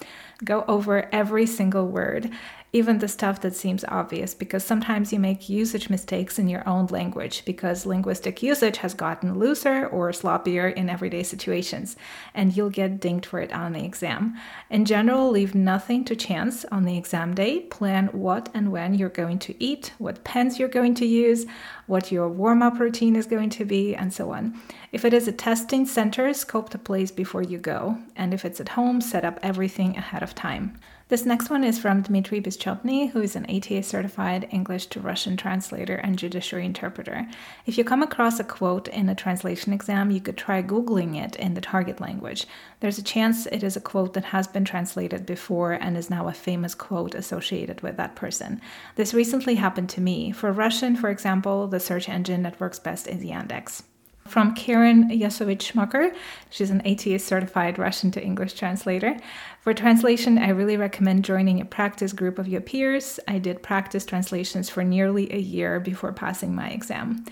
Go 0.44 0.64
over 0.68 1.08
every 1.12 1.46
single 1.46 1.88
word 1.88 2.30
even 2.74 2.98
the 2.98 3.08
stuff 3.08 3.42
that 3.42 3.54
seems 3.54 3.84
obvious, 3.88 4.32
because 4.32 4.64
sometimes 4.64 5.12
you 5.12 5.18
make 5.18 5.50
usage 5.50 5.90
mistakes 5.90 6.38
in 6.38 6.48
your 6.48 6.66
own 6.66 6.86
language 6.86 7.44
because 7.44 7.84
linguistic 7.84 8.42
usage 8.42 8.78
has 8.78 8.94
gotten 8.94 9.38
looser 9.38 9.86
or 9.88 10.10
sloppier 10.10 10.72
in 10.74 10.88
everyday 10.88 11.22
situations, 11.22 11.96
and 12.34 12.56
you'll 12.56 12.70
get 12.70 12.98
dinged 12.98 13.26
for 13.26 13.40
it 13.40 13.52
on 13.52 13.72
the 13.72 13.84
exam. 13.84 14.34
In 14.70 14.86
general, 14.86 15.30
leave 15.30 15.54
nothing 15.54 16.02
to 16.06 16.16
chance 16.16 16.64
on 16.72 16.84
the 16.84 16.96
exam 16.96 17.34
day. 17.34 17.60
Plan 17.60 18.06
what 18.08 18.48
and 18.54 18.72
when 18.72 18.94
you're 18.94 19.10
going 19.10 19.38
to 19.40 19.62
eat, 19.62 19.92
what 19.98 20.24
pens 20.24 20.58
you're 20.58 20.68
going 20.68 20.94
to 20.94 21.06
use, 21.06 21.44
what 21.86 22.10
your 22.10 22.28
warm 22.28 22.62
up 22.62 22.80
routine 22.80 23.16
is 23.16 23.26
going 23.26 23.50
to 23.50 23.66
be, 23.66 23.94
and 23.94 24.14
so 24.14 24.32
on. 24.32 24.58
If 24.92 25.04
it 25.04 25.12
is 25.12 25.28
a 25.28 25.32
testing 25.32 25.84
center, 25.84 26.32
scope 26.32 26.70
the 26.70 26.78
place 26.78 27.10
before 27.10 27.42
you 27.42 27.58
go, 27.58 27.98
and 28.16 28.32
if 28.32 28.46
it's 28.46 28.60
at 28.60 28.70
home, 28.70 29.02
set 29.02 29.26
up 29.26 29.38
everything 29.42 29.98
ahead 29.98 30.22
of 30.22 30.34
time. 30.34 30.78
This 31.12 31.26
next 31.26 31.50
one 31.50 31.62
is 31.62 31.78
from 31.78 32.00
Dmitry 32.00 32.40
Bischotny, 32.40 33.10
who 33.10 33.20
is 33.20 33.36
an 33.36 33.44
ATA 33.44 33.82
certified 33.82 34.48
English 34.50 34.86
to 34.86 35.00
Russian 35.00 35.36
translator 35.36 35.96
and 35.96 36.18
judiciary 36.18 36.64
interpreter. 36.64 37.28
If 37.66 37.76
you 37.76 37.84
come 37.84 38.02
across 38.02 38.40
a 38.40 38.44
quote 38.44 38.88
in 38.88 39.10
a 39.10 39.14
translation 39.14 39.74
exam, 39.74 40.10
you 40.10 40.22
could 40.22 40.38
try 40.38 40.62
Googling 40.62 41.22
it 41.22 41.36
in 41.36 41.52
the 41.52 41.60
target 41.60 42.00
language. 42.00 42.46
There's 42.80 42.96
a 42.96 43.02
chance 43.02 43.44
it 43.44 43.62
is 43.62 43.76
a 43.76 43.80
quote 43.82 44.14
that 44.14 44.24
has 44.24 44.46
been 44.46 44.64
translated 44.64 45.26
before 45.26 45.72
and 45.72 45.98
is 45.98 46.08
now 46.08 46.28
a 46.28 46.32
famous 46.32 46.74
quote 46.74 47.14
associated 47.14 47.82
with 47.82 47.98
that 47.98 48.16
person. 48.16 48.62
This 48.96 49.12
recently 49.12 49.56
happened 49.56 49.90
to 49.90 50.00
me. 50.00 50.32
For 50.32 50.50
Russian, 50.50 50.96
for 50.96 51.10
example, 51.10 51.66
the 51.68 51.78
search 51.78 52.08
engine 52.08 52.42
that 52.44 52.58
works 52.58 52.78
best 52.78 53.06
is 53.06 53.22
Yandex 53.22 53.82
from 54.26 54.54
Karen 54.54 55.10
Yasovich 55.10 55.72
Schmucker. 55.72 56.14
She's 56.50 56.70
an 56.70 56.82
ATA 56.86 57.18
certified 57.18 57.78
Russian 57.78 58.10
to 58.12 58.22
English 58.22 58.54
translator. 58.54 59.16
For 59.60 59.74
translation, 59.74 60.38
I 60.38 60.50
really 60.50 60.76
recommend 60.76 61.24
joining 61.24 61.60
a 61.60 61.64
practice 61.64 62.12
group 62.12 62.38
of 62.38 62.48
your 62.48 62.60
peers. 62.60 63.20
I 63.28 63.38
did 63.38 63.62
practice 63.62 64.04
translations 64.04 64.70
for 64.70 64.84
nearly 64.84 65.32
a 65.32 65.38
year 65.38 65.80
before 65.80 66.12
passing 66.12 66.54
my 66.54 66.68
exam. 66.68 67.24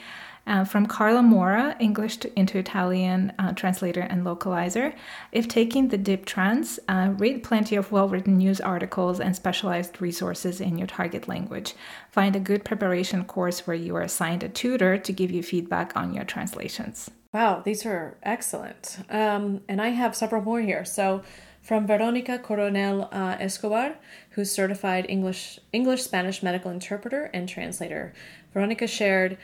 Uh, 0.46 0.64
from 0.64 0.87
Carla 0.87 1.22
Mora, 1.22 1.76
English 1.79 2.16
to, 2.18 2.38
into 2.38 2.59
Italian 2.59 3.33
uh, 3.38 3.53
translator 3.53 4.00
and 4.00 4.24
localizer. 4.24 4.94
If 5.33 5.46
taking 5.46 5.88
the 5.88 5.98
DipTrans, 5.98 6.79
uh, 6.88 7.12
read 7.16 7.44
plenty 7.44 7.76
of 7.76 7.92
well 7.92 8.09
written 8.09 8.38
news 8.38 8.61
articles 8.61 9.20
and 9.20 9.37
specialized 9.37 10.00
resources 10.00 10.61
in 10.61 10.79
your 10.79 10.87
target 10.87 11.29
language. 11.29 11.74
Find 12.11 12.35
a 12.35 12.40
good 12.40 12.64
preparation 12.64 13.24
course 13.24 13.66
where 13.66 13.76
you 13.76 13.94
are 13.96 14.03
assigned 14.03 14.42
a 14.42 14.48
tutor 14.48 14.98
to 14.98 15.12
give 15.12 15.31
you 15.31 15.42
feedback 15.42 15.92
on 15.94 16.14
your 16.14 16.24
translations. 16.24 17.11
Wow, 17.33 17.62
these 17.64 17.87
are 17.87 18.16
excellent. 18.24 18.98
Um, 19.09 19.61
and 19.68 19.81
I 19.81 19.90
have 19.90 20.16
several 20.16 20.42
more 20.42 20.61
here. 20.61 20.85
So, 20.85 21.22
from 21.62 21.87
Veronica 21.87 22.38
Coronel 22.38 23.09
uh, 23.12 23.37
Escobar, 23.38 23.96
who's 24.31 24.50
certified 24.50 25.07
English 25.09 25.61
English 25.72 26.03
Spanish 26.03 26.42
medical 26.42 26.70
interpreter 26.70 27.31
and 27.33 27.48
translator. 27.48 28.12
Veronica 28.53 28.87
shared 28.87 29.38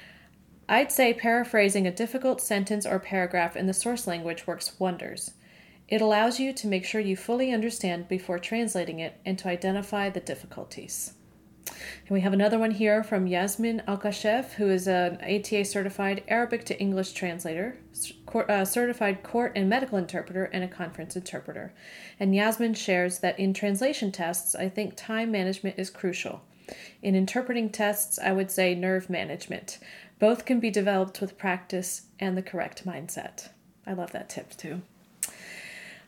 I'd 0.68 0.90
say 0.90 1.14
paraphrasing 1.14 1.86
a 1.86 1.92
difficult 1.92 2.40
sentence 2.40 2.84
or 2.84 2.98
paragraph 2.98 3.56
in 3.56 3.66
the 3.66 3.72
source 3.72 4.06
language 4.06 4.46
works 4.46 4.78
wonders. 4.80 5.32
It 5.88 6.00
allows 6.00 6.40
you 6.40 6.52
to 6.54 6.66
make 6.66 6.84
sure 6.84 7.00
you 7.00 7.16
fully 7.16 7.52
understand 7.52 8.08
before 8.08 8.40
translating 8.40 8.98
it 8.98 9.20
and 9.24 9.38
to 9.38 9.48
identify 9.48 10.10
the 10.10 10.18
difficulties. 10.18 11.14
And 11.68 12.10
we 12.10 12.20
have 12.22 12.32
another 12.32 12.58
one 12.58 12.72
here 12.72 13.04
from 13.04 13.28
Yasmin 13.28 13.82
Alkashef, 13.86 14.54
who 14.54 14.68
is 14.68 14.88
an 14.88 15.18
ATA 15.22 15.64
certified 15.64 16.24
Arabic 16.26 16.64
to 16.64 16.80
English 16.80 17.12
translator, 17.12 17.78
uh, 18.34 18.64
certified 18.64 19.22
court 19.22 19.52
and 19.54 19.68
medical 19.68 19.98
interpreter, 19.98 20.44
and 20.44 20.64
a 20.64 20.68
conference 20.68 21.14
interpreter. 21.14 21.72
And 22.18 22.34
Yasmin 22.34 22.74
shares 22.74 23.20
that 23.20 23.38
in 23.38 23.54
translation 23.54 24.10
tests, 24.10 24.56
I 24.56 24.68
think 24.68 24.94
time 24.96 25.30
management 25.30 25.78
is 25.78 25.90
crucial. 25.90 26.42
In 27.02 27.14
interpreting 27.14 27.70
tests, 27.70 28.18
I 28.18 28.32
would 28.32 28.50
say 28.50 28.74
nerve 28.74 29.08
management. 29.08 29.78
Both 30.18 30.44
can 30.44 30.60
be 30.60 30.70
developed 30.70 31.20
with 31.20 31.38
practice 31.38 32.02
and 32.18 32.36
the 32.36 32.42
correct 32.42 32.86
mindset. 32.86 33.50
I 33.86 33.92
love 33.92 34.12
that 34.12 34.28
tip 34.28 34.56
too. 34.56 34.82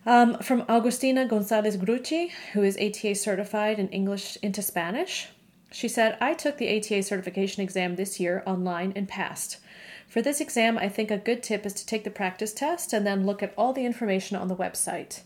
Um, 0.07 0.39
from 0.39 0.63
Agustina 0.63 1.29
Gonzalez 1.29 1.77
Grucci, 1.77 2.31
who 2.53 2.63
is 2.63 2.79
ATA 2.79 3.15
certified 3.15 3.79
in 3.79 3.89
English 3.89 4.39
into 4.43 4.63
Spanish. 4.63 5.29
She 5.71 5.89
said, 5.89 6.17
I 6.21 6.33
took 6.33 6.57
the 6.57 6.75
ATA 6.75 7.03
certification 7.03 7.63
exam 7.63 7.97
this 7.97 8.19
year 8.19 8.43
online 8.47 8.93
and 8.97 9.07
passed. 9.07 9.59
For 10.07 10.23
this 10.23 10.41
exam, 10.41 10.79
I 10.79 10.89
think 10.89 11.11
a 11.11 11.19
good 11.19 11.43
tip 11.43 11.67
is 11.67 11.75
to 11.75 11.85
take 11.85 12.05
the 12.05 12.11
practice 12.11 12.55
test 12.55 12.95
and 12.95 13.07
then 13.07 13.27
look 13.27 13.43
at 13.43 13.53
all 13.59 13.75
the 13.75 13.85
information 13.85 14.39
on 14.39 14.49
the 14.49 14.57
website. 14.57 15.21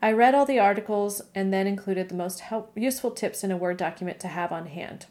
I 0.00 0.12
read 0.12 0.34
all 0.34 0.46
the 0.46 0.58
articles 0.58 1.20
and 1.34 1.52
then 1.52 1.66
included 1.66 2.08
the 2.08 2.14
most 2.14 2.40
help- 2.40 2.72
useful 2.74 3.10
tips 3.10 3.44
in 3.44 3.50
a 3.50 3.56
Word 3.58 3.76
document 3.76 4.18
to 4.20 4.28
have 4.28 4.50
on 4.50 4.66
hand. 4.66 5.06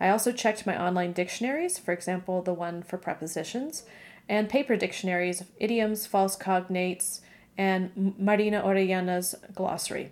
I 0.00 0.08
also 0.08 0.32
checked 0.32 0.66
my 0.66 0.80
online 0.80 1.12
dictionaries, 1.12 1.78
for 1.78 1.92
example, 1.92 2.42
the 2.42 2.52
one 2.52 2.82
for 2.82 2.98
prepositions, 2.98 3.84
and 4.28 4.48
paper 4.48 4.76
dictionaries 4.76 5.40
of 5.40 5.50
idioms, 5.58 6.06
false 6.06 6.36
cognates, 6.36 7.20
and 7.56 8.14
Marina 8.18 8.62
Orellana's 8.62 9.34
glossary 9.54 10.10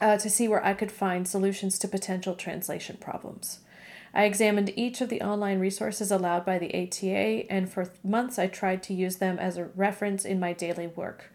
uh, 0.00 0.16
to 0.18 0.30
see 0.30 0.48
where 0.48 0.64
I 0.64 0.74
could 0.74 0.92
find 0.92 1.26
solutions 1.26 1.78
to 1.78 1.88
potential 1.88 2.34
translation 2.34 2.96
problems. 2.98 3.60
I 4.14 4.24
examined 4.24 4.72
each 4.76 5.00
of 5.00 5.10
the 5.10 5.20
online 5.20 5.58
resources 5.58 6.10
allowed 6.10 6.46
by 6.46 6.58
the 6.58 6.74
ATA, 6.74 7.50
and 7.50 7.70
for 7.70 7.92
months 8.02 8.38
I 8.38 8.46
tried 8.46 8.82
to 8.84 8.94
use 8.94 9.16
them 9.16 9.38
as 9.38 9.56
a 9.56 9.66
reference 9.76 10.24
in 10.24 10.40
my 10.40 10.52
daily 10.52 10.86
work. 10.86 11.32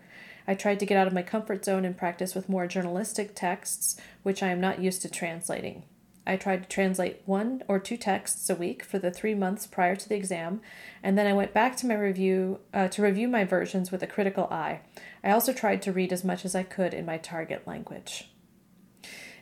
I 0.48 0.56
tried 0.56 0.80
to 0.80 0.86
get 0.86 0.98
out 0.98 1.06
of 1.06 1.14
my 1.14 1.22
comfort 1.22 1.64
zone 1.64 1.86
and 1.86 1.96
practice 1.96 2.34
with 2.34 2.50
more 2.50 2.66
journalistic 2.66 3.36
texts, 3.36 3.98
which 4.24 4.42
I 4.42 4.48
am 4.48 4.60
not 4.60 4.82
used 4.82 5.04
to 5.04 5.10
translating. 5.10 5.84
I 6.26 6.36
tried 6.36 6.64
to 6.64 6.70
translate 6.70 7.22
one 7.26 7.64
or 7.68 7.80
two 7.80 7.98
texts 7.98 8.50
a 8.50 8.56
week 8.56 8.84
for 8.84 9.00
the 9.00 9.12
three 9.12 9.34
months 9.34 9.66
prior 9.66 9.96
to 9.96 10.08
the 10.08 10.16
exam, 10.16 10.62
and 11.02 11.18
then 11.18 11.26
I 11.26 11.34
went 11.34 11.54
back 11.54 11.76
to 11.78 11.88
my 11.88 11.96
review 11.96 12.60
uh, 12.74 12.88
to 12.90 13.02
review 13.02 13.28
my 13.28 13.44
versions 13.44 13.92
with 13.92 14.04
a 14.04 14.08
critical 14.08 14.48
eye. 14.52 14.82
I 15.24 15.32
also 15.32 15.52
tried 15.52 15.82
to 15.84 15.92
read 15.92 16.14
as 16.14 16.24
much 16.24 16.46
as 16.46 16.54
I 16.54 16.64
could 16.64 16.94
in 16.94 17.06
my 17.06 17.18
target 17.18 17.66
language. 17.66 18.30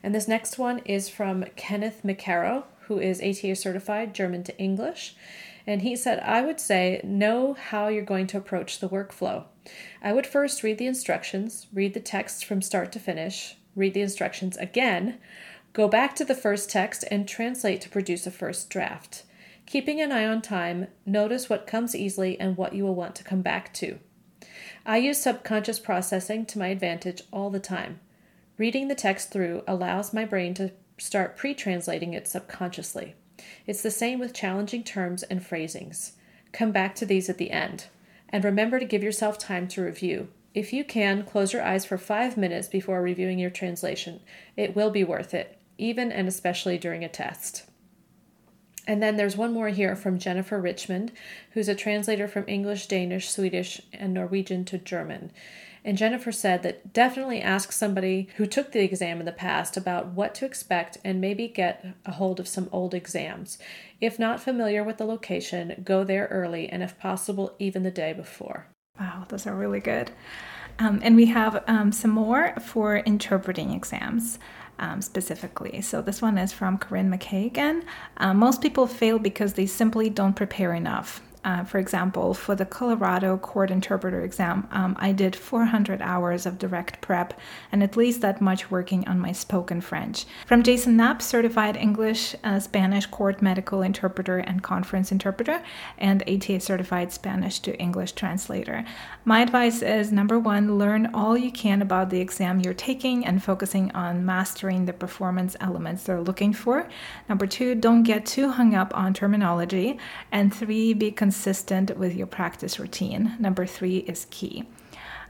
And 0.02 0.16
this 0.16 0.28
next 0.28 0.58
one 0.58 0.80
is 0.86 1.10
from 1.10 1.44
Kenneth 1.56 2.02
McCarrow, 2.04 2.64
who 2.88 3.00
is 3.00 3.22
ATA 3.22 3.56
certified 3.56 4.16
German 4.16 4.44
to 4.44 4.58
English. 4.58 5.16
And 5.68 5.82
he 5.82 5.96
said, 5.96 6.20
I 6.22 6.42
would 6.42 6.60
say 6.60 7.02
know 7.04 7.54
how 7.54 7.90
you're 7.90 8.04
going 8.04 8.28
to 8.28 8.38
approach 8.38 8.80
the 8.80 8.90
workflow. 8.90 9.46
I 10.02 10.14
would 10.14 10.26
first 10.26 10.64
read 10.64 10.78
the 10.78 10.88
instructions, 10.88 11.68
read 11.74 11.94
the 11.94 12.00
text 12.00 12.46
from 12.46 12.62
start 12.62 12.92
to 12.94 13.00
finish, 13.00 13.58
read 13.76 13.94
the 13.94 14.02
instructions 14.02 14.58
again, 14.58 15.20
go 15.74 15.88
back 15.88 16.16
to 16.16 16.26
the 16.26 16.36
first 16.36 16.70
text, 16.70 17.04
and 17.12 17.28
translate 17.28 17.82
to 17.82 17.90
produce 17.90 18.26
a 18.28 18.32
first 18.32 18.70
draft. 18.70 19.24
Keeping 19.66 20.02
an 20.02 20.12
eye 20.12 20.26
on 20.26 20.42
time, 20.42 20.88
notice 21.06 21.50
what 21.50 21.68
comes 21.68 21.96
easily 21.96 22.40
and 22.40 22.58
what 22.58 22.74
you 22.74 22.84
will 22.84 22.96
want 22.96 23.16
to 23.16 23.24
come 23.24 23.42
back 23.42 23.74
to. 23.76 24.00
I 24.86 24.98
use 24.98 25.22
subconscious 25.22 25.80
processing 25.80 26.46
to 26.48 26.60
my 26.60 26.68
advantage 26.68 27.22
all 27.32 27.50
the 27.50 27.60
time. 27.60 28.00
Reading 28.58 28.88
the 28.88 28.96
text 28.96 29.32
through 29.32 29.64
allows 29.68 30.14
my 30.14 30.26
brain 30.26 30.54
to 30.56 30.72
start 30.98 31.38
pre 31.38 31.54
translating 31.54 32.14
it 32.14 32.28
subconsciously. 32.28 33.16
It's 33.68 33.84
the 33.84 33.92
same 33.92 34.20
with 34.20 34.34
challenging 34.34 34.84
terms 34.84 35.24
and 35.24 35.46
phrasings. 35.46 36.14
Come 36.52 36.72
back 36.72 36.96
to 36.96 37.06
these 37.06 37.30
at 37.30 37.38
the 37.38 37.52
end. 37.52 37.86
And 38.30 38.44
remember 38.44 38.80
to 38.80 38.86
give 38.86 39.04
yourself 39.04 39.38
time 39.38 39.68
to 39.70 39.84
review. 39.84 40.30
If 40.54 40.74
you 40.74 40.84
can, 40.84 41.24
close 41.24 41.54
your 41.54 41.62
eyes 41.62 41.86
for 41.86 41.98
five 41.98 42.38
minutes 42.38 42.68
before 42.68 43.02
reviewing 43.02 43.38
your 43.38 43.52
translation. 43.52 44.20
It 44.58 44.76
will 44.76 44.90
be 44.90 45.04
worth 45.04 45.34
it, 45.34 45.59
even 45.80 46.12
and 46.12 46.28
especially 46.28 46.78
during 46.78 47.04
a 47.04 47.10
test. 47.10 47.64
And 48.88 49.04
then 49.04 49.18
there's 49.18 49.38
one 49.38 49.54
more 49.54 49.70
here 49.70 49.96
from 49.96 50.18
Jennifer 50.18 50.60
Richmond, 50.60 51.12
who's 51.52 51.68
a 51.68 51.76
translator 51.76 52.28
from 52.28 52.46
English, 52.48 52.88
Danish, 52.88 53.30
Swedish, 53.30 53.82
and 53.94 54.14
Norwegian 54.14 54.66
to 54.66 54.80
German. 54.80 55.32
And 55.86 55.98
Jennifer 55.98 56.32
said 56.32 56.64
that 56.64 56.92
definitely 56.92 57.42
ask 57.42 57.72
somebody 57.72 58.30
who 58.38 58.46
took 58.46 58.72
the 58.72 58.84
exam 58.84 59.20
in 59.20 59.26
the 59.26 59.32
past 59.32 59.78
about 59.78 60.08
what 60.08 60.36
to 60.36 60.46
expect 60.46 60.98
and 61.04 61.22
maybe 61.22 61.48
get 61.48 61.86
a 62.06 62.14
hold 62.14 62.40
of 62.40 62.48
some 62.48 62.68
old 62.72 62.94
exams. 62.94 63.60
If 64.02 64.20
not 64.20 64.42
familiar 64.42 64.84
with 64.84 64.98
the 64.98 65.06
location, 65.06 65.82
go 65.86 66.04
there 66.04 66.28
early 66.32 66.68
and, 66.68 66.84
if 66.84 66.98
possible, 66.98 67.56
even 67.60 67.84
the 67.84 67.92
day 67.92 68.12
before. 68.12 68.68
Wow, 69.00 69.26
those 69.30 69.48
are 69.48 69.56
really 69.56 69.80
good. 69.80 70.12
Um, 70.80 71.00
and 71.04 71.16
we 71.16 71.28
have 71.28 71.64
um, 71.68 71.92
some 71.92 72.12
more 72.12 72.54
for 72.60 72.98
interpreting 72.98 73.72
exams. 73.72 74.40
Um, 74.82 75.02
specifically. 75.02 75.82
So 75.82 76.02
this 76.02 76.22
one 76.22 76.38
is 76.38 76.54
from 76.54 76.78
Corinne 76.78 77.12
McKay 77.12 77.46
again. 77.46 77.84
Uh, 78.16 78.34
most 78.34 78.62
people 78.62 78.88
fail 78.88 79.20
because 79.20 79.54
they 79.54 79.66
simply 79.66 80.10
don't 80.10 80.38
prepare 80.38 80.74
enough. 80.74 81.22
Uh, 81.46 81.64
for 81.64 81.78
example, 81.78 82.34
for 82.34 82.54
the 82.54 82.66
Colorado 82.66 83.38
court 83.38 83.72
interpreter 83.72 84.22
exam, 84.22 84.68
um, 84.72 84.96
I 85.00 85.14
did 85.14 85.36
400 85.36 86.02
hours 86.02 86.46
of 86.46 86.58
direct 86.58 87.00
prep 87.00 87.34
and 87.72 87.82
at 87.82 87.96
least 87.96 88.20
that 88.22 88.42
much 88.42 88.70
working 88.70 89.08
on 89.08 89.20
my 89.20 89.32
spoken 89.32 89.80
French. 89.80 90.26
From 90.46 90.64
Jason 90.64 90.98
Knapp, 90.98 91.22
certified 91.22 91.78
English, 91.78 92.36
uh, 92.44 92.60
Spanish 92.60 93.06
court 93.06 93.42
medical 93.42 93.82
interpreter 93.82 94.40
and 94.40 94.62
conference 94.62 95.14
interpreter, 95.14 95.64
and 95.98 96.24
ATA 96.24 96.60
certified 96.60 97.14
Spanish 97.14 97.60
to 97.60 97.78
English 97.78 98.12
translator. 98.14 98.84
My 99.24 99.40
advice 99.40 99.82
is 99.82 100.12
number 100.12 100.38
one, 100.38 100.78
learn 100.78 101.10
all 101.14 101.38
you 101.38 101.52
can 101.52 101.82
about 101.82 102.10
the 102.10 102.20
exam 102.20 102.60
you're 102.60 102.74
taking 102.74 103.26
and 103.26 103.42
focusing 103.42 103.92
on 103.92 104.26
mastering 104.26 104.86
the 104.86 104.94
performance 104.94 105.56
elements 105.62 106.04
they're 106.04 106.20
looking 106.20 106.52
for. 106.52 106.90
Number 107.30 107.48
two, 107.48 107.76
don't 107.76 108.04
get 108.04 108.26
too 108.26 108.52
hung 108.52 108.76
up 108.76 108.96
on 108.98 109.14
terminology. 109.14 109.98
And 110.32 110.54
three, 110.54 110.94
be 110.94 111.12
consistent 111.30 111.96
with 111.96 112.16
your 112.16 112.26
practice 112.26 112.80
routine. 112.80 113.36
Number 113.38 113.68
three 113.68 113.98
is 113.98 114.26
key. 114.32 114.66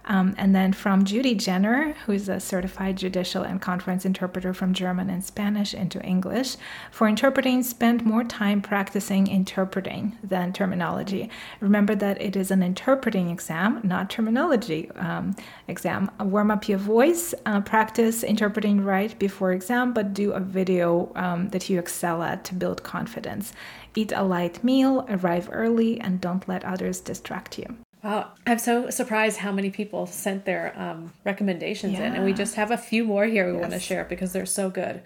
Um, 0.10 0.34
and 0.40 0.56
then 0.56 0.74
from 0.74 1.06
Judy 1.06 1.36
Jenner, 1.36 1.94
who's 2.06 2.28
a 2.28 2.40
certified 2.40 2.98
judicial 2.98 3.44
and 3.44 3.62
conference 3.62 4.06
interpreter 4.06 4.56
from 4.56 4.74
German 4.74 5.08
and 5.08 5.24
Spanish 5.24 5.76
into 5.76 6.02
English. 6.02 6.58
For 6.90 7.08
interpreting, 7.08 7.62
spend 7.62 8.04
more 8.04 8.24
time 8.24 8.60
practicing 8.60 9.28
interpreting 9.28 10.18
than 10.24 10.52
terminology. 10.52 11.30
Remember 11.60 11.94
that 11.94 12.20
it 12.20 12.36
is 12.36 12.50
an 12.50 12.64
interpreting 12.64 13.30
exam, 13.30 13.82
not 13.84 14.10
terminology 14.10 14.90
um, 14.96 15.36
exam. 15.68 16.10
Warm 16.20 16.50
up 16.50 16.68
your 16.68 16.80
voice, 16.80 17.36
uh, 17.46 17.62
practice 17.62 18.24
interpreting 18.24 18.84
right 18.84 19.18
before 19.20 19.52
exam, 19.52 19.94
but 19.94 20.16
do 20.16 20.32
a 20.32 20.40
video 20.40 21.12
um, 21.16 21.50
that 21.50 21.70
you 21.70 21.78
excel 21.78 22.24
at 22.24 22.44
to 22.46 22.56
build 22.56 22.82
confidence. 22.82 23.54
Eat 23.96 24.12
a 24.16 24.24
light 24.24 24.64
meal, 24.64 25.06
arrive 25.08 25.50
early, 25.52 26.00
and 26.02 26.20
don't 26.20 26.48
let 26.48 26.66
others 26.66 27.00
distract 27.00 27.60
you. 27.60 27.78
Wow, 28.04 28.32
I'm 28.48 28.60
so 28.60 28.90
surprised 28.90 29.38
how 29.38 29.52
many 29.52 29.70
people 29.70 30.06
sent 30.06 30.46
their 30.46 30.74
um, 30.80 31.14
recommendations 31.26 31.94
yeah. 31.94 32.08
in, 32.08 32.16
and 32.16 32.24
we 32.24 32.32
just 32.32 32.56
have 32.56 32.72
a 32.72 32.78
few 32.78 33.04
more 33.04 33.26
here 33.26 33.48
we 33.48 33.54
yes. 33.54 33.62
want 33.62 33.74
to 33.74 33.80
share 33.80 34.06
because 34.06 34.32
they're 34.32 34.46
so 34.46 34.70
good. 34.70 35.02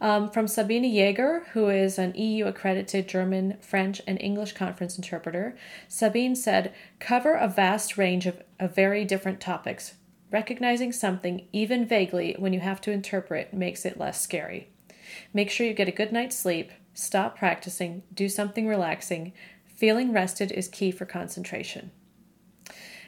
Um, 0.00 0.28
from 0.28 0.48
Sabine 0.48 0.84
Jaeger, 0.84 1.44
who 1.52 1.68
is 1.68 1.96
an 1.96 2.12
EU 2.16 2.46
accredited 2.46 3.08
German, 3.08 3.56
French, 3.60 4.02
and 4.06 4.20
English 4.20 4.52
conference 4.52 4.96
interpreter, 4.96 5.56
Sabine 5.86 6.34
said, 6.34 6.74
Cover 6.98 7.34
a 7.34 7.46
vast 7.46 7.96
range 7.96 8.26
of, 8.26 8.42
of 8.58 8.74
very 8.74 9.04
different 9.04 9.40
topics. 9.40 9.94
Recognizing 10.32 10.92
something, 10.92 11.46
even 11.52 11.86
vaguely, 11.86 12.34
when 12.36 12.52
you 12.52 12.60
have 12.60 12.80
to 12.80 12.90
interpret 12.90 13.54
makes 13.54 13.86
it 13.86 13.98
less 13.98 14.20
scary. 14.20 14.68
Make 15.32 15.50
sure 15.50 15.66
you 15.66 15.72
get 15.72 15.88
a 15.88 15.92
good 15.92 16.10
night's 16.10 16.36
sleep, 16.36 16.72
stop 16.92 17.38
practicing, 17.38 18.02
do 18.12 18.28
something 18.28 18.66
relaxing. 18.66 19.32
Feeling 19.64 20.12
rested 20.12 20.50
is 20.50 20.66
key 20.66 20.90
for 20.90 21.04
concentration. 21.04 21.92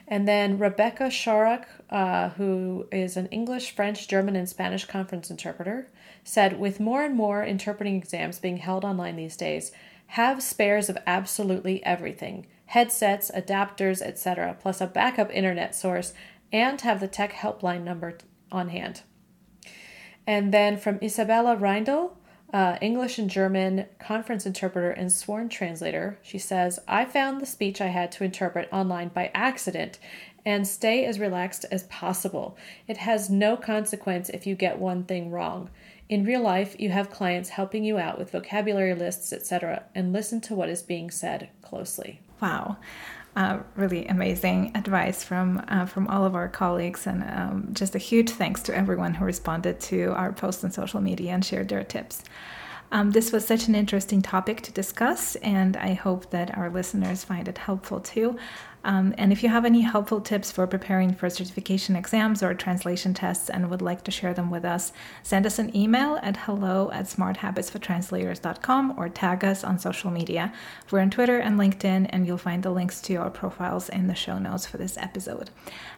And 0.09 0.29
then 0.29 0.59
Rebecca 0.59 1.05
Sharak, 1.05 1.65
uh, 1.91 2.31
who 2.31 2.87
is 2.93 3.17
an 3.17 3.27
English, 3.27 3.75
French, 3.75 4.07
German, 4.07 4.37
and 4.37 4.49
Spanish 4.49 4.85
conference 4.85 5.31
interpreter, 5.31 5.89
said 6.23 6.61
With 6.61 6.81
more 6.81 7.03
and 7.03 7.17
more 7.17 7.43
interpreting 7.45 7.97
exams 7.97 8.39
being 8.39 8.59
held 8.59 8.85
online 8.85 9.17
these 9.17 9.37
days, 9.37 9.73
have 10.09 10.43
spares 10.43 10.89
of 10.89 10.99
absolutely 11.07 11.85
everything 11.85 12.47
headsets, 12.67 13.31
adapters, 13.31 14.03
etc., 14.03 14.57
plus 14.61 14.81
a 14.81 14.87
backup 14.87 15.31
internet 15.33 15.75
source, 15.75 16.13
and 16.53 16.81
have 16.81 17.01
the 17.01 17.09
tech 17.09 17.33
helpline 17.33 17.85
number 17.85 18.19
on 18.51 18.69
hand. 18.69 19.03
And 20.27 20.53
then 20.53 20.77
from 20.77 20.99
Isabella 21.01 21.57
Reindl, 21.57 22.17
uh, 22.53 22.79
English 22.81 23.19
and 23.19 23.29
German 23.29 23.87
conference 23.99 24.47
interpreter 24.47 24.91
and 24.91 25.13
sworn 25.13 25.49
translator. 25.49 26.19
She 26.23 26.39
says, 26.39 26.79
I 26.87 27.05
found 27.05 27.41
the 27.41 27.47
speech 27.47 27.81
I 27.81 27.89
had 27.89 28.13
to 28.13 28.25
interpret 28.25 28.69
online 28.73 29.09
by 29.09 29.31
accident 29.35 29.99
and 30.45 30.67
stay 30.67 31.05
as 31.05 31.19
relaxed 31.19 31.67
as 31.73 31.83
possible. 31.85 32.57
It 32.87 32.99
has 32.99 33.29
no 33.29 33.57
consequence 33.57 34.29
if 34.29 34.47
you 34.47 34.55
get 34.55 34.79
one 34.79 35.05
thing 35.05 35.31
wrong. 35.31 35.71
In 36.09 36.25
real 36.25 36.41
life, 36.41 36.77
you 36.79 36.91
have 36.91 37.11
clients 37.11 37.49
helping 37.51 37.83
you 37.83 37.99
out 37.99 38.17
with 38.17 38.31
vocabulary 38.31 38.95
lists, 38.95 39.33
etc., 39.33 39.83
and 39.93 40.13
listen 40.13 40.41
to 40.43 40.55
what 40.55 40.69
is 40.69 40.83
being 40.83 41.11
said 41.11 41.49
closely. 41.63 42.21
Wow. 42.41 42.77
Uh, 43.37 43.59
really 43.77 44.07
amazing 44.07 44.73
advice 44.75 45.23
from 45.23 45.63
uh, 45.69 45.85
from 45.85 46.09
all 46.09 46.25
of 46.25 46.35
our 46.35 46.49
colleagues, 46.49 47.07
and 47.07 47.23
um, 47.25 47.69
just 47.75 47.95
a 47.95 47.99
huge 47.99 48.31
thanks 48.31 48.63
to 48.63 48.75
everyone 48.75 49.13
who 49.13 49.27
responded 49.27 49.79
to 49.79 50.11
our 50.15 50.33
posts 50.33 50.65
on 50.65 50.71
social 50.71 51.03
media 51.03 51.33
and 51.33 51.45
shared 51.45 51.69
their 51.69 51.85
tips. 51.85 52.23
Um, 52.93 53.11
this 53.11 53.33
was 53.33 53.45
such 53.45 53.69
an 53.69 53.75
interesting 53.75 54.23
topic 54.23 54.61
to 54.63 54.73
discuss, 54.73 55.37
and 55.37 55.77
I 55.77 55.95
hope 55.95 56.31
that 56.31 56.57
our 56.57 56.71
listeners 56.71 57.25
find 57.25 57.49
it 57.49 57.59
helpful 57.59 58.01
too. 58.01 58.37
Um, 58.87 59.17
and 59.19 59.33
if 59.33 59.43
you 59.43 59.49
have 59.49 59.65
any 59.65 59.81
helpful 59.81 60.21
tips 60.21 60.53
for 60.53 60.65
preparing 60.69 61.13
for 61.13 61.29
certification 61.29 61.97
exams 61.97 62.41
or 62.41 62.55
translation 62.55 63.15
tests 63.15 63.51
and 63.51 63.69
would 63.69 63.83
like 63.83 64.05
to 64.05 64.13
share 64.13 64.33
them 64.33 64.49
with 64.49 64.65
us, 64.65 64.93
send 65.25 65.45
us 65.45 65.59
an 65.59 65.77
email 65.77 66.21
at 66.23 66.37
hello 66.37 66.93
at 66.93 67.07
smarthabitsfortranslators.com 67.07 68.95
or 68.97 69.09
tag 69.09 69.45
us 69.45 69.65
on 69.65 69.81
social 69.81 70.13
media. 70.13 70.53
We're 70.93 71.01
on 71.01 71.11
Twitter 71.11 71.41
and 71.41 71.59
LinkedIn, 71.59 72.07
and 72.11 72.29
you'll 72.29 72.39
find 72.39 72.63
the 72.63 72.71
links 72.71 73.01
to 73.03 73.17
our 73.17 73.31
profiles 73.31 73.89
in 73.89 74.07
the 74.07 74.15
show 74.15 74.39
notes 74.39 74.67
for 74.67 74.77
this 74.77 74.97
episode. 74.99 75.51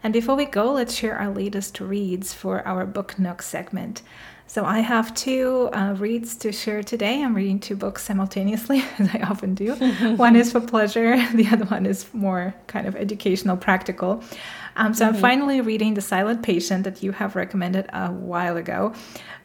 And 0.03 0.14
before 0.14 0.36
we 0.36 0.47
go, 0.47 0.72
let's 0.72 0.95
share 0.95 1.18
our 1.18 1.30
latest 1.30 1.80
reads 1.80 2.32
for 2.32 2.66
our 2.66 2.86
Book 2.86 3.18
Nook 3.18 3.43
segment. 3.43 4.01
So 4.49 4.64
I 4.64 4.78
have 4.80 5.14
two 5.14 5.68
uh, 5.74 5.94
reads 5.99 6.34
to 6.36 6.53
share 6.53 6.82
today. 6.82 7.22
I'm 7.22 7.34
reading 7.34 7.61
two 7.61 7.76
books 7.76 8.03
simultaneously, 8.03 8.82
as 8.99 9.11
I 9.14 9.20
often 9.20 9.55
do. 9.55 9.74
one 10.16 10.36
is 10.36 10.51
for 10.51 10.61
pleasure, 10.61 11.16
the 11.34 11.46
other 11.49 11.66
one 11.66 11.84
is 11.84 12.07
more 12.14 12.55
kind 12.66 12.86
of 12.86 12.96
educational, 12.96 13.59
practical. 13.59 14.24
Um, 14.78 14.94
so 14.94 15.04
mm-hmm. 15.04 15.16
I'm 15.16 15.20
finally 15.20 15.60
reading 15.60 15.94
The 15.94 16.00
Silent 16.00 16.42
Patient 16.42 16.84
that 16.84 17.02
you 17.02 17.12
have 17.12 17.36
recommended 17.36 17.86
a 17.92 18.10
while 18.10 18.56
ago. 18.56 18.94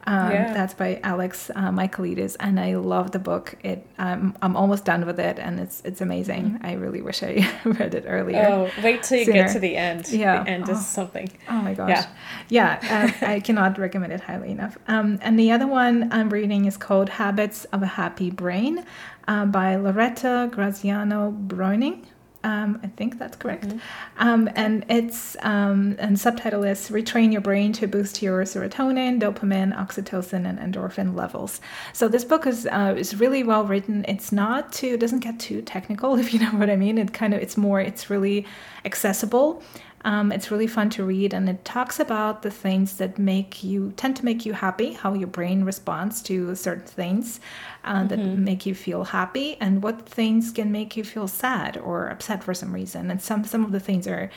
Um, 0.05 0.31
yeah. 0.31 0.53
That's 0.53 0.73
by 0.73 0.99
Alex 1.01 1.49
uh, 1.55 1.71
Michaelides, 1.71 2.36
and 2.39 2.59
I 2.59 2.75
love 2.75 3.11
the 3.11 3.19
book. 3.19 3.55
It 3.63 3.88
um, 3.97 4.38
I'm 4.41 4.57
almost 4.57 4.84
done 4.84 5.05
with 5.05 5.19
it, 5.19 5.39
and 5.39 5.59
it's 5.59 5.81
it's 5.86 6.01
amazing. 6.01 6.43
Mm-hmm. 6.43 6.65
I 6.65 6.73
really 6.73 7.01
wish 7.01 7.23
I 7.23 7.49
read 7.63 7.95
it 7.95 8.03
earlier. 8.05 8.45
Oh, 8.45 8.84
wait 8.84 9.03
till 9.03 9.19
you 9.19 9.25
sooner. 9.25 9.43
get 9.43 9.53
to 9.53 9.59
the 9.59 9.77
end. 9.77 10.09
Yeah, 10.09 10.43
the 10.43 10.49
end 10.49 10.65
oh. 10.67 10.73
is 10.73 10.86
something. 10.86 11.31
Oh 11.49 11.61
my 11.61 11.73
gosh. 11.73 11.89
Yeah, 11.89 12.79
yeah. 12.81 13.13
uh, 13.21 13.25
I 13.25 13.39
cannot 13.39 13.77
recommend 13.77 14.11
it 14.11 14.19
highly 14.19 14.51
enough. 14.51 14.77
Um, 14.89 15.19
and 15.21 15.39
the 15.39 15.51
other 15.51 15.67
one 15.67 16.11
I'm 16.11 16.29
reading 16.29 16.65
is 16.65 16.75
called 16.75 17.07
Habits 17.07 17.63
of 17.65 17.81
a 17.81 17.88
Happy 17.88 18.29
Brain 18.29 18.86
uh, 19.29 19.45
by 19.45 19.77
Loretta 19.77 20.49
Graziano 20.51 21.31
Breuning. 21.31 22.05
Um, 22.44 22.80
I 22.84 22.88
think 22.88 23.20
that's 23.20 23.38
correct. 23.38 23.68
Mm-hmm. 23.68 24.28
Um, 24.28 24.50
and 24.56 24.86
it's 24.89 25.38
um, 25.41 25.96
and 26.00 26.20
subtitle 26.20 26.64
is 26.64 26.89
"Retrain 26.89 27.32
Your 27.32 27.41
Brain 27.41 27.72
to 27.74 27.88
Boost 27.88 28.22
Your 28.22 28.44
Serotonin, 28.44 29.20
Dopamine, 29.20 29.76
Oxytocin, 29.76 30.46
and 30.48 30.60
Endorphin 30.60 31.16
Levels." 31.16 31.62
So 31.94 32.08
this 32.08 32.26
book 32.26 32.46
is 32.46 32.68
uh, 32.68 32.96
is 32.98 33.16
really 33.20 33.44
well 33.44 33.66
written. 33.66 34.04
It's 34.08 34.32
not 34.32 34.74
too 34.74 34.96
it 34.96 35.00
doesn't 35.00 35.20
get 35.20 35.39
too 35.39 35.62
technical, 35.62 36.16
if 36.20 36.34
you 36.34 36.39
know 36.39 36.52
what 36.52 36.70
I 36.70 36.76
mean. 36.76 36.98
It 36.98 37.14
kind 37.14 37.34
of 37.34 37.41
it's 37.41 37.58
more 37.58 37.80
it's 37.80 38.10
really 38.10 38.46
accessible. 38.86 39.64
Um, 40.06 40.32
it's 40.32 40.51
really 40.51 40.68
fun 40.68 40.89
to 40.91 41.06
read, 41.06 41.34
and 41.34 41.47
it 41.47 41.64
talks 41.64 41.99
about 41.99 42.41
the 42.41 42.51
things 42.51 42.97
that 42.97 43.18
make 43.18 43.64
you 43.64 43.93
tend 43.95 44.16
to 44.18 44.26
make 44.26 44.45
you 44.45 44.54
happy, 44.54 44.93
how 44.93 45.14
your 45.14 45.28
brain 45.28 45.64
responds 45.64 46.22
to 46.24 46.56
certain 46.56 46.86
things 46.86 47.39
uh, 47.86 47.99
mm-hmm. 47.99 48.08
that 48.10 48.20
make 48.20 48.66
you 48.66 48.76
feel 48.76 49.06
happy, 49.06 49.56
and 49.62 49.82
what 49.82 50.06
things 50.06 50.51
can 50.51 50.72
make 50.72 50.97
you 50.97 51.04
feel 51.04 51.28
sad 51.28 51.78
or 51.78 52.08
upset 52.10 52.43
for 52.43 52.54
some 52.54 52.74
reason. 52.74 53.10
And 53.10 53.22
some 53.22 53.45
some 53.45 53.64
of 53.64 53.72
the 53.72 53.80
things 53.80 54.08
are 54.08 54.30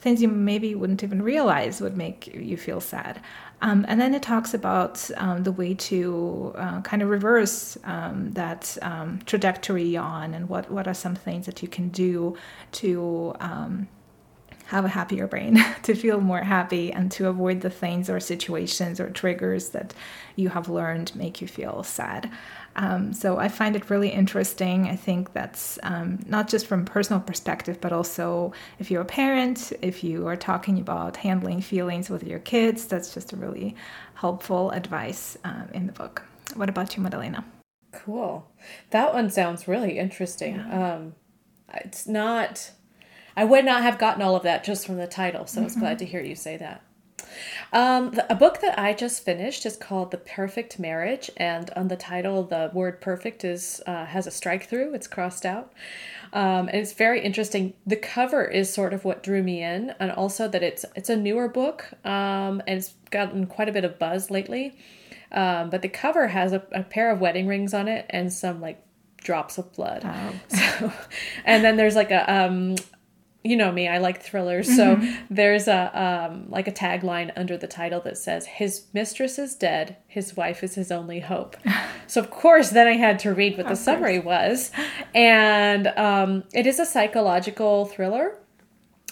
things 0.00 0.20
you 0.20 0.28
maybe 0.28 0.74
wouldn't 0.74 1.02
even 1.02 1.22
realize 1.22 1.80
would 1.80 1.96
make 1.96 2.26
you 2.34 2.58
feel 2.58 2.80
sad. 2.80 3.22
Um, 3.62 3.86
and 3.88 3.98
then 3.98 4.12
it 4.14 4.22
talks 4.22 4.52
about 4.52 5.10
um, 5.16 5.44
the 5.44 5.52
way 5.52 5.72
to 5.74 6.52
uh, 6.56 6.82
kind 6.82 7.00
of 7.00 7.08
reverse 7.08 7.78
um, 7.84 8.30
that 8.32 8.76
um, 8.82 9.20
trajectory 9.24 9.96
on, 9.96 10.34
and 10.34 10.50
what 10.50 10.70
what 10.70 10.86
are 10.86 10.94
some 10.94 11.14
things 11.14 11.46
that 11.46 11.62
you 11.62 11.68
can 11.68 11.88
do 11.88 12.36
to 12.72 13.34
um, 13.40 13.88
have 14.66 14.84
a 14.84 14.88
happier 14.88 15.26
brain, 15.26 15.62
to 15.82 15.94
feel 15.94 16.20
more 16.20 16.40
happy, 16.42 16.92
and 16.92 17.10
to 17.12 17.28
avoid 17.28 17.60
the 17.60 17.70
things 17.70 18.08
or 18.08 18.20
situations 18.20 19.00
or 19.00 19.10
triggers 19.10 19.70
that 19.70 19.94
you 20.36 20.48
have 20.48 20.68
learned 20.68 21.14
make 21.14 21.40
you 21.40 21.46
feel 21.46 21.82
sad. 21.82 22.30
Um, 22.76 23.12
so 23.12 23.38
I 23.38 23.48
find 23.48 23.76
it 23.76 23.88
really 23.88 24.08
interesting. 24.08 24.88
I 24.88 24.96
think 24.96 25.32
that's 25.32 25.78
um, 25.82 26.18
not 26.26 26.48
just 26.48 26.66
from 26.66 26.84
personal 26.84 27.20
perspective, 27.20 27.80
but 27.80 27.92
also 27.92 28.52
if 28.78 28.90
you're 28.90 29.02
a 29.02 29.06
parent, 29.06 29.72
if 29.80 30.02
you 30.02 30.26
are 30.26 30.36
talking 30.36 30.78
about 30.78 31.18
handling 31.18 31.60
feelings 31.60 32.10
with 32.10 32.24
your 32.24 32.40
kids, 32.40 32.86
that's 32.86 33.14
just 33.14 33.32
a 33.32 33.36
really 33.36 33.76
helpful 34.14 34.70
advice 34.70 35.38
uh, 35.44 35.64
in 35.72 35.86
the 35.86 35.92
book. 35.92 36.22
What 36.54 36.68
about 36.68 36.96
you, 36.96 37.02
Madalena? 37.02 37.44
Cool. 37.92 38.50
That 38.90 39.14
one 39.14 39.30
sounds 39.30 39.68
really 39.68 39.98
interesting. 39.98 40.56
Yeah. 40.56 40.94
Um, 40.94 41.14
it's 41.74 42.06
not 42.06 42.72
I 43.36 43.44
would 43.44 43.64
not 43.64 43.82
have 43.82 43.98
gotten 43.98 44.22
all 44.22 44.36
of 44.36 44.42
that 44.44 44.64
just 44.64 44.86
from 44.86 44.96
the 44.96 45.06
title, 45.06 45.46
so 45.46 45.54
mm-hmm. 45.54 45.60
I 45.60 45.64
was 45.64 45.72
mm-hmm. 45.72 45.80
glad 45.80 45.98
to 46.00 46.04
hear 46.06 46.22
you 46.22 46.34
say 46.34 46.56
that. 46.56 46.82
Um, 47.72 48.12
the, 48.12 48.30
a 48.30 48.36
book 48.36 48.60
that 48.60 48.78
I 48.78 48.92
just 48.92 49.24
finished 49.24 49.66
is 49.66 49.76
called 49.76 50.10
The 50.10 50.18
Perfect 50.18 50.78
Marriage, 50.78 51.30
and 51.36 51.70
on 51.70 51.88
the 51.88 51.96
title, 51.96 52.44
the 52.44 52.70
word 52.72 53.00
"perfect" 53.00 53.44
is 53.44 53.80
uh, 53.86 54.06
has 54.06 54.26
a 54.26 54.30
strike 54.30 54.68
through. 54.68 54.94
It's 54.94 55.06
crossed 55.06 55.44
out, 55.44 55.72
um, 56.32 56.68
and 56.68 56.76
it's 56.76 56.92
very 56.92 57.20
interesting. 57.20 57.74
The 57.86 57.96
cover 57.96 58.44
is 58.44 58.72
sort 58.72 58.92
of 58.92 59.04
what 59.04 59.22
drew 59.22 59.42
me 59.42 59.62
in, 59.62 59.94
and 59.98 60.12
also 60.12 60.46
that 60.48 60.62
it's 60.62 60.84
it's 60.94 61.10
a 61.10 61.16
newer 61.16 61.48
book, 61.48 61.86
um, 62.04 62.62
and 62.66 62.78
it's 62.78 62.94
gotten 63.10 63.46
quite 63.46 63.68
a 63.68 63.72
bit 63.72 63.84
of 63.84 63.98
buzz 63.98 64.30
lately. 64.30 64.76
Um, 65.32 65.68
but 65.68 65.82
the 65.82 65.88
cover 65.88 66.28
has 66.28 66.52
a, 66.52 66.62
a 66.70 66.84
pair 66.84 67.10
of 67.10 67.20
wedding 67.20 67.48
rings 67.48 67.74
on 67.74 67.88
it 67.88 68.06
and 68.08 68.32
some 68.32 68.60
like 68.60 68.80
drops 69.16 69.58
of 69.58 69.72
blood. 69.72 70.04
So, 70.48 70.92
and 71.44 71.64
then 71.64 71.76
there's 71.76 71.96
like 71.96 72.12
a 72.12 72.32
um 72.32 72.76
you 73.44 73.56
know 73.56 73.70
me, 73.70 73.86
I 73.86 73.98
like 73.98 74.22
thrillers. 74.22 74.74
So 74.74 74.96
mm-hmm. 74.96 75.26
there's 75.28 75.68
a 75.68 76.00
um, 76.02 76.46
like 76.48 76.66
a 76.66 76.72
tagline 76.72 77.30
under 77.36 77.58
the 77.58 77.66
title 77.66 78.00
that 78.00 78.16
says, 78.16 78.46
"His 78.46 78.86
mistress 78.94 79.38
is 79.38 79.54
dead. 79.54 79.98
His 80.08 80.34
wife 80.34 80.64
is 80.64 80.74
his 80.74 80.90
only 80.90 81.20
hope." 81.20 81.56
so 82.06 82.20
of 82.20 82.30
course, 82.30 82.70
then 82.70 82.86
I 82.86 82.94
had 82.94 83.18
to 83.20 83.34
read 83.34 83.58
what 83.58 83.68
the 83.68 83.76
summary 83.76 84.18
was, 84.18 84.72
and 85.14 85.88
um, 85.88 86.44
it 86.54 86.66
is 86.66 86.80
a 86.80 86.86
psychological 86.86 87.84
thriller, 87.84 88.38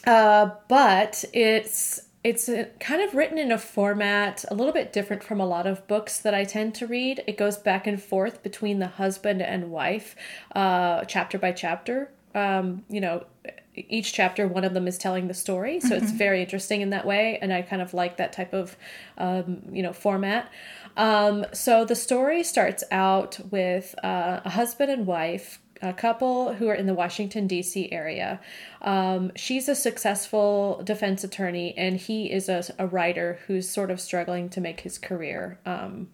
uh, 0.06 0.50
but 0.66 1.24
it's 1.34 2.00
it's 2.24 2.48
kind 2.80 3.02
of 3.02 3.14
written 3.14 3.36
in 3.36 3.52
a 3.52 3.58
format 3.58 4.44
a 4.48 4.54
little 4.54 4.72
bit 4.72 4.94
different 4.94 5.22
from 5.22 5.40
a 5.40 5.46
lot 5.46 5.66
of 5.66 5.86
books 5.88 6.18
that 6.20 6.32
I 6.32 6.44
tend 6.44 6.74
to 6.76 6.86
read. 6.86 7.22
It 7.26 7.36
goes 7.36 7.58
back 7.58 7.86
and 7.86 8.00
forth 8.00 8.42
between 8.42 8.78
the 8.78 8.86
husband 8.86 9.42
and 9.42 9.70
wife, 9.70 10.16
uh, 10.54 11.04
chapter 11.04 11.38
by 11.38 11.52
chapter. 11.52 12.12
Um, 12.34 12.84
you 12.88 13.00
know, 13.00 13.26
each 13.74 14.12
chapter 14.12 14.46
one 14.46 14.64
of 14.64 14.74
them 14.74 14.86
is 14.86 14.98
telling 14.98 15.28
the 15.28 15.34
story 15.34 15.80
so 15.80 15.88
mm-hmm. 15.88 16.04
it's 16.04 16.12
very 16.12 16.40
interesting 16.40 16.80
in 16.80 16.90
that 16.90 17.06
way 17.06 17.38
and 17.40 17.52
i 17.52 17.62
kind 17.62 17.80
of 17.80 17.94
like 17.94 18.16
that 18.16 18.32
type 18.32 18.52
of 18.52 18.76
um, 19.18 19.62
you 19.70 19.82
know 19.82 19.92
format 19.92 20.50
um, 20.96 21.46
so 21.52 21.84
the 21.84 21.94
story 21.94 22.42
starts 22.42 22.84
out 22.90 23.40
with 23.50 23.94
uh, 24.04 24.40
a 24.44 24.50
husband 24.50 24.90
and 24.90 25.06
wife 25.06 25.60
a 25.80 25.92
couple 25.92 26.52
who 26.54 26.68
are 26.68 26.74
in 26.74 26.86
the 26.86 26.94
washington 26.94 27.46
d.c 27.46 27.90
area 27.90 28.40
um, 28.82 29.32
she's 29.36 29.68
a 29.68 29.74
successful 29.74 30.82
defense 30.84 31.24
attorney 31.24 31.76
and 31.76 31.96
he 31.96 32.30
is 32.30 32.48
a, 32.48 32.62
a 32.78 32.86
writer 32.86 33.38
who's 33.46 33.68
sort 33.68 33.90
of 33.90 34.00
struggling 34.00 34.48
to 34.48 34.60
make 34.60 34.80
his 34.80 34.98
career 34.98 35.58
um, 35.64 36.08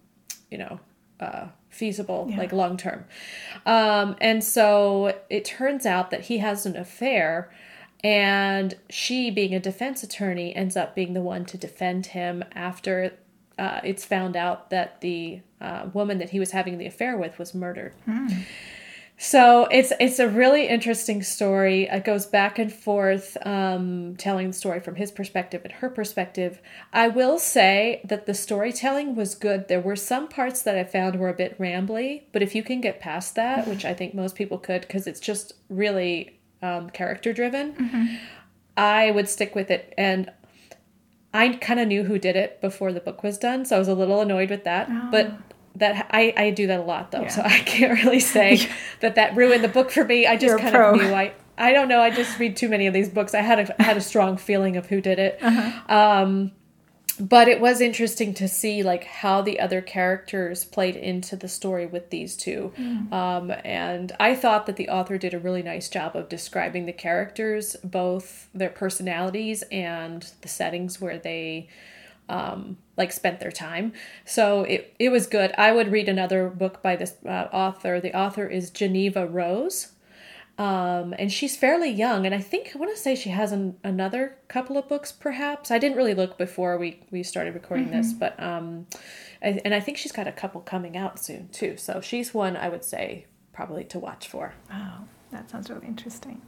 you 0.49 0.57
know 0.57 0.79
uh, 1.19 1.47
feasible 1.69 2.27
yeah. 2.29 2.37
like 2.37 2.51
long 2.51 2.77
term 2.77 3.05
um, 3.65 4.15
and 4.19 4.43
so 4.43 5.17
it 5.29 5.45
turns 5.45 5.85
out 5.85 6.11
that 6.11 6.21
he 6.21 6.39
has 6.39 6.65
an 6.65 6.75
affair 6.75 7.51
and 8.03 8.77
she 8.89 9.29
being 9.29 9.53
a 9.53 9.59
defense 9.59 10.03
attorney 10.03 10.55
ends 10.55 10.77
up 10.77 10.95
being 10.95 11.13
the 11.13 11.21
one 11.21 11.45
to 11.45 11.57
defend 11.57 12.07
him 12.07 12.43
after 12.53 13.13
uh, 13.57 13.81
it's 13.83 14.05
found 14.05 14.37
out 14.37 14.69
that 14.69 15.01
the 15.01 15.41
uh, 15.59 15.87
woman 15.93 16.17
that 16.17 16.29
he 16.29 16.39
was 16.39 16.51
having 16.51 16.77
the 16.77 16.85
affair 16.85 17.17
with 17.17 17.37
was 17.37 17.53
murdered 17.53 17.93
mm. 18.07 18.43
So 19.21 19.65
it's 19.65 19.91
it's 19.99 20.17
a 20.17 20.29
really 20.29 20.69
interesting 20.69 21.21
story. 21.23 21.89
It 21.91 22.05
goes 22.05 22.25
back 22.25 22.57
and 22.57 22.71
forth, 22.71 23.35
um, 23.45 24.15
telling 24.15 24.47
the 24.47 24.53
story 24.53 24.79
from 24.79 24.95
his 24.95 25.11
perspective 25.11 25.61
and 25.65 25.73
her 25.73 25.89
perspective. 25.89 26.61
I 26.93 27.09
will 27.09 27.37
say 27.37 27.99
that 28.05 28.27
the 28.27 28.33
storytelling 28.33 29.15
was 29.15 29.35
good. 29.35 29.67
There 29.67 29.81
were 29.81 29.97
some 29.97 30.29
parts 30.29 30.61
that 30.61 30.77
I 30.77 30.85
found 30.85 31.19
were 31.19 31.27
a 31.27 31.33
bit 31.33 31.59
rambly, 31.59 32.23
but 32.31 32.41
if 32.41 32.55
you 32.55 32.63
can 32.63 32.79
get 32.79 33.01
past 33.01 33.35
that, 33.35 33.67
which 33.67 33.83
I 33.83 33.93
think 33.93 34.13
most 34.13 34.35
people 34.35 34.57
could, 34.57 34.81
because 34.81 35.05
it's 35.05 35.19
just 35.19 35.51
really 35.67 36.39
um, 36.61 36.89
character 36.89 37.33
driven, 37.33 37.73
mm-hmm. 37.73 38.15
I 38.77 39.11
would 39.11 39.27
stick 39.27 39.53
with 39.53 39.69
it. 39.69 39.93
And 39.97 40.31
I 41.33 41.49
kind 41.55 41.81
of 41.81 41.89
knew 41.89 42.05
who 42.05 42.19
did 42.19 42.37
it 42.37 42.61
before 42.61 42.93
the 42.93 43.01
book 43.01 43.21
was 43.21 43.37
done, 43.37 43.65
so 43.65 43.75
I 43.75 43.79
was 43.79 43.89
a 43.89 43.95
little 43.95 44.21
annoyed 44.21 44.49
with 44.49 44.63
that. 44.63 44.87
Oh. 44.89 45.09
But 45.11 45.33
that 45.79 46.07
I, 46.11 46.33
I 46.37 46.49
do 46.51 46.67
that 46.67 46.79
a 46.79 46.83
lot 46.83 47.11
though, 47.11 47.23
yeah. 47.23 47.27
so 47.27 47.41
I 47.45 47.59
can't 47.59 48.03
really 48.03 48.19
say 48.19 48.69
that 49.01 49.15
that 49.15 49.35
ruined 49.35 49.63
the 49.63 49.69
book 49.69 49.91
for 49.91 50.05
me. 50.05 50.27
I 50.27 50.37
just 50.37 50.57
kind 50.59 50.75
of 50.75 50.95
knew 50.95 51.13
I 51.13 51.33
I 51.57 51.73
don't 51.73 51.89
know. 51.89 51.99
I 51.99 52.09
just 52.09 52.39
read 52.39 52.55
too 52.55 52.69
many 52.69 52.87
of 52.87 52.93
these 52.93 53.09
books. 53.09 53.33
I 53.33 53.41
had 53.41 53.59
a 53.59 53.81
I 53.81 53.83
had 53.83 53.97
a 53.97 54.01
strong 54.01 54.37
feeling 54.37 54.77
of 54.77 54.87
who 54.87 55.01
did 55.01 55.19
it. 55.19 55.39
Uh-huh. 55.41 55.93
Um, 55.93 56.51
but 57.19 57.49
it 57.49 57.59
was 57.59 57.81
interesting 57.81 58.33
to 58.35 58.47
see 58.47 58.81
like 58.81 59.03
how 59.03 59.41
the 59.41 59.59
other 59.59 59.81
characters 59.81 60.63
played 60.63 60.95
into 60.95 61.35
the 61.35 61.49
story 61.49 61.85
with 61.85 62.09
these 62.09 62.37
two 62.37 62.71
mm. 62.77 63.11
um, 63.11 63.51
and 63.65 64.13
i 64.19 64.33
thought 64.33 64.65
that 64.65 64.77
the 64.77 64.87
author 64.87 65.17
did 65.17 65.33
a 65.33 65.39
really 65.39 65.61
nice 65.61 65.89
job 65.89 66.15
of 66.15 66.29
describing 66.29 66.85
the 66.85 66.93
characters 66.93 67.75
both 67.83 68.47
their 68.53 68.69
personalities 68.69 69.63
and 69.63 70.31
the 70.41 70.47
settings 70.47 71.01
where 71.01 71.17
they 71.17 71.67
um, 72.29 72.77
like 72.97 73.11
spent 73.11 73.39
their 73.39 73.51
time 73.51 73.91
so 74.25 74.63
it, 74.63 74.93
it 74.99 75.09
was 75.09 75.27
good 75.27 75.53
i 75.57 75.71
would 75.71 75.91
read 75.91 76.07
another 76.07 76.49
book 76.49 76.81
by 76.81 76.95
this 76.95 77.15
uh, 77.25 77.47
author 77.51 77.99
the 77.99 78.15
author 78.15 78.47
is 78.47 78.71
jeneva 78.71 79.27
rose 79.31 79.93
um, 80.59 81.15
and 81.17 81.31
she's 81.31 81.55
fairly 81.55 81.89
young, 81.89 82.25
and 82.25 82.35
I 82.35 82.41
think 82.41 82.73
I 82.75 82.77
want 82.77 82.93
to 82.93 83.01
say 83.01 83.15
she 83.15 83.29
has 83.29 83.53
an, 83.53 83.77
another 83.81 84.35
couple 84.49 84.77
of 84.77 84.89
books, 84.89 85.09
perhaps. 85.09 85.71
I 85.71 85.79
didn't 85.79 85.95
really 85.95 86.13
look 86.13 86.37
before 86.37 86.77
we 86.77 87.01
we 87.11 87.23
started 87.23 87.53
recording 87.53 87.85
mm-hmm. 87.85 88.01
this, 88.01 88.11
but 88.11 88.37
um, 88.43 88.85
I, 89.41 89.61
and 89.63 89.73
I 89.73 89.79
think 89.79 89.97
she's 89.97 90.11
got 90.11 90.27
a 90.27 90.33
couple 90.33 90.59
coming 90.59 90.97
out 90.97 91.17
soon 91.17 91.47
too. 91.47 91.77
So 91.77 92.01
she's 92.01 92.33
one 92.33 92.57
I 92.57 92.67
would 92.67 92.83
say 92.83 93.25
probably 93.59 93.83
to 93.83 93.99
watch 93.99 94.25
for. 94.29 94.53
Oh, 94.73 94.99
that 95.31 95.49
sounds 95.49 95.69
really 95.69 95.85
interesting. 95.85 96.41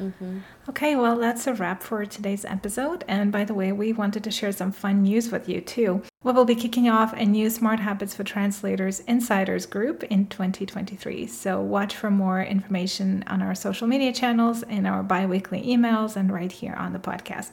Mm-hmm. 0.00 0.38
Okay, 0.68 0.96
well, 0.96 1.16
that's 1.16 1.46
a 1.46 1.54
wrap 1.54 1.80
for 1.80 2.04
today's 2.04 2.44
episode. 2.44 3.04
And 3.06 3.30
by 3.30 3.44
the 3.44 3.54
way, 3.54 3.70
we 3.70 3.92
wanted 3.92 4.24
to 4.24 4.32
share 4.32 4.50
some 4.50 4.72
fun 4.72 5.04
news 5.04 5.30
with 5.30 5.48
you 5.48 5.60
too. 5.60 6.02
We 6.24 6.32
will 6.32 6.44
be 6.44 6.56
kicking 6.56 6.88
off 6.88 7.12
a 7.12 7.24
new 7.24 7.50
Smart 7.50 7.78
Habits 7.78 8.16
for 8.16 8.24
Translators 8.24 8.98
Insiders 9.06 9.64
group 9.64 10.02
in 10.02 10.26
2023. 10.26 11.28
So 11.28 11.60
watch 11.60 11.94
for 11.94 12.10
more 12.10 12.42
information 12.42 13.22
on 13.28 13.42
our 13.42 13.54
social 13.54 13.86
media 13.86 14.12
channels, 14.12 14.64
in 14.64 14.86
our 14.86 15.04
bi 15.04 15.24
weekly 15.24 15.62
emails, 15.62 16.16
and 16.16 16.32
right 16.32 16.50
here 16.50 16.74
on 16.74 16.94
the 16.94 16.98
podcast. 16.98 17.52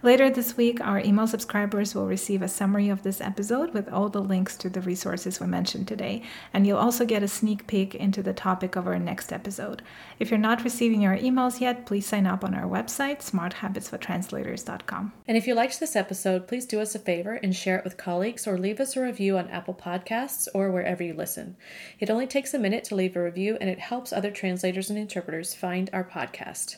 Later 0.00 0.30
this 0.30 0.56
week, 0.56 0.80
our 0.80 1.00
email 1.00 1.26
subscribers 1.26 1.92
will 1.92 2.06
receive 2.06 2.40
a 2.40 2.46
summary 2.46 2.88
of 2.88 3.02
this 3.02 3.20
episode 3.20 3.74
with 3.74 3.92
all 3.92 4.08
the 4.08 4.22
links 4.22 4.56
to 4.58 4.70
the 4.70 4.80
resources 4.80 5.40
we 5.40 5.48
mentioned 5.48 5.88
today, 5.88 6.22
and 6.52 6.64
you'll 6.64 6.78
also 6.78 7.04
get 7.04 7.24
a 7.24 7.28
sneak 7.28 7.66
peek 7.66 7.96
into 7.96 8.22
the 8.22 8.32
topic 8.32 8.76
of 8.76 8.86
our 8.86 9.00
next 9.00 9.32
episode. 9.32 9.82
If 10.20 10.30
you're 10.30 10.38
not 10.38 10.62
receiving 10.62 11.04
our 11.04 11.16
emails 11.16 11.60
yet, 11.60 11.84
please 11.84 12.06
sign 12.06 12.28
up 12.28 12.44
on 12.44 12.54
our 12.54 12.68
website, 12.68 13.28
smarthabitsfortranslators.com. 13.28 15.12
And 15.26 15.36
if 15.36 15.48
you 15.48 15.54
liked 15.56 15.80
this 15.80 15.96
episode, 15.96 16.46
please 16.46 16.64
do 16.64 16.80
us 16.80 16.94
a 16.94 17.00
favor 17.00 17.34
and 17.34 17.56
share 17.56 17.78
it 17.78 17.82
with 17.82 17.96
colleagues 17.96 18.46
or 18.46 18.56
leave 18.56 18.78
us 18.78 18.96
a 18.96 19.02
review 19.02 19.36
on 19.36 19.48
Apple 19.48 19.74
Podcasts 19.74 20.46
or 20.54 20.70
wherever 20.70 21.02
you 21.02 21.12
listen. 21.12 21.56
It 21.98 22.08
only 22.08 22.28
takes 22.28 22.54
a 22.54 22.58
minute 22.60 22.84
to 22.84 22.94
leave 22.94 23.16
a 23.16 23.24
review, 23.24 23.58
and 23.60 23.68
it 23.68 23.80
helps 23.80 24.12
other 24.12 24.30
translators 24.30 24.90
and 24.90 24.98
interpreters 24.98 25.54
find 25.54 25.90
our 25.92 26.04
podcast. 26.04 26.76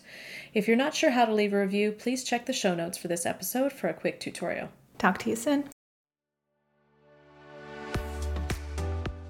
If 0.52 0.66
you're 0.66 0.76
not 0.76 0.94
sure 0.94 1.10
how 1.10 1.26
to 1.26 1.34
leave 1.34 1.52
a 1.52 1.60
review, 1.60 1.92
please 1.92 2.24
check 2.24 2.46
the 2.46 2.52
show 2.52 2.74
notes 2.74 2.98
for 2.98 3.08
this 3.08 3.24
episode 3.24 3.72
for 3.72 3.88
a 3.88 3.94
quick 3.94 4.18
tutorial. 4.18 4.70
Talk 4.98 5.18
to 5.18 5.30
you 5.30 5.36
soon. 5.36 5.64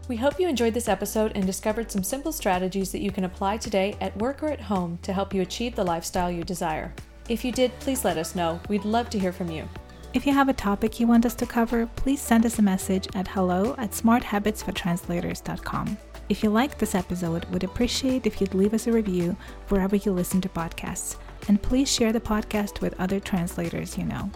We 0.08 0.16
hope 0.16 0.40
you 0.40 0.48
enjoyed 0.48 0.74
this 0.74 0.88
episode 0.88 1.32
and 1.36 1.46
discovered 1.46 1.92
some 1.92 2.02
simple 2.02 2.32
strategies 2.32 2.90
that 2.90 3.02
you 3.02 3.12
can 3.12 3.24
apply 3.24 3.58
today 3.58 3.96
at 4.00 4.16
work 4.16 4.42
or 4.42 4.48
at 4.48 4.62
home 4.62 4.98
to 5.02 5.12
help 5.12 5.32
you 5.32 5.42
achieve 5.42 5.76
the 5.76 5.84
lifestyle 5.84 6.30
you 6.30 6.42
desire. 6.42 6.92
If 7.28 7.44
you 7.44 7.52
did, 7.52 7.78
please 7.78 8.04
let 8.04 8.18
us 8.18 8.34
know. 8.34 8.58
We'd 8.68 8.84
love 8.84 9.08
to 9.10 9.18
hear 9.18 9.32
from 9.32 9.50
you. 9.50 9.68
If 10.12 10.26
you 10.26 10.32
have 10.32 10.48
a 10.48 10.52
topic 10.52 10.98
you 10.98 11.06
want 11.06 11.26
us 11.26 11.36
to 11.36 11.46
cover, 11.46 11.86
please 11.94 12.20
send 12.20 12.44
us 12.44 12.58
a 12.58 12.62
message 12.62 13.06
at 13.14 13.28
hello 13.28 13.76
at 13.78 13.92
smarthabitsfortranslators.com. 13.92 15.96
If 16.31 16.45
you 16.45 16.51
liked 16.51 16.78
this 16.78 16.95
episode, 16.95 17.45
would 17.47 17.64
appreciate 17.64 18.24
if 18.24 18.41
you'd 18.41 18.55
leave 18.55 18.72
us 18.72 18.87
a 18.87 18.93
review 18.93 19.37
wherever 19.68 19.97
you 19.97 20.12
listen 20.12 20.41
to 20.43 20.49
podcasts. 20.49 21.16
And 21.49 21.61
please 21.61 21.93
share 21.93 22.12
the 22.12 22.20
podcast 22.20 22.81
with 22.81 22.99
other 23.01 23.18
translators 23.18 23.99
you 23.99 24.05
know. 24.05 24.31